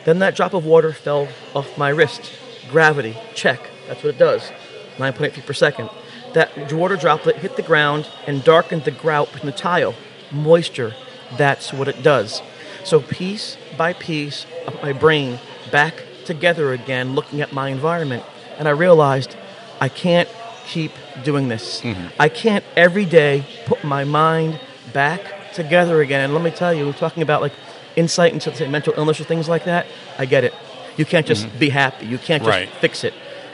Then 0.06 0.20
that 0.20 0.36
drop 0.36 0.54
of 0.54 0.66
water 0.66 0.94
fell 0.94 1.28
off 1.54 1.78
my 1.78 1.90
wrist. 1.90 2.32
Gravity, 2.70 3.18
check. 3.34 3.70
That's 3.88 4.04
what 4.04 4.16
it 4.16 4.18
does. 4.18 4.52
9.8 4.98 5.32
feet 5.32 5.46
per 5.46 5.54
second. 5.54 5.90
That 6.34 6.72
water 6.72 6.96
droplet 6.96 7.38
hit 7.38 7.56
the 7.56 7.62
ground 7.62 8.08
and 8.26 8.44
darkened 8.44 8.86
the 8.86 8.92
grout 8.92 9.30
in 9.40 9.46
the 9.46 9.52
tile. 9.52 9.96
Moisture, 10.32 10.96
that's 11.38 11.74
what 11.74 11.88
it 11.88 12.02
does. 12.04 12.42
So 12.84 13.00
piece 13.00 13.58
by 13.78 13.94
piece 13.94 14.46
my 14.82 14.94
brain 14.94 15.40
back 15.72 16.04
together 16.26 16.74
again, 16.74 17.14
looking 17.16 17.42
at 17.42 17.52
my 17.54 17.70
environment. 17.70 18.24
And 18.58 18.68
I 18.68 18.72
realized 18.72 19.36
I 19.80 19.90
can't 19.90 20.30
keep 20.66 20.92
doing 21.24 21.48
this. 21.48 21.82
Mm-hmm. 21.82 22.08
I 22.20 22.30
can't 22.30 22.64
every 22.76 23.06
day 23.06 23.46
put 23.66 23.84
my 23.84 24.04
mind 24.04 24.60
back 24.94 25.54
together 25.54 26.02
again. 26.02 26.26
And 26.26 26.34
let 26.34 26.44
me 26.44 26.52
tell 26.52 26.74
you, 26.74 26.86
we're 26.86 26.94
talking 26.94 27.24
about 27.24 27.42
like 27.42 27.54
insight 27.96 28.34
into 28.34 28.54
say, 28.56 28.68
mental 28.68 28.94
illness 28.98 29.20
or 29.20 29.24
things 29.24 29.48
like 29.50 29.66
that. 29.66 29.86
I 30.18 30.26
get 30.26 30.44
it. 30.44 30.54
You 30.98 31.06
can't 31.06 31.26
just 31.26 31.46
Mhm. 31.48 31.60
be 31.60 31.70
happy. 31.70 32.06
You 32.06 32.18
can't 32.18 32.44
just 32.44 32.50
Right. 32.56 32.70
fix 32.80 33.04
it. 33.04 33.14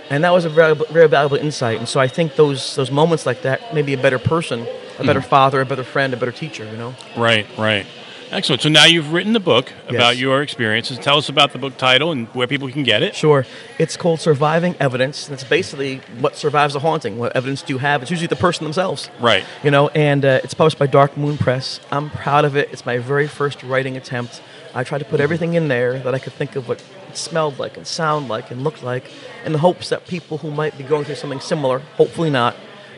And 0.10 0.24
that 0.24 0.32
was 0.34 0.46
a 0.46 0.50
very, 0.50 0.74
very 0.90 1.08
valuable 1.08 1.38
insight. 1.38 1.78
And 1.80 1.88
so 1.88 2.00
I 2.00 2.08
think 2.08 2.36
those 2.36 2.76
those 2.76 2.92
moments 2.92 3.26
like 3.26 3.42
that 3.44 3.74
made 3.74 3.86
me 3.86 3.94
a 3.94 3.98
better 3.98 4.20
person, 4.20 4.66
a 5.00 5.04
better 5.04 5.20
Mhm. 5.22 5.26
father, 5.26 5.62
a 5.62 5.66
better 5.66 5.84
friend, 5.84 6.14
a 6.14 6.18
better 6.18 6.32
teacher. 6.32 6.66
You 6.66 6.78
know. 6.78 6.96
Right, 7.16 7.46
right. 7.58 7.86
Excellent. 8.30 8.62
So 8.62 8.70
now 8.70 8.86
you've 8.86 9.14
written 9.14 9.32
the 9.34 9.40
book 9.40 9.72
about 9.88 10.16
Yes. 10.16 10.20
your 10.20 10.42
experiences. 10.42 10.98
Tell 11.00 11.18
us 11.18 11.30
about 11.30 11.54
the 11.54 11.60
book 11.60 11.78
title 11.78 12.12
and 12.12 12.28
where 12.30 12.46
people 12.48 12.70
can 12.70 12.84
get 12.84 13.02
it. 13.02 13.16
Sure. 13.16 13.46
It's 13.80 13.96
called 13.96 14.20
Surviving 14.20 14.76
Evidence. 14.80 15.28
And 15.28 15.34
it's 15.34 15.46
basically 15.46 16.02
what 16.20 16.36
survives 16.36 16.76
a 16.76 16.80
haunting. 16.80 17.18
What 17.18 17.36
evidence 17.36 17.62
do 17.62 17.74
you 17.74 17.80
have? 17.80 18.02
It's 18.02 18.12
usually 18.12 18.28
the 18.28 18.36
person 18.36 18.66
themselves. 18.66 19.10
Right. 19.22 19.46
You 19.64 19.72
know, 19.72 19.88
and 19.90 20.26
uh, 20.26 20.42
it's 20.44 20.54
published 20.54 20.78
by 20.78 20.88
Dark 20.88 21.16
Moon 21.16 21.38
Press. 21.38 21.80
I'm 21.90 22.10
proud 22.10 22.44
of 22.44 22.58
it. 22.58 22.70
It's 22.72 22.86
my 22.86 22.98
very 22.98 23.28
first 23.28 23.64
writing 23.64 23.96
attempt. 23.96 24.42
I 24.76 24.84
tried 24.84 25.00
to 25.00 25.06
put 25.06 25.22
everything 25.22 25.54
in 25.54 25.70
there 25.70 25.98
that 26.00 26.14
I 26.14 26.20
could 26.20 26.34
think 26.34 26.56
of 26.58 26.68
what 26.68 26.84
it 27.10 27.18
smelled 27.18 27.58
like 27.58 27.78
and 27.78 27.88
sound 27.88 28.28
like 28.28 28.52
and 28.52 28.62
looked 28.64 28.84
like 28.84 29.10
in 29.46 29.54
the 29.54 29.60
hopes 29.60 29.88
that 29.90 30.06
people 30.06 30.40
who 30.40 30.52
might 30.52 30.78
be 30.78 30.84
going 30.84 31.06
through 31.06 31.16
something 31.16 31.40
similar, 31.40 31.80
hopefully 31.80 32.30
not, 32.30 32.56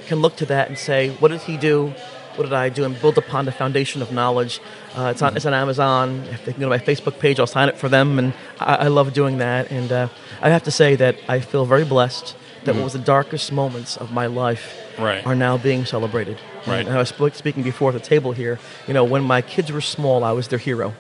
can 0.08 0.20
look 0.20 0.36
to 0.38 0.46
that 0.48 0.68
and 0.70 0.78
say, 0.78 1.12
what 1.20 1.28
did 1.30 1.42
he 1.42 1.56
do? 1.56 1.94
What 2.40 2.46
did 2.46 2.54
I 2.54 2.70
do? 2.70 2.86
And 2.86 2.98
build 3.02 3.18
upon 3.18 3.44
the 3.44 3.52
foundation 3.52 4.02
of 4.02 4.14
knowledge. 4.14 4.62
Uh, 4.96 5.10
it's, 5.12 5.22
on, 5.22 5.36
it's 5.36 5.46
on 5.46 5.54
Amazon. 5.54 6.24
If 6.32 6.46
they 6.46 6.54
can 6.54 6.62
go 6.62 6.68
to 6.68 6.70
my 6.70 6.78
Facebook 6.80 7.20
page, 7.20 7.38
I'll 7.38 7.46
sign 7.48 7.68
it 7.68 7.78
for 7.78 7.90
them. 7.90 8.18
And 8.18 8.34
I, 8.62 8.76
I 8.76 8.88
love 8.88 9.12
doing 9.12 9.40
that. 9.40 9.70
And 9.70 9.92
uh, 9.92 10.08
I 10.42 10.48
have 10.48 10.64
to 10.64 10.72
say 10.72 10.96
that 10.96 11.18
I 11.28 11.42
feel 11.42 11.66
very 11.66 11.84
blessed 11.84 12.38
that 12.64 12.76
Mhm. 12.76 12.78
what 12.78 12.84
was 12.86 12.94
the 12.94 13.00
darkest 13.00 13.52
moments 13.52 13.98
of 13.98 14.14
my 14.14 14.28
life 14.28 14.74
Right. 14.98 15.26
are 15.26 15.36
now 15.36 15.58
being 15.58 15.84
celebrated. 15.84 16.38
Right. 16.66 16.86
And 16.88 16.96
I 16.96 17.00
was 17.00 17.10
speaking 17.34 17.62
before 17.62 17.90
at 17.90 18.02
the 18.02 18.08
table 18.08 18.32
here. 18.32 18.58
You 18.88 18.94
know, 18.94 19.04
when 19.04 19.24
my 19.24 19.42
kids 19.42 19.70
were 19.70 19.82
small, 19.82 20.24
I 20.24 20.32
was 20.32 20.48
their 20.48 20.60
hero. 20.60 20.94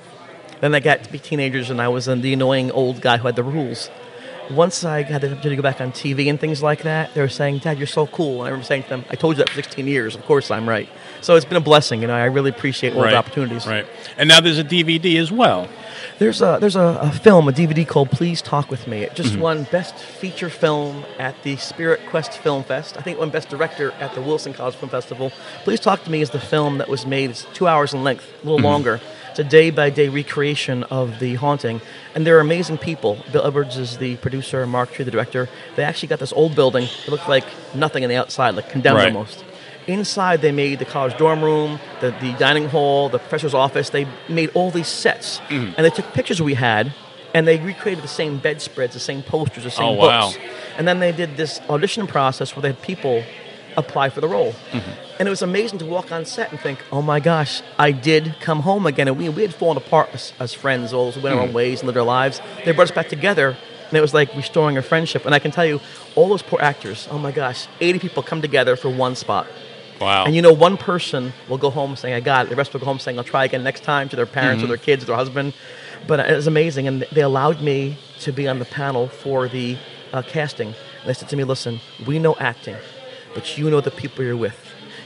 Then 0.60 0.73
they 0.73 0.82
got 0.82 1.04
to 1.06 1.10
be 1.12 1.19
teenagers, 1.19 1.69
and 1.69 1.82
I 1.82 1.88
was 1.88 2.08
the 2.08 2.34
annoying 2.34 2.69
old 2.71 2.99
guy 2.99 3.15
who 3.15 3.28
had 3.28 3.38
the 3.38 3.43
rules. 3.43 3.89
Once 4.49 4.83
I 4.83 5.03
had 5.03 5.21
the 5.21 5.27
opportunity 5.27 5.49
to 5.51 5.55
go 5.57 5.62
back 5.62 5.79
on 5.79 5.91
TV 5.91 6.27
and 6.29 6.39
things 6.39 6.63
like 6.63 6.81
that, 6.83 7.13
they 7.13 7.21
were 7.21 7.27
saying, 7.29 7.59
"Dad, 7.59 7.77
you're 7.77 7.85
so 7.85 8.07
cool." 8.07 8.39
And 8.39 8.47
I 8.47 8.49
remember 8.49 8.65
saying 8.65 8.83
to 8.83 8.89
them, 8.89 9.05
"I 9.09 9.15
told 9.15 9.35
you 9.38 9.43
that 9.43 9.49
for 9.49 9.55
16 9.55 9.85
years. 9.88 10.15
Of 10.15 10.25
course, 10.25 10.49
I'm 10.49 10.67
right." 10.67 10.89
So 11.21 11.35
it's 11.35 11.45
been 11.45 11.57
a 11.57 11.62
blessing, 11.62 12.01
you 12.01 12.07
know. 12.07 12.15
I 12.15 12.25
really 12.25 12.49
appreciate 12.49 12.95
all 12.95 13.03
Right. 13.03 13.12
the 13.12 13.17
opportunities. 13.17 13.67
Right. 13.67 13.85
And 14.17 14.27
now 14.27 14.39
there's 14.39 14.57
a 14.57 14.63
DVD 14.63 15.17
as 15.17 15.31
well. 15.31 15.67
There's 16.17 16.41
a 16.41 16.57
there's 16.59 16.75
a, 16.75 16.97
a 17.01 17.12
film, 17.12 17.47
a 17.47 17.51
DVD 17.51 17.85
called 17.85 18.09
Please 18.09 18.41
Talk 18.41 18.71
with 18.71 18.88
Me. 18.88 19.03
It 19.03 19.13
just 19.15 19.35
Mhm. 19.35 19.39
won 19.39 19.63
Best 19.71 19.95
Feature 19.95 20.49
Film 20.49 21.05
at 21.19 21.35
the 21.43 21.55
Spirit 21.57 21.99
Quest 22.09 22.33
Film 22.33 22.63
Fest. 22.63 22.95
I 22.97 23.01
think 23.01 23.17
it 23.17 23.19
won 23.19 23.29
Best 23.29 23.49
Director 23.49 23.93
at 24.01 24.15
the 24.15 24.21
Wilson 24.21 24.53
College 24.53 24.75
Film 24.75 24.89
Festival. 24.89 25.31
Please 25.63 25.79
Talk 25.79 26.03
to 26.05 26.09
Me 26.12 26.21
is 26.21 26.31
the 26.31 26.39
film 26.39 26.79
that 26.79 26.89
was 26.89 27.05
made. 27.05 27.29
It's 27.29 27.45
two 27.53 27.67
hours 27.67 27.93
in 27.93 28.03
length, 28.03 28.25
a 28.41 28.45
little 28.45 28.59
Mhm. 28.59 28.63
longer. 28.63 28.99
It's 29.39 29.47
a 29.47 29.49
day 29.49 29.69
by 29.69 29.89
day 29.89 30.10
recreation 30.10 30.84
of 30.84 31.19
the 31.19 31.36
haunting, 31.36 31.80
and 32.13 32.28
they're 32.28 32.41
amazing 32.41 32.78
people. 32.78 33.23
Bill 33.32 33.47
Edwards 33.47 33.78
is 33.78 33.97
the 33.97 34.17
producer, 34.17 34.67
Mark 34.67 34.91
Tree 34.91 35.06
the 35.06 35.12
director. 35.12 35.47
They 35.78 35.84
actually 35.86 36.10
got 36.10 36.19
this 36.19 36.34
old 36.34 36.56
building. 36.56 36.84
It 36.84 37.08
looked 37.08 37.30
like 37.30 37.45
nothing 37.73 38.04
on 38.04 38.10
the 38.10 38.17
outside, 38.17 38.56
like 38.56 38.69
condemned 38.69 38.97
Right. 38.97 39.08
almost. 39.15 39.45
Inside, 39.88 40.41
they 40.41 40.52
made 40.52 40.80
the 40.80 40.84
college 40.86 41.17
dorm 41.17 41.41
room, 41.41 41.80
the, 42.02 42.12
the 42.19 42.34
dining 42.34 42.67
hall, 42.67 43.08
the 43.08 43.17
professor's 43.17 43.54
office. 43.54 43.89
They 43.91 44.08
made 44.28 44.52
all 44.56 44.71
these 44.71 44.89
sets. 44.89 45.39
Mhm. 45.47 45.73
And 45.78 45.86
they 45.86 45.89
took 45.89 46.12
pictures 46.13 46.41
we 46.41 46.56
had, 46.56 46.91
and 47.34 47.47
they 47.47 47.60
recreated 47.60 48.04
the 48.04 48.10
same 48.10 48.39
bedspreads, 48.39 48.93
the 48.93 48.99
same 48.99 49.21
posters, 49.23 49.63
the 49.63 49.71
same 49.71 49.86
Oh, 49.86 49.91
wow. 49.93 50.25
books. 50.32 50.38
And 50.78 50.86
then 50.86 50.99
they 50.99 51.13
did 51.13 51.38
this 51.38 51.62
audition 51.69 52.08
process 52.08 52.58
where 52.58 52.62
they 52.62 52.67
had 52.69 52.82
people 52.82 53.23
apply 53.80 54.10
for 54.10 54.22
the 54.22 54.28
role. 54.28 54.54
Mm-hmm. 54.72 54.92
And 55.20 55.28
it 55.28 55.30
was 55.32 55.42
amazing 55.42 55.80
to 55.80 55.86
walk 55.86 56.12
on 56.12 56.26
set 56.26 56.52
and 56.52 56.60
think, 56.60 56.80
oh 56.92 57.02
my 57.02 57.20
gosh, 57.20 57.62
I 57.78 57.92
did 57.92 58.36
come 58.39 58.62
home 58.62 58.86
again. 58.86 59.08
And 59.08 59.18
we, 59.18 59.28
we 59.30 59.42
had 59.42 59.54
fallen 59.54 59.78
apart 59.78 60.10
as, 60.13 60.34
as 60.39 60.54
friends, 60.54 60.94
all 60.94 61.12
went 61.12 61.26
our 61.36 61.42
own 61.42 61.50
Mhm. 61.50 61.54
ways 61.54 61.80
and 61.82 61.88
lived 61.88 61.98
our 61.98 62.06
lives. 62.06 62.42
They 62.63 62.72
brought 62.72 62.89
us 62.89 62.92
back 62.96 63.10
together, 63.10 63.58
and 63.89 63.98
it 63.98 64.02
was 64.02 64.13
like 64.13 64.34
restoring 64.36 64.78
a 64.78 64.82
friendship. 64.82 65.26
And 65.26 65.34
I 65.36 65.39
can 65.39 65.52
tell 65.52 65.65
you, 65.65 65.82
all 66.15 66.30
those 66.30 66.42
poor 66.44 66.62
actors, 66.62 67.08
oh 67.12 67.18
my 67.18 67.32
gosh, 67.32 67.68
80 67.82 68.00
people 68.00 68.24
come 68.24 68.42
together 68.42 68.76
for 68.76 68.89
one 68.89 69.15
spot. 69.15 69.48
Wow. 70.00 70.24
And 70.26 70.34
you 70.36 70.42
know, 70.42 70.54
one 70.54 70.78
person 70.78 71.34
will 71.50 71.58
go 71.58 71.70
home 71.70 71.98
saying, 71.98 72.13
I 72.13 72.22
got 72.22 72.46
it. 72.46 72.50
The 72.50 72.56
rest 72.56 72.72
will 72.72 72.80
go 72.80 72.86
home 72.86 73.00
saying, 73.00 73.18
I'll 73.18 73.26
try 73.26 73.44
again 73.44 73.63
next 73.63 73.84
time 73.84 74.08
to 74.10 74.15
their 74.15 74.26
parents 74.26 74.62
Mhm. 74.62 74.65
or 74.65 74.68
their 74.70 74.78
kids 74.78 75.04
or 75.04 75.08
their 75.08 75.18
husband. 75.18 75.54
But 76.08 76.22
it 76.22 76.34
was 76.36 76.48
amazing. 76.48 76.88
And 76.88 77.02
they 77.12 77.22
allowed 77.22 77.62
me 77.62 77.98
to 78.22 78.32
be 78.32 78.48
on 78.48 78.60
the 78.60 78.65
panel 78.65 79.10
for 79.10 79.50
the 79.50 79.76
uh, 80.13 80.22
casting. 80.22 80.68
And 80.70 81.08
they 81.08 81.13
said 81.13 81.28
to 81.30 81.36
me, 81.36 81.44
listen, 81.44 81.82
we 82.08 82.18
know 82.18 82.36
acting, 82.39 82.78
but 83.39 83.58
you 83.58 83.69
know 83.69 83.80
the 83.80 83.89
people 83.89 84.21
you're 84.25 84.36
with. 84.36 84.60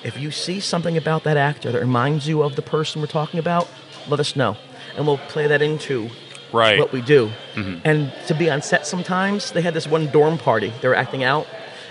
If 0.04 0.20
you 0.20 0.32
see 0.32 0.60
something 0.60 0.98
about 0.98 1.24
that 1.24 1.38
actor 1.38 1.72
that 1.72 1.80
reminds 1.80 2.28
you 2.28 2.42
of 2.42 2.56
the 2.56 2.64
person 2.64 3.00
we're 3.00 3.06
talking 3.08 3.40
about, 3.40 3.68
let 4.08 4.20
us 4.20 4.36
know. 4.36 4.58
And 4.98 5.06
we'll 5.06 5.20
play 5.20 5.46
that 5.46 5.62
into 5.62 6.10
Right. 6.52 6.80
what 6.80 6.92
we 6.92 7.02
do. 7.02 7.32
Mhm. 7.56 7.82
And 7.84 8.12
to 8.26 8.34
be 8.34 8.50
on 8.50 8.64
set 8.64 8.88
sometimes, 8.88 9.52
they 9.52 9.62
had 9.62 9.76
this 9.76 9.86
one 9.86 10.08
dorm 10.08 10.40
party. 10.40 10.74
They 10.82 10.88
were 10.88 10.96
acting 10.96 11.24
out, 11.24 11.46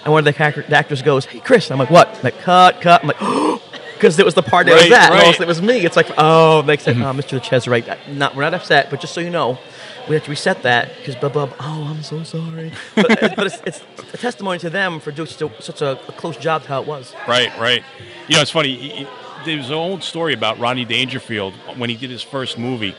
and 0.04 0.12
one 0.12 0.26
of 0.26 0.34
the, 0.36 0.64
the 0.68 0.76
actors 0.76 1.00
goes, 1.00 1.26
"Hey, 1.26 1.38
Chris," 1.38 1.70
I'm 1.70 1.78
like, 1.78 1.90
"What?" 1.90 2.08
Like, 2.24 2.40
cut, 2.40 2.80
cut. 2.80 3.02
I'm 3.02 3.08
like, 3.08 3.20
because 3.94 4.18
it 4.18 4.24
was 4.24 4.34
the 4.34 4.42
party 4.42 4.72
I 4.72 4.74
Right, 4.74 4.82
was 4.90 4.98
at. 4.98 5.04
and 5.10 5.14
right. 5.14 5.26
also 5.26 5.42
it 5.44 5.48
was 5.48 5.62
me. 5.62 5.84
It's 5.86 5.94
like, 5.96 6.10
oh, 6.18 6.62
makes 6.64 6.82
sense. 6.82 6.98
Oh, 7.00 7.12
Mr. 7.12 7.40
Ches, 7.40 7.68
right? 7.68 7.86
Not, 8.08 8.34
we're 8.34 8.42
not 8.42 8.52
upset, 8.54 8.90
but 8.90 9.00
just 9.00 9.14
so 9.14 9.20
you 9.20 9.30
know, 9.30 9.58
we 10.08 10.14
have 10.14 10.24
to 10.24 10.30
reset 10.30 10.62
that 10.62 10.96
because 10.98 11.14
blah 11.16 11.28
blah. 11.28 11.46
blah. 11.46 11.56
Oh, 11.60 11.84
I'm 11.84 12.02
so 12.02 12.22
sorry. 12.24 12.72
But, 12.94 13.22
uh, 13.22 13.34
but 13.36 13.46
it's, 13.46 13.60
it's 13.66 13.80
a 14.14 14.16
testimony 14.18 14.58
to 14.60 14.70
them 14.70 15.00
for 15.00 15.12
doing 15.12 15.28
such 15.28 15.42
a, 15.42 15.62
such 15.62 15.82
a, 15.82 15.92
a 16.08 16.12
close 16.12 16.36
job 16.36 16.62
to 16.62 16.68
how 16.68 16.80
it 16.82 16.86
was. 16.88 17.14
Right, 17.28 17.56
right. 17.58 17.82
You 18.28 18.36
know, 18.36 18.42
it's 18.42 18.50
funny. 18.50 19.04
y- 19.04 19.44
There's 19.44 19.68
an 19.68 19.74
old 19.74 20.02
story 20.02 20.34
about 20.34 20.58
Rodney 20.58 20.84
Dangerfield 20.84 21.54
when 21.76 21.90
he 21.90 21.96
did 21.96 22.10
his 22.10 22.22
first 22.22 22.58
movie. 22.58 22.94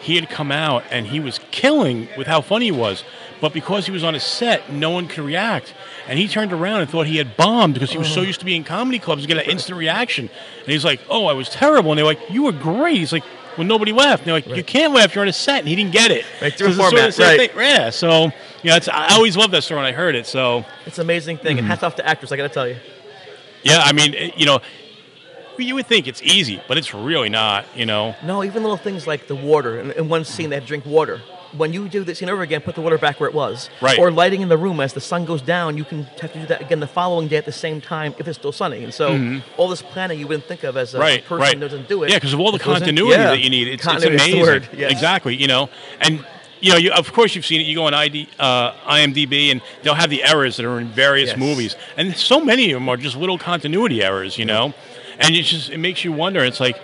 He 0.00 0.16
had 0.16 0.28
come 0.28 0.52
out 0.52 0.84
and 0.90 1.06
he 1.06 1.18
was 1.20 1.40
killing 1.50 2.08
with 2.18 2.26
how 2.26 2.40
funny 2.42 2.66
he 2.66 2.72
was, 2.72 3.04
but 3.40 3.54
because 3.54 3.86
he 3.86 3.92
was 3.92 4.04
on 4.04 4.14
a 4.14 4.20
set, 4.20 4.70
no 4.70 4.90
one 4.90 5.08
could 5.08 5.24
react. 5.24 5.72
And 6.06 6.18
he 6.18 6.28
turned 6.28 6.52
around 6.52 6.82
and 6.82 6.90
thought 6.90 7.06
he 7.06 7.16
had 7.16 7.36
bombed 7.38 7.72
because 7.74 7.90
he 7.90 7.96
was 7.96 8.12
so 8.12 8.20
Oh. 8.20 8.24
used 8.24 8.40
to 8.40 8.44
being 8.44 8.58
in 8.58 8.64
comedy 8.64 8.98
clubs 8.98 9.22
and 9.22 9.28
get 9.28 9.38
an 9.42 9.50
instant 9.50 9.78
reaction. 9.78 10.28
And 10.60 10.68
he's 10.68 10.84
like, 10.84 11.00
"Oh, 11.08 11.24
I 11.26 11.32
was 11.32 11.48
terrible." 11.48 11.90
And 11.92 11.98
they're 11.98 12.04
like, 12.04 12.20
"You 12.28 12.42
were 12.44 12.52
great." 12.52 12.98
He's 12.98 13.12
like, 13.12 13.24
"Well, 13.56 13.66
nobody 13.66 13.92
left. 13.92 14.22
And 14.22 14.26
they're 14.26 14.34
like, 14.34 14.56
"You 14.56 14.64
can't 14.64 14.92
laugh. 14.92 15.14
You're 15.14 15.22
on 15.22 15.28
a 15.28 15.32
set." 15.32 15.60
And 15.60 15.68
he 15.68 15.74
didn't 15.76 15.92
get 15.92 16.10
it. 16.10 16.24
Right, 16.40 16.52
So 16.52 16.66
different 16.66 16.68
it's 16.68 16.76
the 16.76 16.82
sort 16.82 16.92
of 17.08 17.14
format, 17.14 17.38
right. 17.38 17.50
thing. 17.52 17.60
Yeah. 17.60 17.90
So 17.90 18.24
you 18.62 18.70
know, 18.70 18.76
it's, 18.76 18.88
I 18.88 19.14
always 19.14 19.36
loved 19.36 19.52
that 19.52 19.62
story 19.62 19.78
when 19.78 19.86
I 19.86 19.92
heard 19.92 20.14
it. 20.14 20.26
So 20.26 20.64
It's 20.86 20.98
an 20.98 21.02
amazing 21.02 21.38
thing, 21.38 21.58
and 21.58 21.66
Mhm. 21.66 21.70
hats 21.70 21.82
off 21.82 21.96
to 21.96 22.06
actors. 22.06 22.32
I 22.32 22.36
got 22.36 22.44
to 22.44 22.48
tell 22.48 22.66
you. 22.68 22.76
yeah, 23.62 23.82
I 23.84 23.92
mean, 23.92 24.14
it- 24.14 24.36
you 24.38 24.46
know, 24.46 24.60
you 25.58 25.74
would 25.74 25.86
think 25.86 26.06
it's 26.08 26.20
easy, 26.22 26.60
but 26.68 26.76
it's 26.78 26.92
really 26.94 27.28
not. 27.28 27.64
You 27.76 27.86
know. 27.86 28.14
No, 28.24 28.42
even 28.44 28.62
little 28.62 28.76
things 28.76 29.06
like 29.06 29.26
the 29.28 29.34
water. 29.36 29.78
In, 29.80 29.92
in 29.92 30.08
one 30.08 30.24
scene, 30.24 30.50
they 30.50 30.56
had 30.56 30.62
to 30.64 30.68
drink 30.68 30.84
water. 30.86 31.20
When 31.56 31.72
you 31.72 31.88
do 31.88 32.02
this 32.04 32.18
scene 32.18 32.28
over 32.28 32.42
again, 32.42 32.60
put 32.60 32.74
the 32.74 32.80
water 32.80 32.98
back 32.98 33.20
where 33.20 33.28
it 33.28 33.34
was. 33.34 33.70
Right. 33.80 33.98
Or 33.98 34.10
lighting 34.10 34.40
in 34.42 34.48
the 34.48 34.56
room 34.56 34.80
as 34.80 34.92
the 34.92 35.00
sun 35.00 35.24
goes 35.24 35.40
down, 35.42 35.76
you 35.76 35.84
can 35.84 36.04
have 36.20 36.32
to 36.32 36.38
do 36.40 36.46
that 36.46 36.60
again 36.60 36.80
the 36.80 36.86
following 36.86 37.28
day 37.28 37.36
at 37.36 37.44
the 37.44 37.52
same 37.52 37.80
time 37.80 38.14
if 38.18 38.26
it's 38.26 38.38
still 38.38 38.52
sunny. 38.52 38.82
And 38.84 38.92
so 38.92 39.10
Mhm. 39.10 39.42
all 39.56 39.68
this 39.68 39.82
planning 39.82 40.18
you 40.18 40.26
wouldn't 40.26 40.46
think 40.46 40.64
of 40.64 40.76
as 40.76 40.94
a 40.94 40.98
right, 40.98 41.24
person 41.24 41.40
right. 41.42 41.60
doesn't 41.60 41.88
do 41.88 42.02
it. 42.02 42.10
Yeah, 42.10 42.16
because 42.16 42.32
of 42.32 42.40
all 42.40 42.50
the 42.50 42.56
It 42.56 42.64
goes 42.64 42.76
in- 42.76 42.82
continuity 42.82 43.16
yeah. 43.18 43.30
that 43.30 43.40
you 43.40 43.50
need, 43.50 43.68
it's, 43.68 43.74
it's 43.76 43.84
Continuity 43.84 44.16
is 44.24 44.30
the 44.32 44.36
amazing. 44.40 44.52
word, 44.52 44.68
yes. 44.76 44.90
Exactly, 44.92 45.36
you 45.36 45.46
know, 45.46 45.68
and 46.00 46.24
you 46.60 46.70
know, 46.70 46.76
you, 46.78 46.90
of 46.92 47.12
course 47.12 47.34
you've 47.34 47.44
seen 47.44 47.60
it. 47.60 47.64
You 47.64 47.74
go 47.74 47.84
on 47.86 47.92
ID, 47.92 48.26
uh, 48.40 48.72
IMDb, 48.88 49.50
and 49.50 49.60
they'll 49.82 49.92
have 49.94 50.08
the 50.08 50.24
errors 50.24 50.56
that 50.56 50.64
are 50.64 50.80
in 50.80 50.86
various 50.88 51.30
Yes. 51.30 51.36
movies, 51.38 51.76
and 51.98 52.16
so 52.16 52.40
many 52.40 52.72
of 52.72 52.76
them 52.80 52.88
are 52.88 52.96
just 52.96 53.16
little 53.16 53.36
continuity 53.36 54.02
errors, 54.02 54.38
you 54.38 54.46
know. 54.46 54.72
And 55.20 55.34
it 55.36 55.42
just 55.42 55.68
it 55.70 55.78
makes 55.78 56.04
you 56.04 56.12
wonder. 56.12 56.42
It's 56.42 56.60
like, 56.60 56.80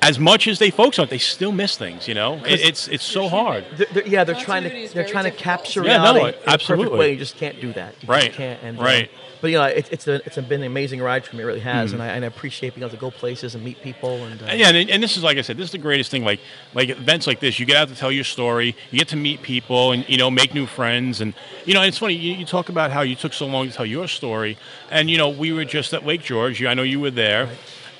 as 0.00 0.18
much 0.18 0.46
as 0.46 0.58
they 0.58 0.70
focus 0.70 0.98
on 1.00 1.04
it, 1.06 1.10
they 1.10 1.18
still 1.18 1.52
miss 1.52 1.76
things. 1.76 2.06
You 2.06 2.14
know, 2.14 2.34
it, 2.44 2.60
it's 2.60 2.88
it's 2.88 3.04
so 3.04 3.28
hard. 3.28 3.64
They're, 3.76 3.86
they're- 3.92 4.06
yeah, 4.06 4.24
they're 4.24 4.34
trying 4.36 4.62
to 4.64 4.94
they're 4.94 5.04
trying 5.06 5.24
to 5.24 5.30
capture 5.32 5.84
Yeah, 5.84 5.96
no, 5.98 6.02
reality 6.14 6.20
in 6.20 6.28
a 6.28 6.32
perfect 6.34 6.48
absolutely. 6.52 6.98
way. 6.98 7.12
You 7.12 7.18
just 7.18 7.36
can't 7.36 7.60
do 7.60 7.72
that. 7.72 7.94
You 8.02 8.08
Right, 8.08 8.24
Just 8.26 8.36
can't. 8.38 8.62
And, 8.62 8.78
right. 8.78 9.10
but 9.40 9.50
you 9.50 9.56
know, 9.58 9.64
it, 9.64 9.88
it's 9.92 10.06
a, 10.06 10.14
it's 10.24 10.36
been 10.36 10.60
an 10.62 10.66
amazing 10.66 11.00
ride 11.00 11.24
for 11.24 11.34
me. 11.36 11.42
It 11.42 11.46
really 11.46 11.60
has, 11.60 11.90
Mhm. 11.90 11.94
and, 11.94 12.02
I, 12.02 12.06
and 12.08 12.24
I 12.24 12.28
appreciate 12.28 12.74
being 12.74 12.82
able 12.82 12.90
to 12.94 13.00
go 13.00 13.10
places 13.10 13.54
and 13.56 13.64
meet 13.64 13.82
people. 13.82 14.24
And 14.24 14.40
uh, 14.40 14.46
And 14.46 14.60
yeah, 14.60 14.68
and, 14.70 14.88
and 14.90 15.02
this 15.02 15.16
is 15.16 15.22
like 15.24 15.36
I 15.36 15.42
said, 15.42 15.56
this 15.56 15.64
is 15.66 15.72
the 15.72 15.78
greatest 15.78 16.10
thing. 16.12 16.24
Like 16.24 16.38
like 16.74 16.90
events 16.90 17.26
like 17.26 17.40
this, 17.40 17.58
you 17.58 17.66
get 17.66 17.76
out 17.76 17.88
to 17.88 17.96
tell 17.96 18.12
your 18.12 18.24
story, 18.24 18.76
you 18.92 18.98
get 19.00 19.08
to 19.08 19.16
meet 19.16 19.42
people, 19.42 19.90
and 19.92 20.08
you 20.08 20.16
know 20.16 20.30
make 20.30 20.54
new 20.54 20.66
friends. 20.66 21.20
And 21.20 21.34
you 21.66 21.74
know, 21.74 21.82
it's 21.82 21.98
funny 21.98 22.14
you, 22.14 22.34
you 22.34 22.44
talk 22.46 22.68
about 22.68 22.92
how 22.92 23.00
you 23.02 23.16
took 23.16 23.32
so 23.32 23.46
long 23.46 23.66
to 23.68 23.72
tell 23.74 23.86
your 23.86 24.06
story. 24.06 24.56
And 24.92 25.10
you 25.10 25.18
know, 25.18 25.28
we 25.28 25.52
were 25.52 25.64
just 25.64 25.92
at 25.92 26.06
Lake 26.06 26.22
George. 26.22 26.60
You, 26.60 26.68
I 26.68 26.74
know 26.74 26.84
you 26.84 27.00
were 27.00 27.10
there. 27.10 27.48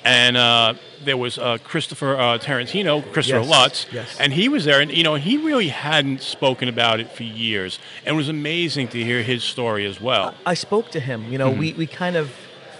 And 0.03 0.37
uh, 0.37 0.75
there 1.03 1.17
was 1.17 1.37
uh, 1.37 1.57
Christopher 1.63 2.15
uh, 2.17 2.37
Tarantino, 2.37 3.01
Christopher 3.11 3.39
Yes, 3.41 3.49
Lutz, 3.49 3.85
yes. 3.91 4.17
and 4.19 4.31
he 4.31 4.47
was 4.47 4.63
there. 4.65 4.79
And 4.79 4.91
you 4.91 5.03
know, 5.03 5.15
he 5.15 5.37
really 5.37 5.67
hadn't 5.67 6.21
spoken 6.21 6.69
about 6.69 6.99
it 7.01 7.11
for 7.11 7.23
years, 7.23 7.79
and 8.05 8.13
it 8.13 8.17
was 8.17 8.29
amazing 8.29 8.87
to 8.89 9.03
hear 9.03 9.21
his 9.23 9.43
story 9.43 9.85
as 9.85 9.99
well. 9.99 10.33
I 10.45 10.53
spoke 10.53 10.91
to 10.91 10.99
him. 10.99 11.31
You 11.31 11.37
know, 11.37 11.51
Mhm. 11.51 11.57
we, 11.57 11.73
we 11.73 11.85
kind 11.87 12.15
of 12.15 12.31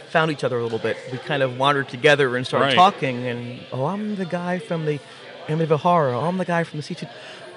found 0.10 0.32
each 0.32 0.44
other 0.46 0.58
a 0.58 0.64
little 0.64 0.80
bit. 0.80 0.98
We 1.12 1.18
kind 1.20 1.44
of 1.44 1.58
wandered 1.58 1.90
together 1.90 2.36
and 2.38 2.48
started 2.48 2.68
Right. 2.68 2.76
talking. 2.76 3.28
And 3.28 3.60
oh, 3.74 3.86
I'm 3.86 4.16
the 4.16 4.26
guy 4.26 4.58
from 4.60 4.86
the 4.86 5.00
Amityville 5.48 5.80
Horror. 5.82 6.14
Oh, 6.14 6.22
I'm 6.22 6.38
the 6.38 6.46
guy 6.46 6.64
from 6.64 6.80
the 6.80 6.84
C2. 6.84 7.08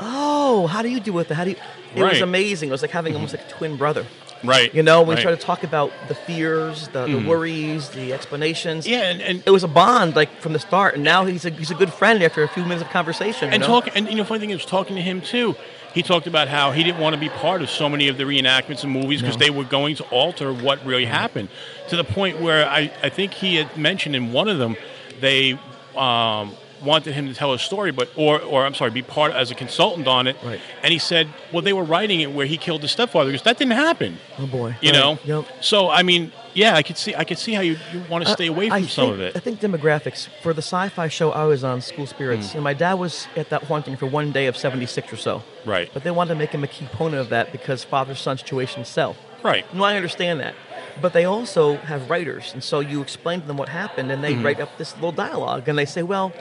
Oh, 0.01 0.67
how 0.67 0.83
do 0.83 0.89
you 0.89 0.99
do 1.01 1.13
with 1.13 1.31
it? 1.31 1.35
How 1.35 1.45
do 1.45 1.51
you? 1.51 1.57
It 1.95 2.03
was 2.03 2.21
amazing. 2.21 2.69
It 2.69 2.73
was 2.73 2.83
like 2.83 2.91
having 2.91 3.15
almost 3.15 3.35
like 3.35 3.47
a 3.47 3.51
twin 3.51 3.77
brother. 3.77 4.07
Right. 4.45 4.75
You 4.75 4.83
know, 4.83 5.03
we 5.03 5.15
right. 5.15 5.21
started 5.21 5.41
to 5.41 5.47
talk 5.47 5.63
about 5.63 5.93
the 6.09 6.15
fears, 6.15 6.89
the, 6.89 7.03
the 7.07 7.09
Mhm. 7.19 7.27
worries, 7.27 7.91
the 7.91 8.13
explanations. 8.13 8.87
Yeah, 8.87 9.03
and, 9.03 9.23
and 9.23 9.43
it 9.47 9.51
was 9.51 9.63
a 9.65 9.69
bond 9.69 10.17
like 10.17 10.41
from 10.41 10.53
the 10.53 10.59
start. 10.59 10.95
And 10.95 11.05
now 11.05 11.25
he's 11.25 11.45
a 11.45 11.51
he's 11.51 11.71
a 11.71 11.75
good 11.77 11.93
friend 11.93 12.23
after 12.23 12.43
a 12.43 12.49
few 12.49 12.63
minutes 12.65 12.83
of 12.83 12.91
conversation. 12.91 13.49
you 13.49 13.55
and 13.55 13.61
know? 13.61 13.67
talk 13.67 13.97
and 13.97 14.09
you 14.09 14.17
know 14.17 14.25
funny 14.25 14.41
thing 14.41 14.51
is 14.51 14.65
talking 14.65 14.97
to 14.97 15.03
him 15.03 15.21
too 15.21 15.55
he 15.95 16.03
talked 16.03 16.27
about 16.27 16.49
how 16.49 16.73
he 16.73 16.83
didn't 16.83 17.01
want 17.01 17.15
to 17.15 17.21
be 17.21 17.29
part 17.29 17.61
of 17.61 17.69
so 17.69 17.87
many 17.87 18.09
of 18.09 18.17
the 18.17 18.25
reenactments 18.25 18.83
and 18.83 18.91
movies 18.91 19.21
because 19.21 19.37
No. 19.39 19.45
they 19.45 19.51
were 19.51 19.65
going 19.65 19.95
to 19.97 20.05
alter 20.05 20.51
what 20.53 20.83
really 20.87 21.05
happened 21.05 21.51
to 21.91 21.97
the 21.97 22.05
point 22.05 22.41
where 22.41 22.67
I, 22.67 22.91
I 23.03 23.11
think 23.11 23.35
he 23.35 23.57
had 23.57 23.77
mentioned 23.77 24.17
in 24.17 24.33
one 24.33 24.49
of 24.49 24.57
them 24.59 24.75
they 25.21 25.59
um, 25.95 26.53
wanted 26.83 27.15
him 27.15 27.27
to 27.29 27.35
tell 27.35 27.53
a 27.53 27.59
story 27.59 27.91
but 27.93 28.09
or, 28.17 28.41
or 28.43 28.65
i'm 28.67 28.75
sorry 28.75 28.91
be 28.91 29.03
part 29.03 29.33
as 29.33 29.51
a 29.51 29.55
consultant 29.55 30.07
on 30.09 30.27
it 30.27 30.37
Right. 30.45 30.61
and 30.83 30.93
he 30.93 30.99
said 30.99 31.29
well 31.53 31.63
they 31.63 31.73
were 31.73 31.85
writing 31.85 32.21
it 32.21 32.33
where 32.33 32.47
he 32.47 32.57
killed 32.57 32.83
his 32.83 32.91
stepfather 32.91 33.31
because 33.31 33.43
that 33.45 33.59
didn't 33.59 33.73
happen 33.75 34.19
Oh 34.39 34.47
boy. 34.47 34.77
you 34.81 34.91
Right. 34.93 34.99
know 34.99 35.19
Yep. 35.25 35.45
so 35.65 35.89
i 35.91 36.03
mean 36.03 36.33
yeah 36.55 36.75
i 36.77 36.83
could 36.83 36.97
see 36.99 37.15
i 37.15 37.25
could 37.25 37.39
see 37.39 37.53
how 37.55 37.61
you, 37.63 37.77
you 37.93 38.03
want 38.11 38.25
to 38.27 38.31
stay 38.33 38.47
away 38.49 38.67
I 38.71 38.81
from 38.81 38.89
some 38.89 39.05
think- 39.07 39.15
of 39.15 39.21
it 39.21 39.37
I 39.37 39.41
think 39.41 39.61
demographics 39.61 40.29
for 40.43 40.53
the 40.53 40.63
SyFy 40.63 41.11
show 41.11 41.31
I 41.31 41.45
was 41.45 41.63
on, 41.65 41.81
School 41.81 42.07
Spirits. 42.07 42.49
Mm. 42.51 42.55
And 42.57 42.65
my 42.65 42.75
dad 42.75 42.95
was 42.95 43.27
at 43.37 43.49
that 43.51 43.63
haunting 43.65 43.97
for 43.97 44.07
one 44.07 44.33
day 44.33 44.47
of 44.47 44.57
'76 44.57 45.13
or 45.13 45.17
so. 45.17 45.43
Right. 45.65 45.89
But 45.95 46.03
they 46.05 46.11
wanted 46.11 46.35
to 46.35 46.39
make 46.39 46.51
him 46.51 46.63
a 46.65 46.67
key 46.67 46.87
component 46.87 47.21
of 47.21 47.29
that 47.31 47.53
because 47.53 47.85
father-son 47.85 48.39
situation 48.39 48.85
sell. 48.85 49.17
right 49.43 49.65
No, 49.75 49.83
I 49.85 49.97
understand 49.97 50.41
that. 50.41 50.55
But 51.01 51.15
they 51.15 51.25
also 51.25 51.77
have 51.77 52.11
writers, 52.11 52.53
and 52.53 52.63
so 52.63 52.81
you 52.81 53.01
explain 53.01 53.41
to 53.41 53.47
them 53.47 53.57
what 53.57 53.71
happened, 53.71 54.13
and 54.13 54.23
they 54.23 54.35
Mhm. 54.35 54.45
write 54.45 54.61
up 54.61 54.77
this 54.77 54.95
little 54.97 55.13
dialogue, 55.27 55.67
and 55.69 55.79
they 55.79 55.87
say, 55.87 56.03
"Well, 56.03 56.33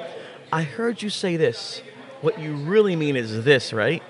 I 0.51 0.63
heard 0.63 1.01
you 1.01 1.09
say 1.09 1.37
this. 1.37 1.81
What 2.21 2.39
you 2.39 2.53
really 2.55 2.95
mean 2.95 3.15
is 3.15 3.43
this, 3.43 3.73
right?" 3.73 4.03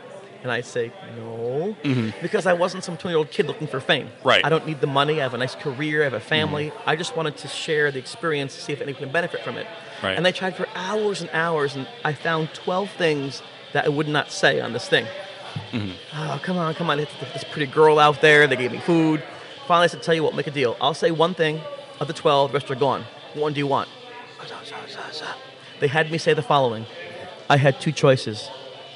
And 0.43 0.51
I 0.51 0.61
say, 0.61 0.91
"No," 1.15 1.75
Mhm. 1.83 2.13
because 2.21 2.45
I 2.47 2.53
wasn't 2.53 2.83
some 2.83 2.97
twenty-year-old 2.97 3.29
kid 3.31 3.45
looking 3.47 3.67
for 3.67 3.79
fame. 3.79 4.09
Right. 4.23 4.43
I 4.43 4.49
don't 4.49 4.65
need 4.65 4.81
the 4.81 4.87
money. 4.87 5.19
I 5.19 5.23
have 5.23 5.35
a 5.35 5.37
nice 5.37 5.53
career. 5.55 6.01
I 6.01 6.05
have 6.05 6.13
a 6.13 6.19
family. 6.19 6.71
I 6.85 6.95
just 6.95 7.15
wanted 7.15 7.37
to 7.37 7.47
share 7.47 7.91
the 7.91 7.99
experience, 7.99 8.55
to 8.55 8.61
see 8.61 8.73
if 8.73 8.81
anyone 8.81 8.99
can 9.03 9.11
benefit 9.11 9.43
from 9.43 9.57
it. 9.57 9.67
Right. 10.01 10.17
And 10.17 10.25
they 10.25 10.31
tried 10.31 10.55
for 10.55 10.67
hours 10.75 11.21
and 11.21 11.29
hours, 11.31 11.75
and 11.75 11.85
I 12.03 12.13
found 12.13 12.53
twelve 12.55 12.89
things 12.97 13.43
that 13.73 13.85
I 13.85 13.89
would 13.89 14.07
not 14.07 14.31
say 14.31 14.59
on 14.59 14.73
this 14.73 14.89
thing. 14.89 15.05
Mm-hmm. 15.71 15.91
Oh, 16.17 16.39
come 16.41 16.57
on, 16.57 16.73
come 16.73 16.89
on. 16.89 16.97
This 16.97 17.43
pretty 17.51 17.71
girl 17.71 17.99
out 17.99 18.19
there. 18.21 18.47
They 18.47 18.55
gave 18.55 18.71
me 18.71 18.79
food. 18.79 19.21
Finally, 19.67 19.85
I 19.85 19.87
said, 19.87 20.01
tell 20.03 20.15
you 20.15 20.23
what, 20.23 20.33
make 20.35 20.47
a 20.47 20.51
deal. 20.51 20.75
I'll 20.81 20.93
say 20.93 21.11
one 21.11 21.33
thing 21.33 21.61
of 21.99 22.07
the 22.07 22.13
12, 22.13 22.51
the 22.51 22.57
rest 22.57 22.71
are 22.71 22.75
gone. 22.75 23.05
What 23.33 23.43
one 23.43 23.53
do 23.53 23.59
you 23.59 23.67
want? 23.67 23.87
They 25.81 25.87
had 25.87 26.09
me 26.11 26.17
say 26.17 26.33
the 26.33 26.41
following 26.43 26.85
I 27.49 27.57
had 27.57 27.81
two 27.81 27.91
choices 27.91 28.49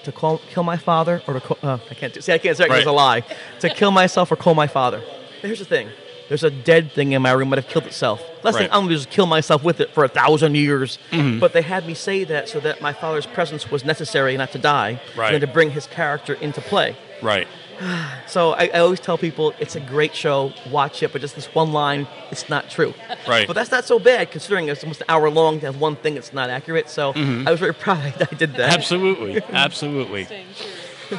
to 0.03 0.11
call, 0.13 0.37
kill 0.53 0.63
my 0.63 0.77
father 0.77 1.21
or 1.27 1.33
to 1.33 1.39
call, 1.41 1.57
uh, 1.63 1.79
I 1.89 1.93
can't 1.95 2.13
do, 2.13 2.21
see, 2.21 2.31
I 2.31 2.37
can't 2.37 2.55
say 2.55 2.67
'cause 2.67 2.77
it's 2.77 2.87
a 2.87 2.91
lie. 2.91 3.21
To 3.61 3.69
kill 3.69 3.91
myself 3.91 4.31
or 4.31 4.35
call 4.37 4.53
my 4.53 4.67
father. 4.67 5.01
Here's 5.41 5.59
the 5.59 5.65
thing 5.65 5.89
there's 6.29 6.43
a 6.43 6.49
dead 6.49 6.91
thing 6.91 7.11
in 7.11 7.21
my 7.21 7.31
room 7.31 7.49
that 7.51 7.57
have 7.57 7.67
killed 7.67 7.85
itself. 7.85 8.19
Less 8.43 8.55
than 8.55 8.63
Right. 8.63 8.69
I'm 8.73 8.81
going 8.85 8.89
to 8.89 8.95
just 8.95 9.09
kill 9.11 9.27
myself 9.27 9.63
with 9.63 9.79
it 9.79 9.91
for 9.93 10.03
a 10.03 10.07
thousand 10.07 10.55
years. 10.55 10.97
Mhm. 11.11 11.39
But 11.39 11.53
they 11.53 11.61
had 11.61 11.85
me 11.85 11.93
say 11.93 12.23
that 12.23 12.49
so 12.49 12.59
that 12.61 12.81
my 12.81 12.93
father's 12.93 13.27
presence 13.27 13.69
was 13.69 13.83
necessary 13.85 14.35
not 14.37 14.51
to 14.53 14.57
die, 14.57 14.99
Right. 15.15 15.33
and 15.33 15.41
to 15.41 15.47
bring 15.47 15.71
his 15.71 15.85
character 15.85 16.33
into 16.41 16.61
play. 16.61 16.95
Right 17.25 17.47
So 18.27 18.51
I, 18.53 18.69
I 18.73 18.79
always 18.79 18.99
tell 18.99 19.17
people 19.17 19.53
it's 19.59 19.75
a 19.75 19.79
great 19.79 20.15
show, 20.15 20.51
watch 20.71 21.03
it, 21.03 21.11
but 21.11 21.21
just 21.21 21.35
this 21.35 21.45
one 21.53 21.71
line, 21.73 22.07
it's 22.31 22.49
not 22.49 22.69
true. 22.69 22.93
Right. 23.27 23.45
But 23.47 23.53
that's 23.53 23.69
not 23.71 23.85
so 23.85 23.99
bad 23.99 24.31
considering 24.31 24.67
it's 24.69 24.83
almost 24.83 25.01
an 25.01 25.07
hour 25.09 25.29
long 25.29 25.59
to 25.59 25.65
have 25.67 25.79
one 25.79 25.95
thing 25.95 26.15
that's 26.15 26.33
not 26.33 26.49
accurate. 26.49 26.89
So 26.89 27.13
Mhm. 27.13 27.47
I 27.47 27.51
was 27.51 27.59
very 27.59 27.73
proud 27.85 27.99
I 28.31 28.35
did 28.35 28.55
that. 28.55 28.73
Absolutely, 28.73 29.41
absolutely. 29.53 30.27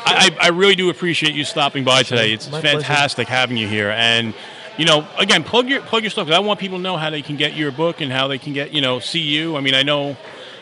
I, 0.05 0.31
I 0.41 0.47
I 0.47 0.49
really 0.49 0.75
do 0.75 0.91
appreciate 0.91 1.35
you 1.35 1.45
stopping 1.45 1.85
by 1.85 2.03
today. 2.03 2.33
It's 2.33 2.51
My 2.51 2.61
pleasure. 2.61 2.79
fantastic 2.81 3.29
having 3.29 3.57
you 3.57 3.69
here, 3.69 3.91
and 3.91 4.35
you 4.79 4.85
know, 4.85 5.07
again, 5.19 5.45
plug 5.45 5.69
your 5.69 5.81
plug 5.83 6.03
your 6.03 6.11
stuff. 6.11 6.27
'cause 6.27 6.35
I 6.37 6.41
want 6.41 6.59
people 6.59 6.79
to 6.79 6.83
know 6.83 6.97
how 6.97 7.11
they 7.11 7.23
can 7.23 7.37
get 7.37 7.55
your 7.55 7.71
book 7.71 8.01
and 8.01 8.11
how 8.11 8.27
they 8.29 8.39
can 8.39 8.53
get 8.53 8.73
you 8.75 8.81
know 8.81 8.99
see 8.99 9.21
you. 9.37 9.57
I 9.57 9.61
mean, 9.61 9.75
I 9.75 9.83
know, 9.85 10.17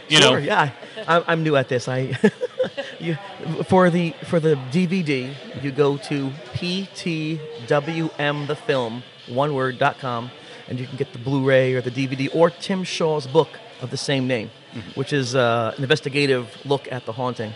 you 0.09 0.19
sure, 0.19 0.39
know, 0.39 0.45
yeah, 0.45 0.71
I'm, 1.09 1.23
I'm 1.27 1.43
new 1.43 1.57
at 1.57 1.69
this. 1.69 1.89
I 1.89 2.13
you, 3.05 3.17
for 3.65 3.91
the 3.91 4.15
for 4.25 4.41
the 4.41 4.55
DVD, 4.73 5.35
you 5.63 5.71
go 5.71 5.99
to 5.99 6.31
ptwmthefilm 6.55 9.03
one 9.29 9.55
word 9.55 9.79
dot 9.79 9.99
com, 9.99 10.31
and 10.69 10.81
you 10.81 10.87
can 10.87 10.97
get 10.97 11.13
the 11.13 11.19
Blu-ray 11.19 11.75
or 11.75 11.81
the 11.81 11.91
DVD 11.91 12.29
or 12.35 12.51
Tim 12.51 12.85
Shaw's 12.85 13.27
book 13.27 13.49
of 13.81 13.91
the 13.91 13.97
same 13.97 14.27
name, 14.27 14.51
which 14.95 15.13
is 15.13 15.35
uh, 15.35 15.75
an 15.77 15.83
investigative 15.83 16.57
look 16.65 16.91
at 16.91 17.07
the 17.07 17.13
haunting. 17.13 17.53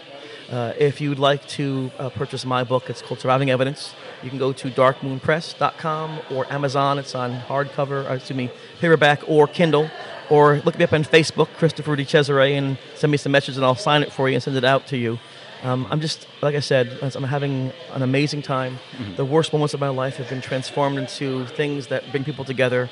Uh, 0.51 0.73
if 0.79 1.01
you'd 1.01 1.19
like 1.19 1.47
to 1.47 1.91
uh, 1.99 2.09
purchase 2.09 2.47
my 2.47 2.65
book, 2.65 2.89
it's 2.89 3.03
called 3.03 3.21
Surviving 3.21 3.51
Evidence. 3.51 3.95
You 4.23 4.31
can 4.31 4.39
go 4.39 4.53
to 4.55 4.71
darkmoonpress.com 4.71 6.21
or 6.31 6.51
Amazon. 6.51 6.99
It's 6.99 7.15
on 7.15 7.41
hardcover, 7.41 8.09
uh, 8.09 8.15
excuse 8.15 8.37
me, 8.37 8.51
paperback 8.81 9.29
or 9.29 9.47
Kindle. 9.47 9.91
Or 10.31 10.61
look 10.65 10.79
me 10.79 10.85
up 10.85 10.93
on 10.93 11.05
Facebook, 11.05 11.49
Christopher 11.57 11.97
DiCesare, 11.97 12.57
and 12.57 12.79
send 12.97 13.11
me 13.11 13.17
some 13.17 13.33
messages, 13.33 13.57
and 13.57 13.65
I'll 13.65 13.75
sign 13.75 14.03
it 14.03 14.13
for 14.13 14.29
you 14.29 14.35
and 14.35 14.43
send 14.43 14.57
it 14.57 14.65
out 14.65 14.87
to 14.89 14.97
you. 14.97 15.19
Um, 15.65 15.87
I'm 15.91 16.01
just, 16.01 16.27
like 16.41 16.55
I 16.55 16.61
said, 16.61 16.99
I'm 17.03 17.25
having 17.25 17.73
an 17.93 18.03
amazing 18.03 18.43
time. 18.43 18.79
Mhm. 18.97 19.17
The 19.17 19.25
worst 19.25 19.53
moments 19.53 19.75
of 19.75 19.81
my 19.81 19.89
life 19.89 20.17
have 20.19 20.29
been 20.29 20.41
transformed 20.41 20.99
into 20.99 21.47
things 21.47 21.89
that 21.89 22.11
bring 22.13 22.25
people 22.25 22.45
together. 22.45 22.89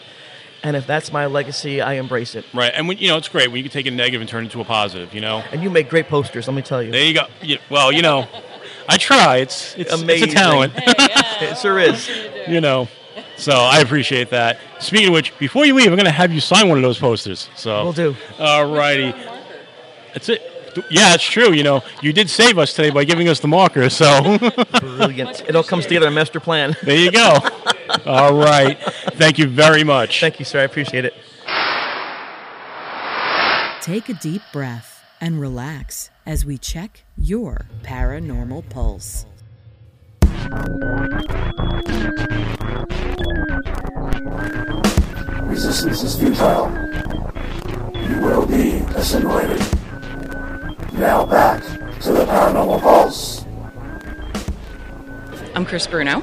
And 0.62 0.74
if 0.74 0.86
that's 0.86 1.12
my 1.12 1.26
legacy, 1.26 1.80
I 1.80 1.94
embrace 1.94 2.34
it. 2.34 2.44
right. 2.52 2.72
And 2.74 2.88
when, 2.88 2.98
you 2.98 3.08
know, 3.08 3.18
it's 3.18 3.28
great 3.28 3.48
when 3.48 3.58
you 3.58 3.62
can 3.64 3.70
take 3.72 3.86
a 3.86 3.90
negative 3.90 4.20
and 4.20 4.28
turn 4.28 4.42
it 4.42 4.46
into 4.46 4.60
a 4.60 4.64
positive. 4.64 5.14
You 5.14 5.20
know, 5.20 5.44
And 5.52 5.62
you 5.62 5.70
make 5.70 5.88
great 5.88 6.08
posters, 6.08 6.48
let 6.48 6.54
me 6.54 6.62
tell 6.62 6.82
you. 6.82 6.90
there 6.90 7.04
you 7.04 7.14
go. 7.14 7.26
You- 7.42 7.58
well, 7.70 7.92
you 7.92 8.02
know, 8.02 8.26
I 8.88 8.96
try. 8.96 9.36
It's 9.36 9.74
it's, 9.76 9.92
Amazing. 9.92 10.24
it's 10.24 10.32
a 10.32 10.34
talent. 10.36 10.72
it 10.76 11.58
sure 11.58 11.78
is. 11.78 12.10
you 12.48 12.60
know. 12.60 12.88
So 13.36 13.52
I 13.52 13.80
appreciate 13.80 14.30
that. 14.30 14.58
Speaking 14.80 15.08
of 15.08 15.12
which, 15.14 15.38
before 15.38 15.66
you 15.66 15.74
leave, 15.74 15.86
I'm 15.88 15.94
going 15.96 16.04
to 16.06 16.10
have 16.10 16.32
you 16.32 16.40
sign 16.40 16.68
one 16.68 16.78
of 16.78 16.82
those 16.82 16.98
posters. 16.98 17.48
So 17.54 17.84
we'll 17.84 17.92
do. 17.92 18.16
All 18.38 18.66
righty. 18.74 19.12
That's 20.14 20.28
it. 20.30 20.42
Yeah, 20.90 21.14
it's 21.14 21.24
true. 21.24 21.52
You 21.52 21.62
know, 21.62 21.82
you 22.02 22.12
did 22.12 22.28
save 22.30 22.58
us 22.58 22.72
today 22.74 22.90
by 22.90 23.04
giving 23.04 23.28
us 23.28 23.40
the 23.40 23.48
marker. 23.48 23.88
So 23.90 24.38
Brilliant. 24.80 25.42
It 25.48 25.56
all 25.56 25.64
comes 25.64 25.84
together, 25.86 26.08
a 26.08 26.10
master 26.10 26.40
plan. 26.40 26.76
there 26.82 26.96
you 26.96 27.10
go. 27.10 27.38
All 28.04 28.34
right. 28.34 28.78
Thank 29.14 29.38
you 29.38 29.46
very 29.48 29.84
much. 29.84 30.20
Thank 30.20 30.38
you, 30.38 30.44
sir. 30.44 30.60
I 30.60 30.64
appreciate 30.64 31.04
it. 31.04 31.14
Take 33.80 34.08
a 34.08 34.14
deep 34.14 34.42
breath 34.52 35.04
and 35.20 35.40
relax 35.40 36.10
as 36.26 36.44
we 36.44 36.58
check 36.58 37.04
your 37.16 37.66
paranormal 37.84 38.68
pulse. 38.68 39.26
Resistance 45.44 46.02
is 46.02 46.18
futile. 46.18 46.70
You 47.94 48.20
will 48.20 48.46
be 48.46 48.78
assimilated. 48.96 49.62
Now 50.96 51.26
back 51.26 51.62
to 52.00 52.12
the 52.12 52.24
Paranormal 52.24 52.80
Pulse. 52.80 53.44
I'm 55.54 55.66
Kris 55.66 55.86
Bruno, 55.86 56.22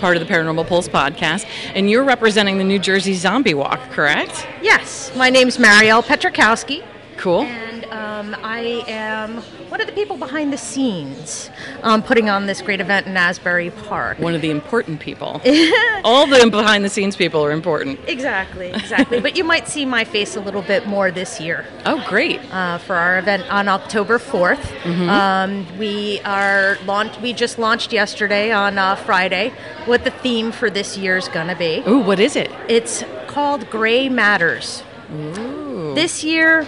part 0.00 0.16
of 0.16 0.26
the 0.26 0.32
Paranormal 0.32 0.66
Pulse 0.66 0.88
podcast, 0.88 1.46
and 1.74 1.88
you're 1.88 2.02
representing 2.02 2.58
the 2.58 2.64
New 2.64 2.80
Jersey 2.80 3.14
Zombie 3.14 3.54
Walk, 3.54 3.78
correct? 3.90 4.48
Yes, 4.62 5.12
my 5.14 5.30
name's 5.30 5.58
Marielle 5.58 6.02
Petrakowski. 6.02 6.84
Cool. 7.18 7.42
And 7.42 7.84
um, 7.86 8.36
I 8.42 8.82
am 8.88 9.42
one 9.68 9.80
are 9.80 9.84
the 9.84 9.92
people 9.92 10.16
behind 10.16 10.52
the 10.52 10.58
scenes 10.58 11.50
um, 11.82 12.02
putting 12.02 12.28
on 12.28 12.46
this 12.46 12.62
great 12.62 12.80
event 12.80 13.06
in 13.06 13.16
Asbury 13.16 13.70
Park. 13.70 14.18
One 14.18 14.34
of 14.34 14.40
the 14.40 14.50
important 14.50 15.00
people. 15.00 15.40
All 16.04 16.26
the 16.26 16.48
behind 16.50 16.84
the 16.84 16.88
scenes 16.88 17.16
people 17.16 17.44
are 17.44 17.50
important. 17.52 18.00
Exactly, 18.06 18.68
exactly. 18.68 19.20
but 19.26 19.36
you 19.36 19.44
might 19.44 19.68
see 19.68 19.84
my 19.84 20.04
face 20.04 20.36
a 20.36 20.40
little 20.40 20.62
bit 20.62 20.86
more 20.86 21.10
this 21.10 21.40
year. 21.40 21.66
Oh, 21.84 22.04
great! 22.08 22.40
Uh, 22.52 22.78
for 22.78 22.94
our 22.96 23.18
event 23.18 23.50
on 23.50 23.68
October 23.68 24.18
4th, 24.18 24.62
Mhm. 24.84 25.08
um, 25.08 25.78
we 25.78 26.20
are 26.24 26.78
launch. 26.86 27.18
We 27.20 27.32
just 27.32 27.58
launched 27.58 27.92
yesterday 27.92 28.50
on 28.52 28.78
uh, 28.78 28.96
Friday 28.96 29.52
what 29.86 30.04
the 30.04 30.10
theme 30.10 30.52
for 30.52 30.70
this 30.70 30.96
year 30.96 31.16
is 31.16 31.28
gonna 31.28 31.56
be. 31.56 31.82
Ooh, 31.86 31.98
what 32.00 32.20
is 32.20 32.36
it? 32.36 32.50
It's 32.68 33.04
called 33.26 33.68
Gray 33.70 34.08
Matters. 34.08 34.82
Ooh. 35.12 35.94
This 35.94 36.22
year, 36.24 36.66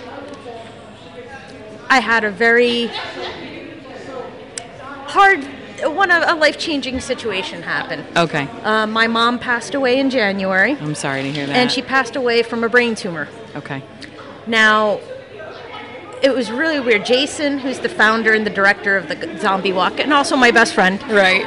I 1.91 1.99
had 1.99 2.22
a 2.22 2.30
very 2.30 2.86
hard, 5.09 5.45
one 5.82 6.12
a 6.12 6.36
life 6.36 6.57
changing 6.57 7.01
situation 7.01 7.62
happen. 7.62 8.05
Okay. 8.16 8.47
Uh, 8.62 8.86
my 8.86 9.09
mom 9.09 9.41
passed 9.41 9.74
away 9.74 9.99
in 9.99 10.09
January. 10.09 10.76
I'm 10.76 10.95
sorry 10.95 11.22
to 11.22 11.32
hear 11.32 11.47
that. 11.47 11.57
And 11.57 11.70
she 11.70 11.82
passed 11.82 12.14
away 12.14 12.45
from 12.45 12.62
a 12.62 12.68
brain 12.68 12.95
tumor. 12.95 13.28
Okay. 13.57 13.82
Now, 14.47 15.01
it 16.22 16.32
was 16.32 16.53
really 16.53 16.78
weird. 16.78 17.05
Jason, 17.05 17.59
who's 17.59 17.80
the 17.80 17.88
founder 17.88 18.32
and 18.34 18.47
the 18.47 18.51
director 18.51 18.97
of 18.97 19.09
the 19.09 19.38
Zombie 19.38 19.72
Walk, 19.72 19.99
and 19.99 20.12
also 20.12 20.36
my 20.36 20.53
best 20.53 20.74
friend. 20.74 21.03
Right. 21.11 21.45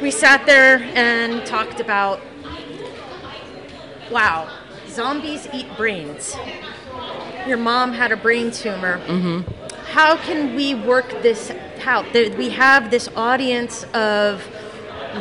We 0.00 0.10
sat 0.10 0.46
there 0.46 0.78
and 0.94 1.44
talked 1.44 1.78
about 1.80 2.20
wow, 4.10 4.48
zombies 4.88 5.46
eat 5.52 5.66
brains. 5.76 6.34
Your 7.46 7.58
mom 7.58 7.92
had 7.92 8.12
a 8.12 8.16
brain 8.16 8.50
tumor. 8.50 8.98
Mm-hmm. 9.06 9.63
How 9.94 10.16
can 10.16 10.56
we 10.56 10.74
work 10.74 11.22
this 11.22 11.52
out? 11.86 12.04
There- 12.12 12.30
We 12.36 12.48
have 12.50 12.90
this 12.90 13.08
audience 13.14 13.84
of 13.94 14.42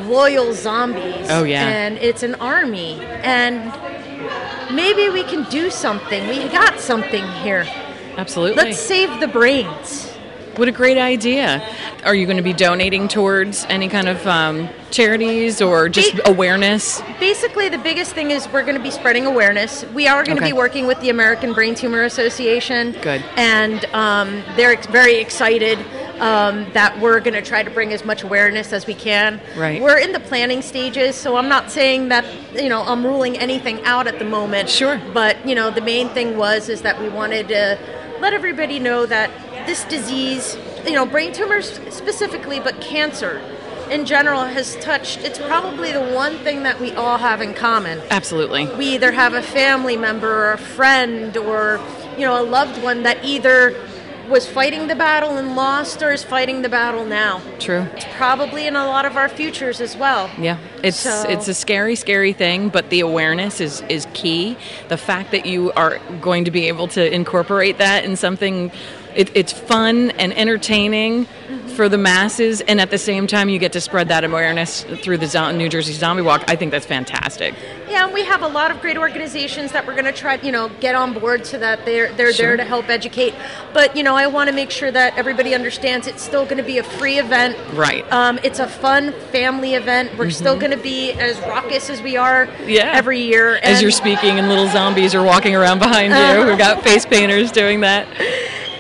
loyal 0.07 0.53
zombies. 0.53 1.27
Oh, 1.29 1.43
yeah. 1.43 1.67
And 1.67 1.97
it's 1.99 2.23
an 2.23 2.35
army. 2.35 2.99
And 3.21 3.71
maybe 4.71 5.09
we 5.09 5.23
can 5.23 5.43
do 5.51 5.69
something. 5.69 6.27
We 6.27 6.47
got 6.49 6.79
something 6.79 7.23
here. 7.43 7.67
Absolutely. 8.17 8.63
Let's 8.63 8.79
save 8.79 9.19
the 9.19 9.27
brains. 9.27 10.09
What 10.55 10.67
a 10.67 10.71
great 10.71 10.99
idea. 10.99 11.67
Are 12.05 12.13
you 12.13 12.27
going 12.27 12.37
to 12.37 12.43
be 12.43 12.53
donating 12.53 13.07
towards 13.07 13.65
any 13.69 13.89
kind 13.89 14.07
of 14.07 14.25
um, 14.27 14.69
charities 14.91 15.63
or 15.63 15.89
just 15.89 16.19
awareness? 16.25 17.01
Basically, 17.19 17.69
the 17.69 17.79
biggest 17.79 18.13
thing 18.13 18.29
is 18.29 18.47
we're 18.49 18.61
going 18.61 18.77
to 18.77 18.83
be 18.83 18.91
spreading 18.91 19.25
awareness. 19.25 19.83
We 19.95 20.07
are 20.07 20.23
going 20.23 20.37
to 20.37 20.43
be 20.43 20.53
working 20.53 20.85
with 20.85 21.01
the 21.01 21.09
American 21.09 21.53
Brain 21.53 21.73
Tumor 21.73 22.03
Association. 22.03 22.91
Good. 23.01 23.23
And 23.35 23.83
um, 23.95 24.43
they're 24.55 24.73
ex- 24.73 24.85
very 24.85 25.15
excited 25.15 25.79
um, 26.19 26.71
that 26.73 26.99
we're 26.99 27.19
going 27.19 27.33
to 27.33 27.41
try 27.41 27.63
to 27.63 27.71
bring 27.71 27.91
as 27.91 28.05
much 28.05 28.21
awareness 28.21 28.73
as 28.73 28.85
we 28.85 28.93
can. 28.93 29.41
Right. 29.57 29.81
We're 29.81 29.97
in 29.97 30.11
the 30.11 30.19
planning 30.19 30.61
stages, 30.61 31.15
so 31.15 31.35
I'm 31.35 31.49
not 31.49 31.71
saying 31.71 32.09
that 32.09 32.25
you 32.53 32.69
know 32.69 32.83
I'm 32.83 33.03
ruling 33.03 33.39
anything 33.39 33.83
out 33.85 34.05
at 34.05 34.19
the 34.19 34.25
moment. 34.25 34.69
Sure. 34.69 35.01
But 35.15 35.47
you 35.47 35.55
know, 35.55 35.71
the 35.71 35.81
main 35.81 36.09
thing 36.09 36.37
was 36.37 36.69
is 36.69 36.83
that 36.83 37.01
we 37.01 37.09
wanted 37.09 37.47
to 37.47 37.79
let 38.23 38.33
everybody 38.33 38.79
know 38.79 39.05
that 39.05 39.29
this 39.67 39.83
disease, 39.83 40.57
you 40.85 40.93
know, 40.93 41.05
brain 41.05 41.33
tumors 41.33 41.81
specifically, 41.89 42.57
but 42.57 42.79
cancer 42.79 43.41
in 43.91 44.05
general 44.05 44.45
has 44.45 44.77
touched. 44.77 45.19
It's 45.19 45.37
probably 45.37 45.91
the 45.91 46.01
one 46.01 46.37
thing 46.37 46.63
that 46.63 46.79
we 46.79 46.93
all 46.93 47.17
have 47.17 47.41
in 47.41 47.53
common. 47.53 48.01
Absolutely. 48.09 48.67
We 48.77 48.85
either 48.95 49.11
have 49.11 49.33
a 49.33 49.41
family 49.41 49.97
member 49.97 50.33
or 50.33 50.53
a 50.53 50.57
friend 50.57 51.35
or 51.35 51.81
you 52.13 52.21
know 52.21 52.41
a 52.41 52.45
loved 52.45 52.81
one 52.81 53.03
that 53.03 53.25
either 53.25 53.75
was 54.33 54.47
fighting 54.47 54.87
the 54.87 54.95
battle 54.95 55.37
and 55.37 55.55
lost 55.55 56.01
or 56.01 56.11
is 56.11 56.23
fighting 56.23 56.63
the 56.63 56.67
battle 56.69 57.05
now. 57.05 57.39
True. 57.59 57.85
It's 57.95 58.07
probably 58.17 58.65
in 58.65 58.75
a 58.75 58.87
lot 58.87 59.05
of 59.05 59.15
our 59.15 59.29
futures 59.29 59.79
as 59.79 59.95
well. 59.95 60.27
Yeah, 60.39 60.57
it's 60.81 60.97
So- 60.97 61.29
it's 61.29 61.47
a 61.47 61.53
scary, 61.53 61.95
scary 61.95 62.33
thing, 62.33 62.69
but 62.69 62.89
the 62.89 63.01
awareness 63.01 63.61
is 63.61 63.83
is 63.89 64.07
key. 64.13 64.57
The 64.87 64.97
fact 64.97 65.29
that 65.31 65.45
you 65.45 65.71
are 65.73 65.99
going 66.19 66.45
to 66.45 66.51
be 66.51 66.67
able 66.67 66.87
to 66.89 67.13
incorporate 67.13 67.77
that 67.77 68.05
in 68.05 68.15
something, 68.15 68.71
it, 69.15 69.29
it's 69.35 69.53
fun 69.53 70.09
and 70.17 70.35
entertaining 70.35 71.27
for 71.75 71.89
the 71.89 71.97
masses, 71.97 72.61
and 72.61 72.79
at 72.79 72.89
the 72.89 72.97
same 72.97 73.27
time, 73.27 73.49
you 73.49 73.59
get 73.59 73.73
to 73.73 73.81
spread 73.81 74.07
that 74.09 74.23
awareness 74.23 74.83
through 74.83 75.17
the 75.17 75.27
Zo- 75.27 75.51
New 75.51 75.69
Jersey 75.69 75.93
Zombie 75.93 76.21
Walk. 76.21 76.43
I 76.47 76.55
think 76.55 76.71
that's 76.71 76.85
fantastic. 76.85 77.53
Yeah, 77.89 78.05
and 78.05 78.13
we 78.13 78.23
have 78.25 78.41
a 78.41 78.47
lot 78.47 78.71
of 78.71 78.79
great 78.81 78.97
organizations 78.97 79.71
that 79.73 79.85
we're 79.85 79.93
going 79.93 80.05
to 80.05 80.11
try, 80.13 80.35
you 80.35 80.51
know, 80.51 80.69
get 80.79 80.95
on 80.95 81.13
board 81.13 81.45
so 81.45 81.57
that 81.59 81.85
they're 81.85 82.11
they're 82.13 82.33
Sure. 82.33 82.47
there 82.47 82.57
to 82.57 82.63
help 82.63 82.89
educate. 82.89 83.33
But 83.73 83.95
you 83.95 84.03
know, 84.03 84.15
I 84.15 84.27
want 84.27 84.49
to 84.49 84.55
make 84.55 84.71
sure 84.71 84.89
that 84.91 85.17
everybody 85.17 85.53
understands 85.53 86.07
it's 86.07 86.21
still 86.23 86.45
going 86.45 86.57
to 86.57 86.63
be 86.63 86.77
a 86.77 86.83
free 86.83 87.19
event. 87.19 87.57
Right. 87.73 88.09
Um, 88.11 88.39
it's 88.43 88.59
a 88.59 88.67
fun 88.67 89.11
family 89.31 89.75
event. 89.75 90.17
We're 90.17 90.29
still 90.31 90.55
Mhm. 90.55 90.59
going 90.59 90.71
to 90.71 90.77
be 90.77 91.11
as 91.13 91.39
raucous 91.41 91.89
as 91.89 92.01
we 92.01 92.17
are 92.17 92.47
Yeah. 92.65 92.91
every 92.93 93.19
year. 93.21 93.59
As 93.61 93.81
you're 93.81 93.91
speaking, 93.91 94.39
and 94.39 94.49
little 94.49 94.67
zombies 94.69 95.13
are 95.13 95.23
walking 95.23 95.55
around 95.55 95.79
behind 95.79 96.13
you. 96.13 96.45
We've 96.47 96.57
got 96.57 96.83
face 96.83 97.05
painters 97.05 97.51
doing 97.51 97.81
that. 97.81 98.07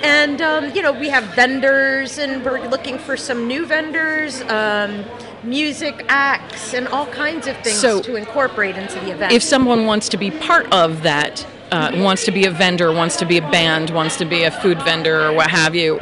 And 0.03 0.41
um, 0.41 0.71
you 0.75 0.81
know, 0.81 0.91
we 0.91 1.09
have 1.09 1.23
vendors, 1.35 2.17
and 2.17 2.43
we're 2.43 2.67
looking 2.67 2.97
for 2.99 3.15
some 3.17 3.47
new 3.47 3.65
vendors, 3.65 4.41
um, 4.43 5.05
music 5.43 6.05
acts, 6.09 6.73
and 6.73 6.87
all 6.89 7.05
kinds 7.07 7.47
of 7.47 7.55
things 7.63 7.79
So- 7.79 8.01
to 8.01 8.15
incorporate 8.15 8.75
into 8.77 8.99
the 8.99 9.11
event. 9.11 9.31
If 9.31 9.43
someone 9.43 9.85
wants 9.85 10.09
to 10.09 10.17
be 10.17 10.31
part 10.31 10.71
of 10.73 11.03
that, 11.03 11.45
uh, 11.71 11.91
wants 11.95 12.25
to 12.25 12.31
be 12.31 12.45
a 12.45 12.51
vendor, 12.51 12.91
wants 12.91 13.15
to 13.17 13.25
be 13.25 13.37
a 13.37 13.41
band, 13.49 13.89
wants 13.91 14.17
to 14.17 14.25
be 14.25 14.43
a 14.43 14.51
food 14.51 14.81
vendor, 14.83 15.25
or 15.25 15.33
what 15.33 15.49
have 15.49 15.73
you, 15.73 15.99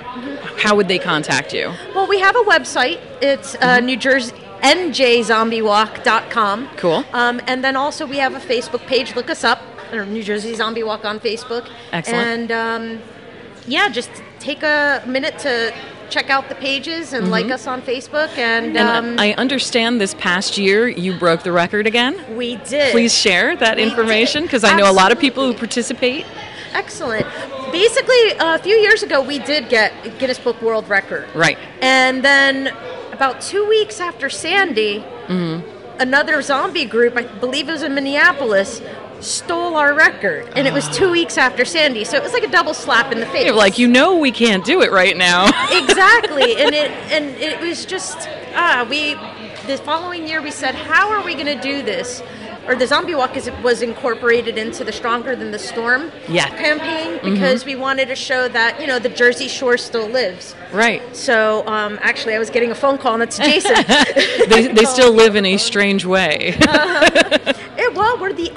how 0.58 0.76
would 0.76 0.88
they 0.88 0.99
contact 0.99 1.54
you? 1.54 1.72
Well, 1.95 2.08
we 2.08 2.20
have 2.20 2.36
a 2.36 2.43
website. 2.43 2.99
It's 3.22 3.56
uh, 3.56 3.60
Mm-hmm. 3.60 3.86
New 3.86 3.97
Jersey 3.97 4.34
njzombiewalk.com. 4.62 6.70
Cool. 6.78 7.04
Um, 7.14 7.41
and 7.47 7.64
then 7.64 7.76
also 7.76 8.06
we 8.06 8.18
have 8.18 8.36
a 8.36 8.39
Facebook 8.39 8.86
page. 8.86 9.16
Look 9.16 9.30
us 9.30 9.43
up, 9.43 9.62
or 9.91 10.06
New 10.06 10.24
Jersey 10.24 10.54
Zombie 10.56 10.84
Walk 10.84 11.06
on 11.06 11.20
Facebook. 11.20 11.68
Excellent. 11.91 12.28
And 12.28 12.52
um, 12.52 12.99
yeah, 13.68 13.89
just 13.89 14.09
take 14.39 14.64
a 14.64 15.03
minute 15.05 15.38
to 15.39 15.74
check 16.09 16.30
out 16.30 16.49
the 16.49 16.55
pages 16.55 17.14
and 17.14 17.32
like 17.32 17.45
Mhm. 17.45 17.51
us 17.53 17.68
on 17.68 17.82
Facebook. 17.82 18.30
And, 18.38 18.76
And 18.76 18.89
um, 18.89 19.16
I 19.20 19.34
understand 19.38 20.01
this 20.01 20.14
past 20.16 20.57
year 20.57 20.88
you 20.89 21.14
broke 21.14 21.43
the 21.43 21.51
record 21.53 21.88
again. 21.88 22.16
we 22.36 22.57
did. 22.57 22.91
Please 22.91 23.14
share 23.18 23.55
that 23.57 23.78
We 23.78 23.84
information 23.84 24.43
because 24.43 24.64
I 24.66 24.76
know 24.76 24.89
a 24.89 24.91
lot 24.91 25.12
of 25.12 25.20
people 25.20 25.45
who 25.45 25.53
participate. 25.53 26.26
Excellent. 26.74 27.26
Basically, 27.72 28.32
a 28.39 28.57
few 28.59 28.76
years 28.76 29.03
ago, 29.03 29.22
we 29.22 29.39
did 29.39 29.70
get 29.70 29.93
Guinness 30.20 30.39
Book 30.39 30.62
World 30.62 30.89
Record. 30.89 31.28
Right. 31.34 31.57
And 31.82 32.24
then 32.24 32.74
about 33.14 33.39
two 33.41 33.66
weeks 33.68 33.99
after 33.99 34.30
Sandy, 34.30 35.03
hmm 35.28 35.59
another 35.99 36.41
zombie 36.41 36.86
group, 36.86 37.16
I 37.16 37.22
believe 37.22 37.70
it 37.70 37.74
was 37.74 37.84
in 37.84 37.93
Minneapolis, 37.93 38.82
stole 39.22 39.76
our 39.76 39.94
record. 39.94 40.48
And 40.56 40.68
it 40.68 40.74
was 40.74 40.88
two 40.90 41.12
weeks 41.12 41.38
after 41.38 41.64
Sandy. 41.66 42.04
So 42.04 42.18
it 42.18 42.24
was 42.24 42.34
like 42.34 42.44
a 42.44 42.48
double 42.52 42.74
slap 42.74 43.12
in 43.12 43.20
the 43.20 43.26
face. 43.28 43.46
You're 43.46 43.56
like, 43.56 43.78
you 43.80 43.88
know, 43.88 44.18
we 44.18 44.32
can't 44.32 44.66
do 44.66 44.82
it 44.82 44.92
right 44.92 45.16
now. 45.16 45.46
exactly. 45.72 46.56
And 46.62 46.76
it 46.76 46.92
and 47.12 47.26
it 47.38 47.60
was 47.62 47.86
just 47.86 48.18
ah, 48.56 48.86
we 48.90 49.16
the 49.68 49.78
following 49.78 50.28
year 50.28 50.42
we 50.42 50.52
said, 50.52 50.74
how 50.76 51.10
are 51.12 51.24
we 51.24 51.34
going 51.34 51.46
to 51.46 51.60
do 51.62 51.82
this? 51.82 52.22
Or 52.68 52.76
the 52.76 52.86
zombie 52.86 53.16
walk 53.16 53.36
is 53.38 53.50
was 53.64 53.82
incorporated 53.82 54.58
into 54.58 54.84
the 54.84 54.92
Stronger 54.92 55.36
Than 55.36 55.50
the 55.52 55.58
Storm 55.60 56.12
Yeah. 56.28 56.48
campaign 56.50 57.20
because 57.34 57.66
we 57.66 57.76
wanted 57.76 58.08
to 58.10 58.16
show 58.16 58.48
that 58.50 58.80
you 58.80 58.86
know 58.86 59.00
the 59.00 59.10
Jersey 59.10 59.48
Shore 59.48 59.78
still 59.78 60.08
lives. 60.08 60.56
right. 60.72 61.02
So 61.16 61.66
um, 61.68 61.98
actually, 62.02 62.36
I 62.36 62.40
was 62.40 62.52
getting 62.52 62.70
a 62.72 62.76
phone 62.76 62.98
call, 63.00 63.16
and 63.16 63.24
it's 63.24 63.38
Jason. 63.38 63.76
They, 64.50 64.68
they 64.68 64.86
still 64.86 65.12
live 65.14 65.36
in 65.36 65.46
a 65.46 65.58
strange 65.58 66.06
way. 66.06 66.56
We're 66.60 66.68
the 67.88 67.92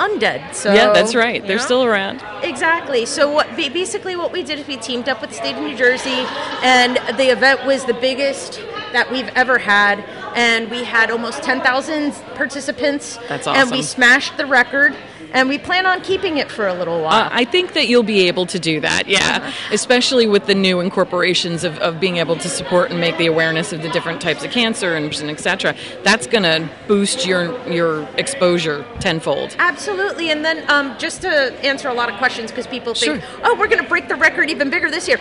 undead. 0.05 0.55
So 0.55 0.73
yeah, 0.73 0.93
that's 0.93 1.15
right. 1.15 1.45
They're 1.47 1.57
know? 1.57 1.63
still 1.63 1.85
around. 1.85 2.23
Exactly. 2.43 3.07
So 3.07 3.31
what 3.31 3.55
basically 3.57 4.17
what 4.17 4.33
we 4.33 4.43
did 4.43 4.59
is 4.59 4.67
we 4.67 4.77
teamed 4.77 5.09
up 5.09 5.21
with 5.21 5.31
the 5.31 5.37
state 5.37 5.57
of 5.57 5.63
New 5.63 5.77
Jersey, 5.77 6.27
and 6.63 6.97
the 7.19 7.31
event 7.31 7.65
was 7.65 7.85
the 7.85 7.95
biggest 7.95 8.61
that 8.93 9.11
we've 9.11 9.29
ever 9.35 9.59
had, 9.59 10.05
and 10.37 10.71
we 10.71 10.85
had 10.85 11.11
almost 11.11 11.43
10,000 11.43 12.13
participants. 12.37 13.19
That's 13.29 13.47
awesome. 13.47 13.63
And 13.63 13.71
we 13.71 13.83
smashed 13.83 14.37
the 14.37 14.47
record, 14.47 14.95
and 15.35 15.49
we 15.49 15.59
plan 15.59 15.85
on 15.85 16.01
keeping 16.01 16.39
it 16.39 16.51
for 16.51 16.67
a 16.67 16.73
little 16.75 17.03
while. 17.03 17.25
Uh, 17.25 17.29
I 17.31 17.45
think 17.45 17.75
that 17.75 17.89
you'll 17.89 18.03
be 18.03 18.27
able 18.29 18.47
to 18.47 18.59
do 18.59 18.81
that, 18.81 19.07
yeah. 19.09 19.53
Especially 19.73 20.27
with 20.27 20.47
the 20.47 20.55
new 20.55 20.81
incorporations 20.81 21.65
of, 21.65 21.77
of 21.79 22.01
being 22.01 22.17
able 22.17 22.37
to 22.37 22.49
support 22.49 22.91
and 22.91 23.01
make 23.01 23.19
the 23.19 23.27
awareness 23.27 23.73
of 23.73 23.83
the 23.83 23.89
different 23.91 24.21
types 24.23 24.45
of 24.45 24.51
cancer 24.51 24.95
and 24.95 25.13
et 25.15 25.41
cetera. 25.41 25.75
That's 26.03 26.27
going 26.27 26.45
to 26.45 26.69
boost 26.89 27.27
your 27.27 27.45
your 27.69 28.09
exposure 28.17 28.85
tenfold. 29.01 29.55
Absolutely, 29.59 30.31
and 30.31 30.45
then 30.45 30.65
um, 30.71 30.97
just 30.99 31.23
to 31.23 31.29
answer 31.65 31.89
a 31.89 31.95
lot 31.95 32.09
of 32.11 32.17
questions 32.17 32.51
because 32.51 32.67
people 32.67 32.95
think, 32.95 33.21
Sure. 33.23 33.41
"Oh, 33.43 33.57
we're 33.59 33.69
going 33.69 33.83
to 33.83 33.89
break 33.89 34.09
the 34.09 34.15
record 34.17 34.49
even 34.49 34.71
bigger 34.71 34.91
this 34.91 35.09
year." 35.09 35.19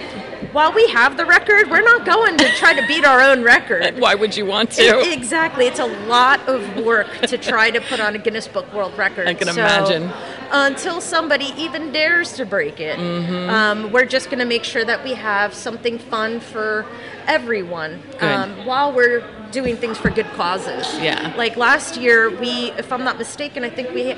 while 0.53 0.71
we 0.71 0.87
have 0.89 1.17
the 1.17 1.25
record, 1.25 1.67
we're 1.71 1.81
not 1.81 2.05
going 2.05 2.37
to 2.37 2.47
try 2.57 2.79
to 2.79 2.85
beat 2.85 3.03
our 3.03 3.19
own 3.21 3.41
record. 3.41 3.97
Why 3.99 4.13
would 4.13 4.37
you 4.37 4.45
want 4.45 4.69
to? 4.73 4.99
E- 5.01 5.11
exactly. 5.11 5.65
It's 5.65 5.79
a 5.79 5.85
lot 6.07 6.47
of 6.47 6.85
work 6.85 7.07
to 7.21 7.39
try 7.39 7.71
to 7.71 7.81
put 7.81 7.99
on 7.99 8.13
a 8.13 8.19
Guinness 8.19 8.47
Book 8.47 8.71
World 8.71 8.95
Record. 8.95 9.27
I 9.27 9.33
can 9.33 9.47
So, 9.47 9.53
imagine. 9.53 10.02
Until 10.51 11.01
somebody 11.01 11.51
even 11.57 11.91
dares 11.91 12.33
to 12.33 12.45
break 12.45 12.79
it, 12.79 12.99
Mhm. 12.99 13.49
um, 13.49 13.91
we're 13.91 14.05
just 14.05 14.29
going 14.29 14.39
to 14.39 14.45
make 14.45 14.63
sure 14.63 14.85
that 14.85 15.03
we 15.03 15.13
have 15.15 15.53
something 15.53 15.97
fun 15.97 16.39
for 16.39 16.85
everyone 17.27 18.01
um, 18.21 18.65
while 18.65 18.91
we're 18.91 19.23
doing 19.51 19.77
things 19.77 19.97
for 19.97 20.09
good 20.09 20.29
causes. 20.33 20.85
Yeah. 20.99 21.31
Like 21.37 21.57
last 21.57 21.97
year, 21.97 22.29
we, 22.29 22.71
if 22.77 22.91
I'm 22.91 23.03
not 23.03 23.17
mistaken, 23.17 23.63
I 23.63 23.69
think 23.69 23.93
we 23.93 24.13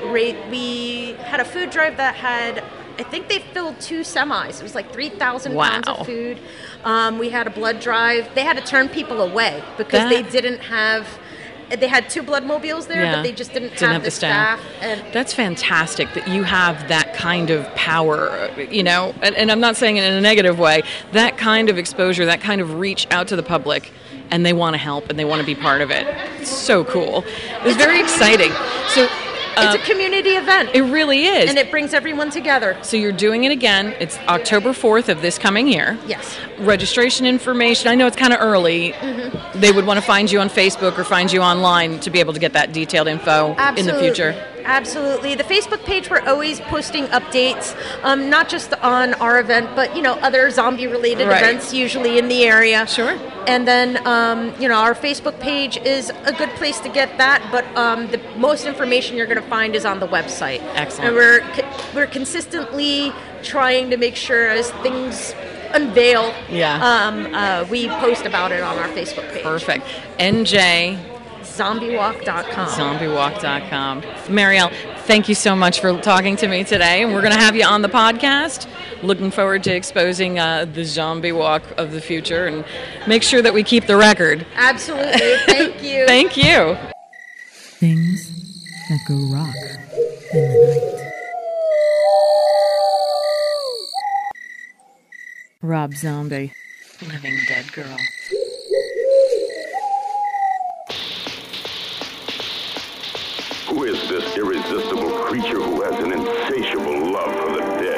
we 0.52 1.16
had 1.24 1.40
a 1.40 1.46
food 1.46 1.70
drive 1.70 1.98
that 1.98 2.16
had. 2.16 2.64
I 2.98 3.04
think 3.04 3.28
they 3.28 3.40
filled 3.40 3.78
two 3.82 4.02
semis. 4.02 4.62
It 4.62 4.64
was 4.64 4.74
like 4.74 4.94
3,000 4.94 5.54
pounds 5.58 5.86
Wow. 5.86 5.96
of 5.96 6.06
food. 6.06 6.38
Um, 6.86 7.20
we 7.20 7.28
had 7.30 7.46
a 7.46 7.50
blood 7.50 7.82
drive. 7.82 8.30
They 8.36 8.44
had 8.46 8.56
to 8.56 8.64
turn 8.64 8.88
people 8.88 9.22
away 9.22 9.62
because 9.78 10.10
they 10.10 10.22
didn't 10.24 10.60
have. 10.62 11.06
They 11.70 11.88
had 11.88 12.09
two 12.09 12.22
blood 12.22 12.45
mobiles 12.45 12.88
there, 12.88 13.03
Yeah. 13.03 13.16
but 13.16 13.24
they 13.24 13.32
just 13.32 13.53
didn't, 13.53 13.72
Didn't 13.72 13.91
have, 13.93 14.03
the 14.03 14.11
staff. 14.11 14.59
And 14.82 15.03
That's 15.11 15.34
fantastic 15.34 16.13
that 16.13 16.28
you 16.28 16.43
have 16.43 16.88
that 16.89 17.13
kind 17.16 17.49
of 17.49 17.66
power, 17.76 18.49
you 18.70 18.84
know, 18.84 19.13
and, 19.22 19.36
and 19.36 19.51
I'm 19.51 19.59
not 19.59 19.76
saying 19.76 19.97
it 19.97 20.03
in 20.03 20.13
a 20.13 20.22
negative 20.22 20.59
way, 20.59 20.84
that 21.13 21.38
kind 21.38 21.70
of 21.70 21.78
exposure, 21.78 22.26
that 22.26 22.39
kind 22.41 22.61
of 22.61 22.76
reach 22.76 23.07
out 23.09 23.28
to 23.30 23.36
the 23.36 23.43
public, 23.43 23.91
and 24.32 24.45
they 24.45 24.53
want 24.53 24.74
to 24.74 24.78
help 24.78 25.09
and 25.09 25.18
they 25.20 25.26
want 25.26 25.39
to 25.41 25.45
be 25.45 25.55
part 25.55 25.82
of 25.82 25.91
it. 25.91 26.05
It's 26.39 26.49
so 26.49 26.84
cool. 26.84 27.24
It 27.59 27.63
was 27.63 27.76
very 27.76 27.99
exciting. 27.99 28.51
So, 28.89 29.07
it's 29.58 29.84
a 29.84 29.91
community 29.91 30.32
event. 30.32 30.70
It 30.74 30.82
really 30.84 31.26
is. 31.26 31.49
And 31.49 31.58
it 31.58 31.72
brings 31.72 31.93
everyone 31.93 32.30
together. 32.30 32.78
So 32.82 32.97
you're 32.97 33.12
doing 33.12 33.43
it 33.43 33.51
again. 33.51 33.95
It's 33.99 34.18
October 34.28 34.70
4th 34.72 35.10
of 35.10 35.22
this 35.22 35.38
coming 35.38 35.68
year. 35.68 35.97
Yes. 36.08 36.38
Registration 36.60 37.26
information. 37.26 37.88
I 37.89 37.95
know 37.95 38.08
it's 38.08 38.16
kind 38.16 38.34
of 38.34 38.39
early. 38.41 38.93
Mhm. 38.93 39.53
They 39.62 39.72
would 39.72 39.86
want 39.86 39.97
to 39.99 40.06
find 40.06 40.32
you 40.32 40.39
on 40.39 40.49
Facebook 40.49 40.97
or 40.97 41.03
find 41.03 41.32
you 41.32 41.41
online 41.41 41.99
to 41.99 42.10
be 42.10 42.20
able 42.20 42.34
to 42.34 42.39
get 42.39 42.53
that 42.53 42.72
detailed 42.74 43.08
info 43.08 43.49
in 43.49 43.56
the 43.56 43.62
Absolutely. 43.62 44.01
future. 44.08 44.36
Absolutely. 44.66 45.36
The 45.36 45.43
Facebook 45.43 45.84
page, 45.86 46.09
we're 46.09 46.22
always 46.28 46.59
posting 46.61 47.05
updates, 47.07 47.76
um, 48.03 48.30
not 48.30 48.49
just 48.49 48.74
on 48.82 49.13
our 49.16 49.39
event, 49.39 49.70
but 49.76 49.95
you 49.95 50.01
know 50.01 50.13
other 50.16 50.49
zombie-related 50.49 51.28
Right. 51.28 51.41
events, 51.41 51.74
usually 51.74 52.18
in 52.18 52.28
the 52.28 52.43
area. 52.43 52.86
Sure. 52.88 53.18
And 53.47 53.68
then 53.68 54.05
um, 54.07 54.53
you 54.59 54.68
know 54.68 54.76
our 54.76 54.95
Facebook 54.95 55.39
page 55.39 55.78
is 55.78 56.11
a 56.26 56.34
good 56.34 56.49
place 56.51 56.80
to 56.82 56.89
get 56.89 57.18
that, 57.20 57.41
but 57.51 57.63
um, 57.78 58.07
the 58.07 58.20
most 58.38 58.66
information 58.66 59.16
you're 59.18 59.28
going 59.28 59.41
to 59.41 59.49
find 59.49 59.76
is 59.76 59.86
on 59.86 59.99
the 59.99 60.07
website. 60.07 60.61
Excellent. 60.76 61.07
And 61.09 61.16
we're 61.16 61.39
co- 61.53 61.70
we're 61.93 62.07
consistently 62.07 63.13
trying 63.43 63.89
to 63.91 63.97
make 63.97 64.16
sure 64.16 64.49
as 64.49 64.72
things 64.82 65.36
unveil, 65.74 66.34
Yeah. 66.49 66.76
um, 66.82 67.34
uh, 67.36 67.66
we 67.70 67.88
post 67.89 68.26
about 68.26 68.51
it 68.51 68.61
on 68.63 68.78
our 68.80 68.88
Facebook 68.89 69.32
page. 69.32 69.43
Perfect. 69.43 69.86
NJ 70.18 70.97
Zombiewalk.com. 71.56 72.68
zombiewalk.com. 72.68 74.01
Marielle, 74.28 74.72
thank 75.06 75.30
you 75.30 75.36
so 75.36 75.56
much 75.56 75.80
for 75.80 75.97
talking 76.01 76.36
to 76.38 76.47
me 76.47 76.64
today. 76.64 77.03
And 77.03 77.14
we're 77.14 77.22
going 77.22 77.34
to 77.34 77.39
have 77.39 77.56
you 77.56 77.64
on 77.64 77.82
the 77.82 77.88
podcast. 77.88 78.68
Looking 79.01 79.32
forward 79.32 79.64
to 79.66 79.74
exposing 79.76 80.38
uh, 80.38 80.66
the 80.66 80.84
zombie 80.84 81.32
walk 81.32 81.64
of 81.78 81.91
the 81.91 82.01
future 82.01 82.45
and 82.47 82.66
make 83.08 83.24
sure 83.24 83.41
that 83.41 83.53
we 83.53 83.64
keep 83.64 83.86
the 83.88 83.95
record. 83.95 84.45
Absolutely. 84.56 85.38
Thank 85.45 85.82
you. 85.84 86.06
Thank 86.08 86.36
you. 86.38 86.76
Things 87.80 88.28
that 88.89 88.99
go 89.08 89.16
rock 89.34 89.56
in 90.34 90.41
the 90.41 90.91
night. 90.91 91.01
Rob 95.62 95.93
Zombie, 95.93 96.53
Living 97.01 97.38
Dead 97.47 97.72
Girl. 97.74 97.97
Who 103.76 103.84
is 103.84 104.08
this 104.08 104.38
irresistible 104.38 105.12
creature 105.26 105.62
who 105.62 105.82
has 105.82 106.02
an 106.02 106.14
insatiable 106.14 107.12
love 107.12 107.36
for 107.36 107.52
the 107.52 107.60
dead? 107.84 107.95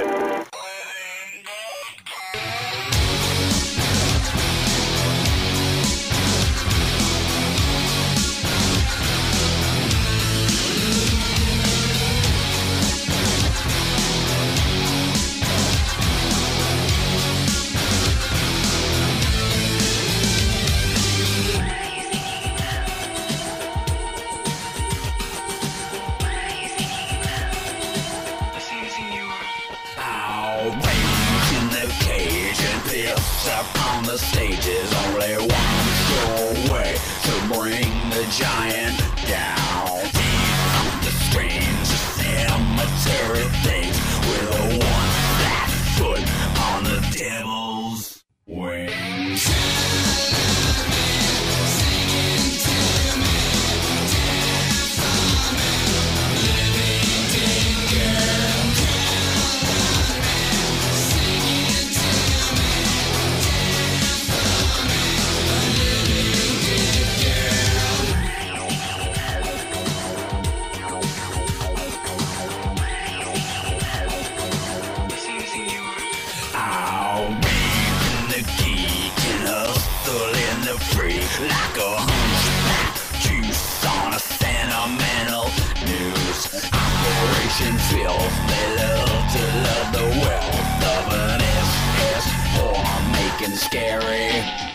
On 33.50 34.04
the 34.04 34.18
stages. 34.18 34.94
Only 35.08 35.47
form 93.48 93.54
making 93.54 93.56
scary 93.56 94.67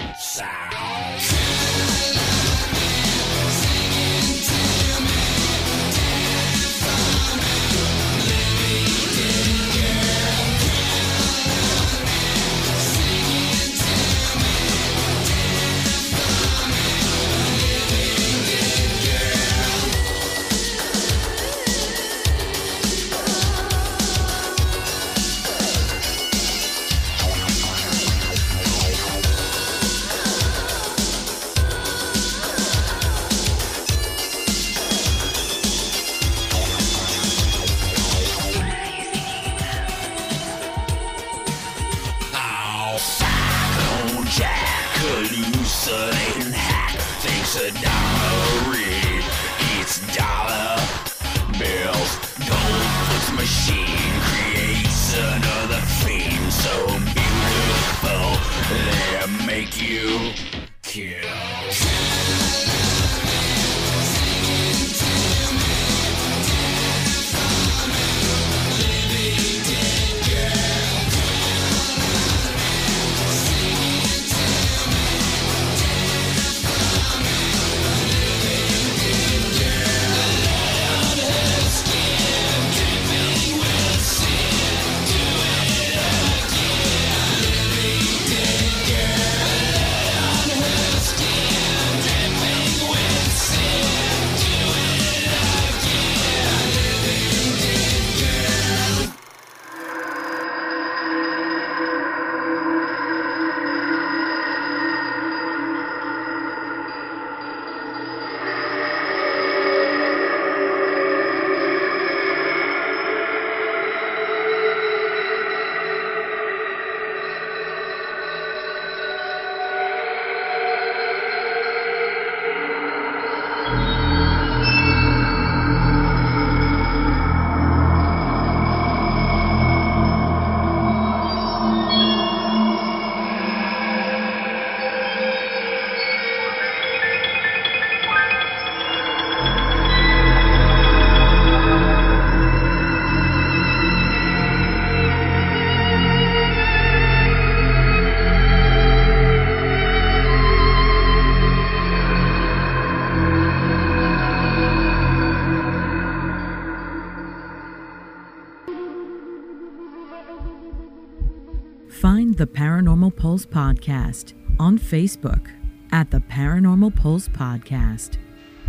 Pulse 163.22 163.46
Podcast 163.46 164.34
on 164.58 164.76
Facebook 164.76 165.48
at 165.92 166.10
the 166.10 166.18
Paranormal 166.18 166.96
Pulse 166.96 167.28
Podcast. 167.28 168.18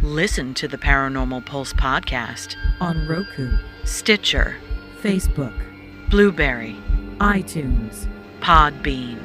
Listen 0.04 0.54
to 0.54 0.68
the 0.68 0.78
Paranormal 0.78 1.44
Pulse 1.44 1.74
Podcast 1.74 2.56
on 2.80 3.08
Roku, 3.08 3.58
Stitcher, 3.84 4.56
Facebook, 5.02 5.60
Blubrry, 6.12 6.76
iTunes, 7.18 8.08
Podbean. 8.42 9.18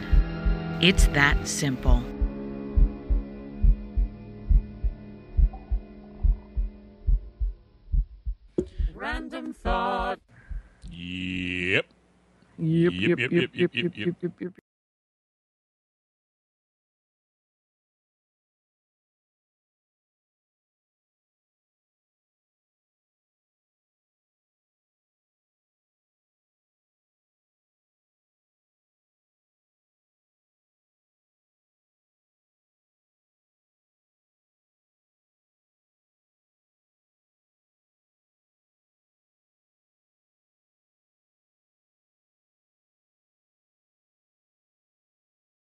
It's 0.81 1.09
that 1.09 1.47
simple. 1.47 2.03
Random 8.95 9.53
thought. 9.53 10.20
Yep. 10.91 11.85
Yep, 12.61 12.93
Yep, 12.93 13.18
yep, 13.18 13.31
yep, 13.31 13.51
yep, 13.55 13.74
yep, 13.74 14.33
yep. 14.41 14.53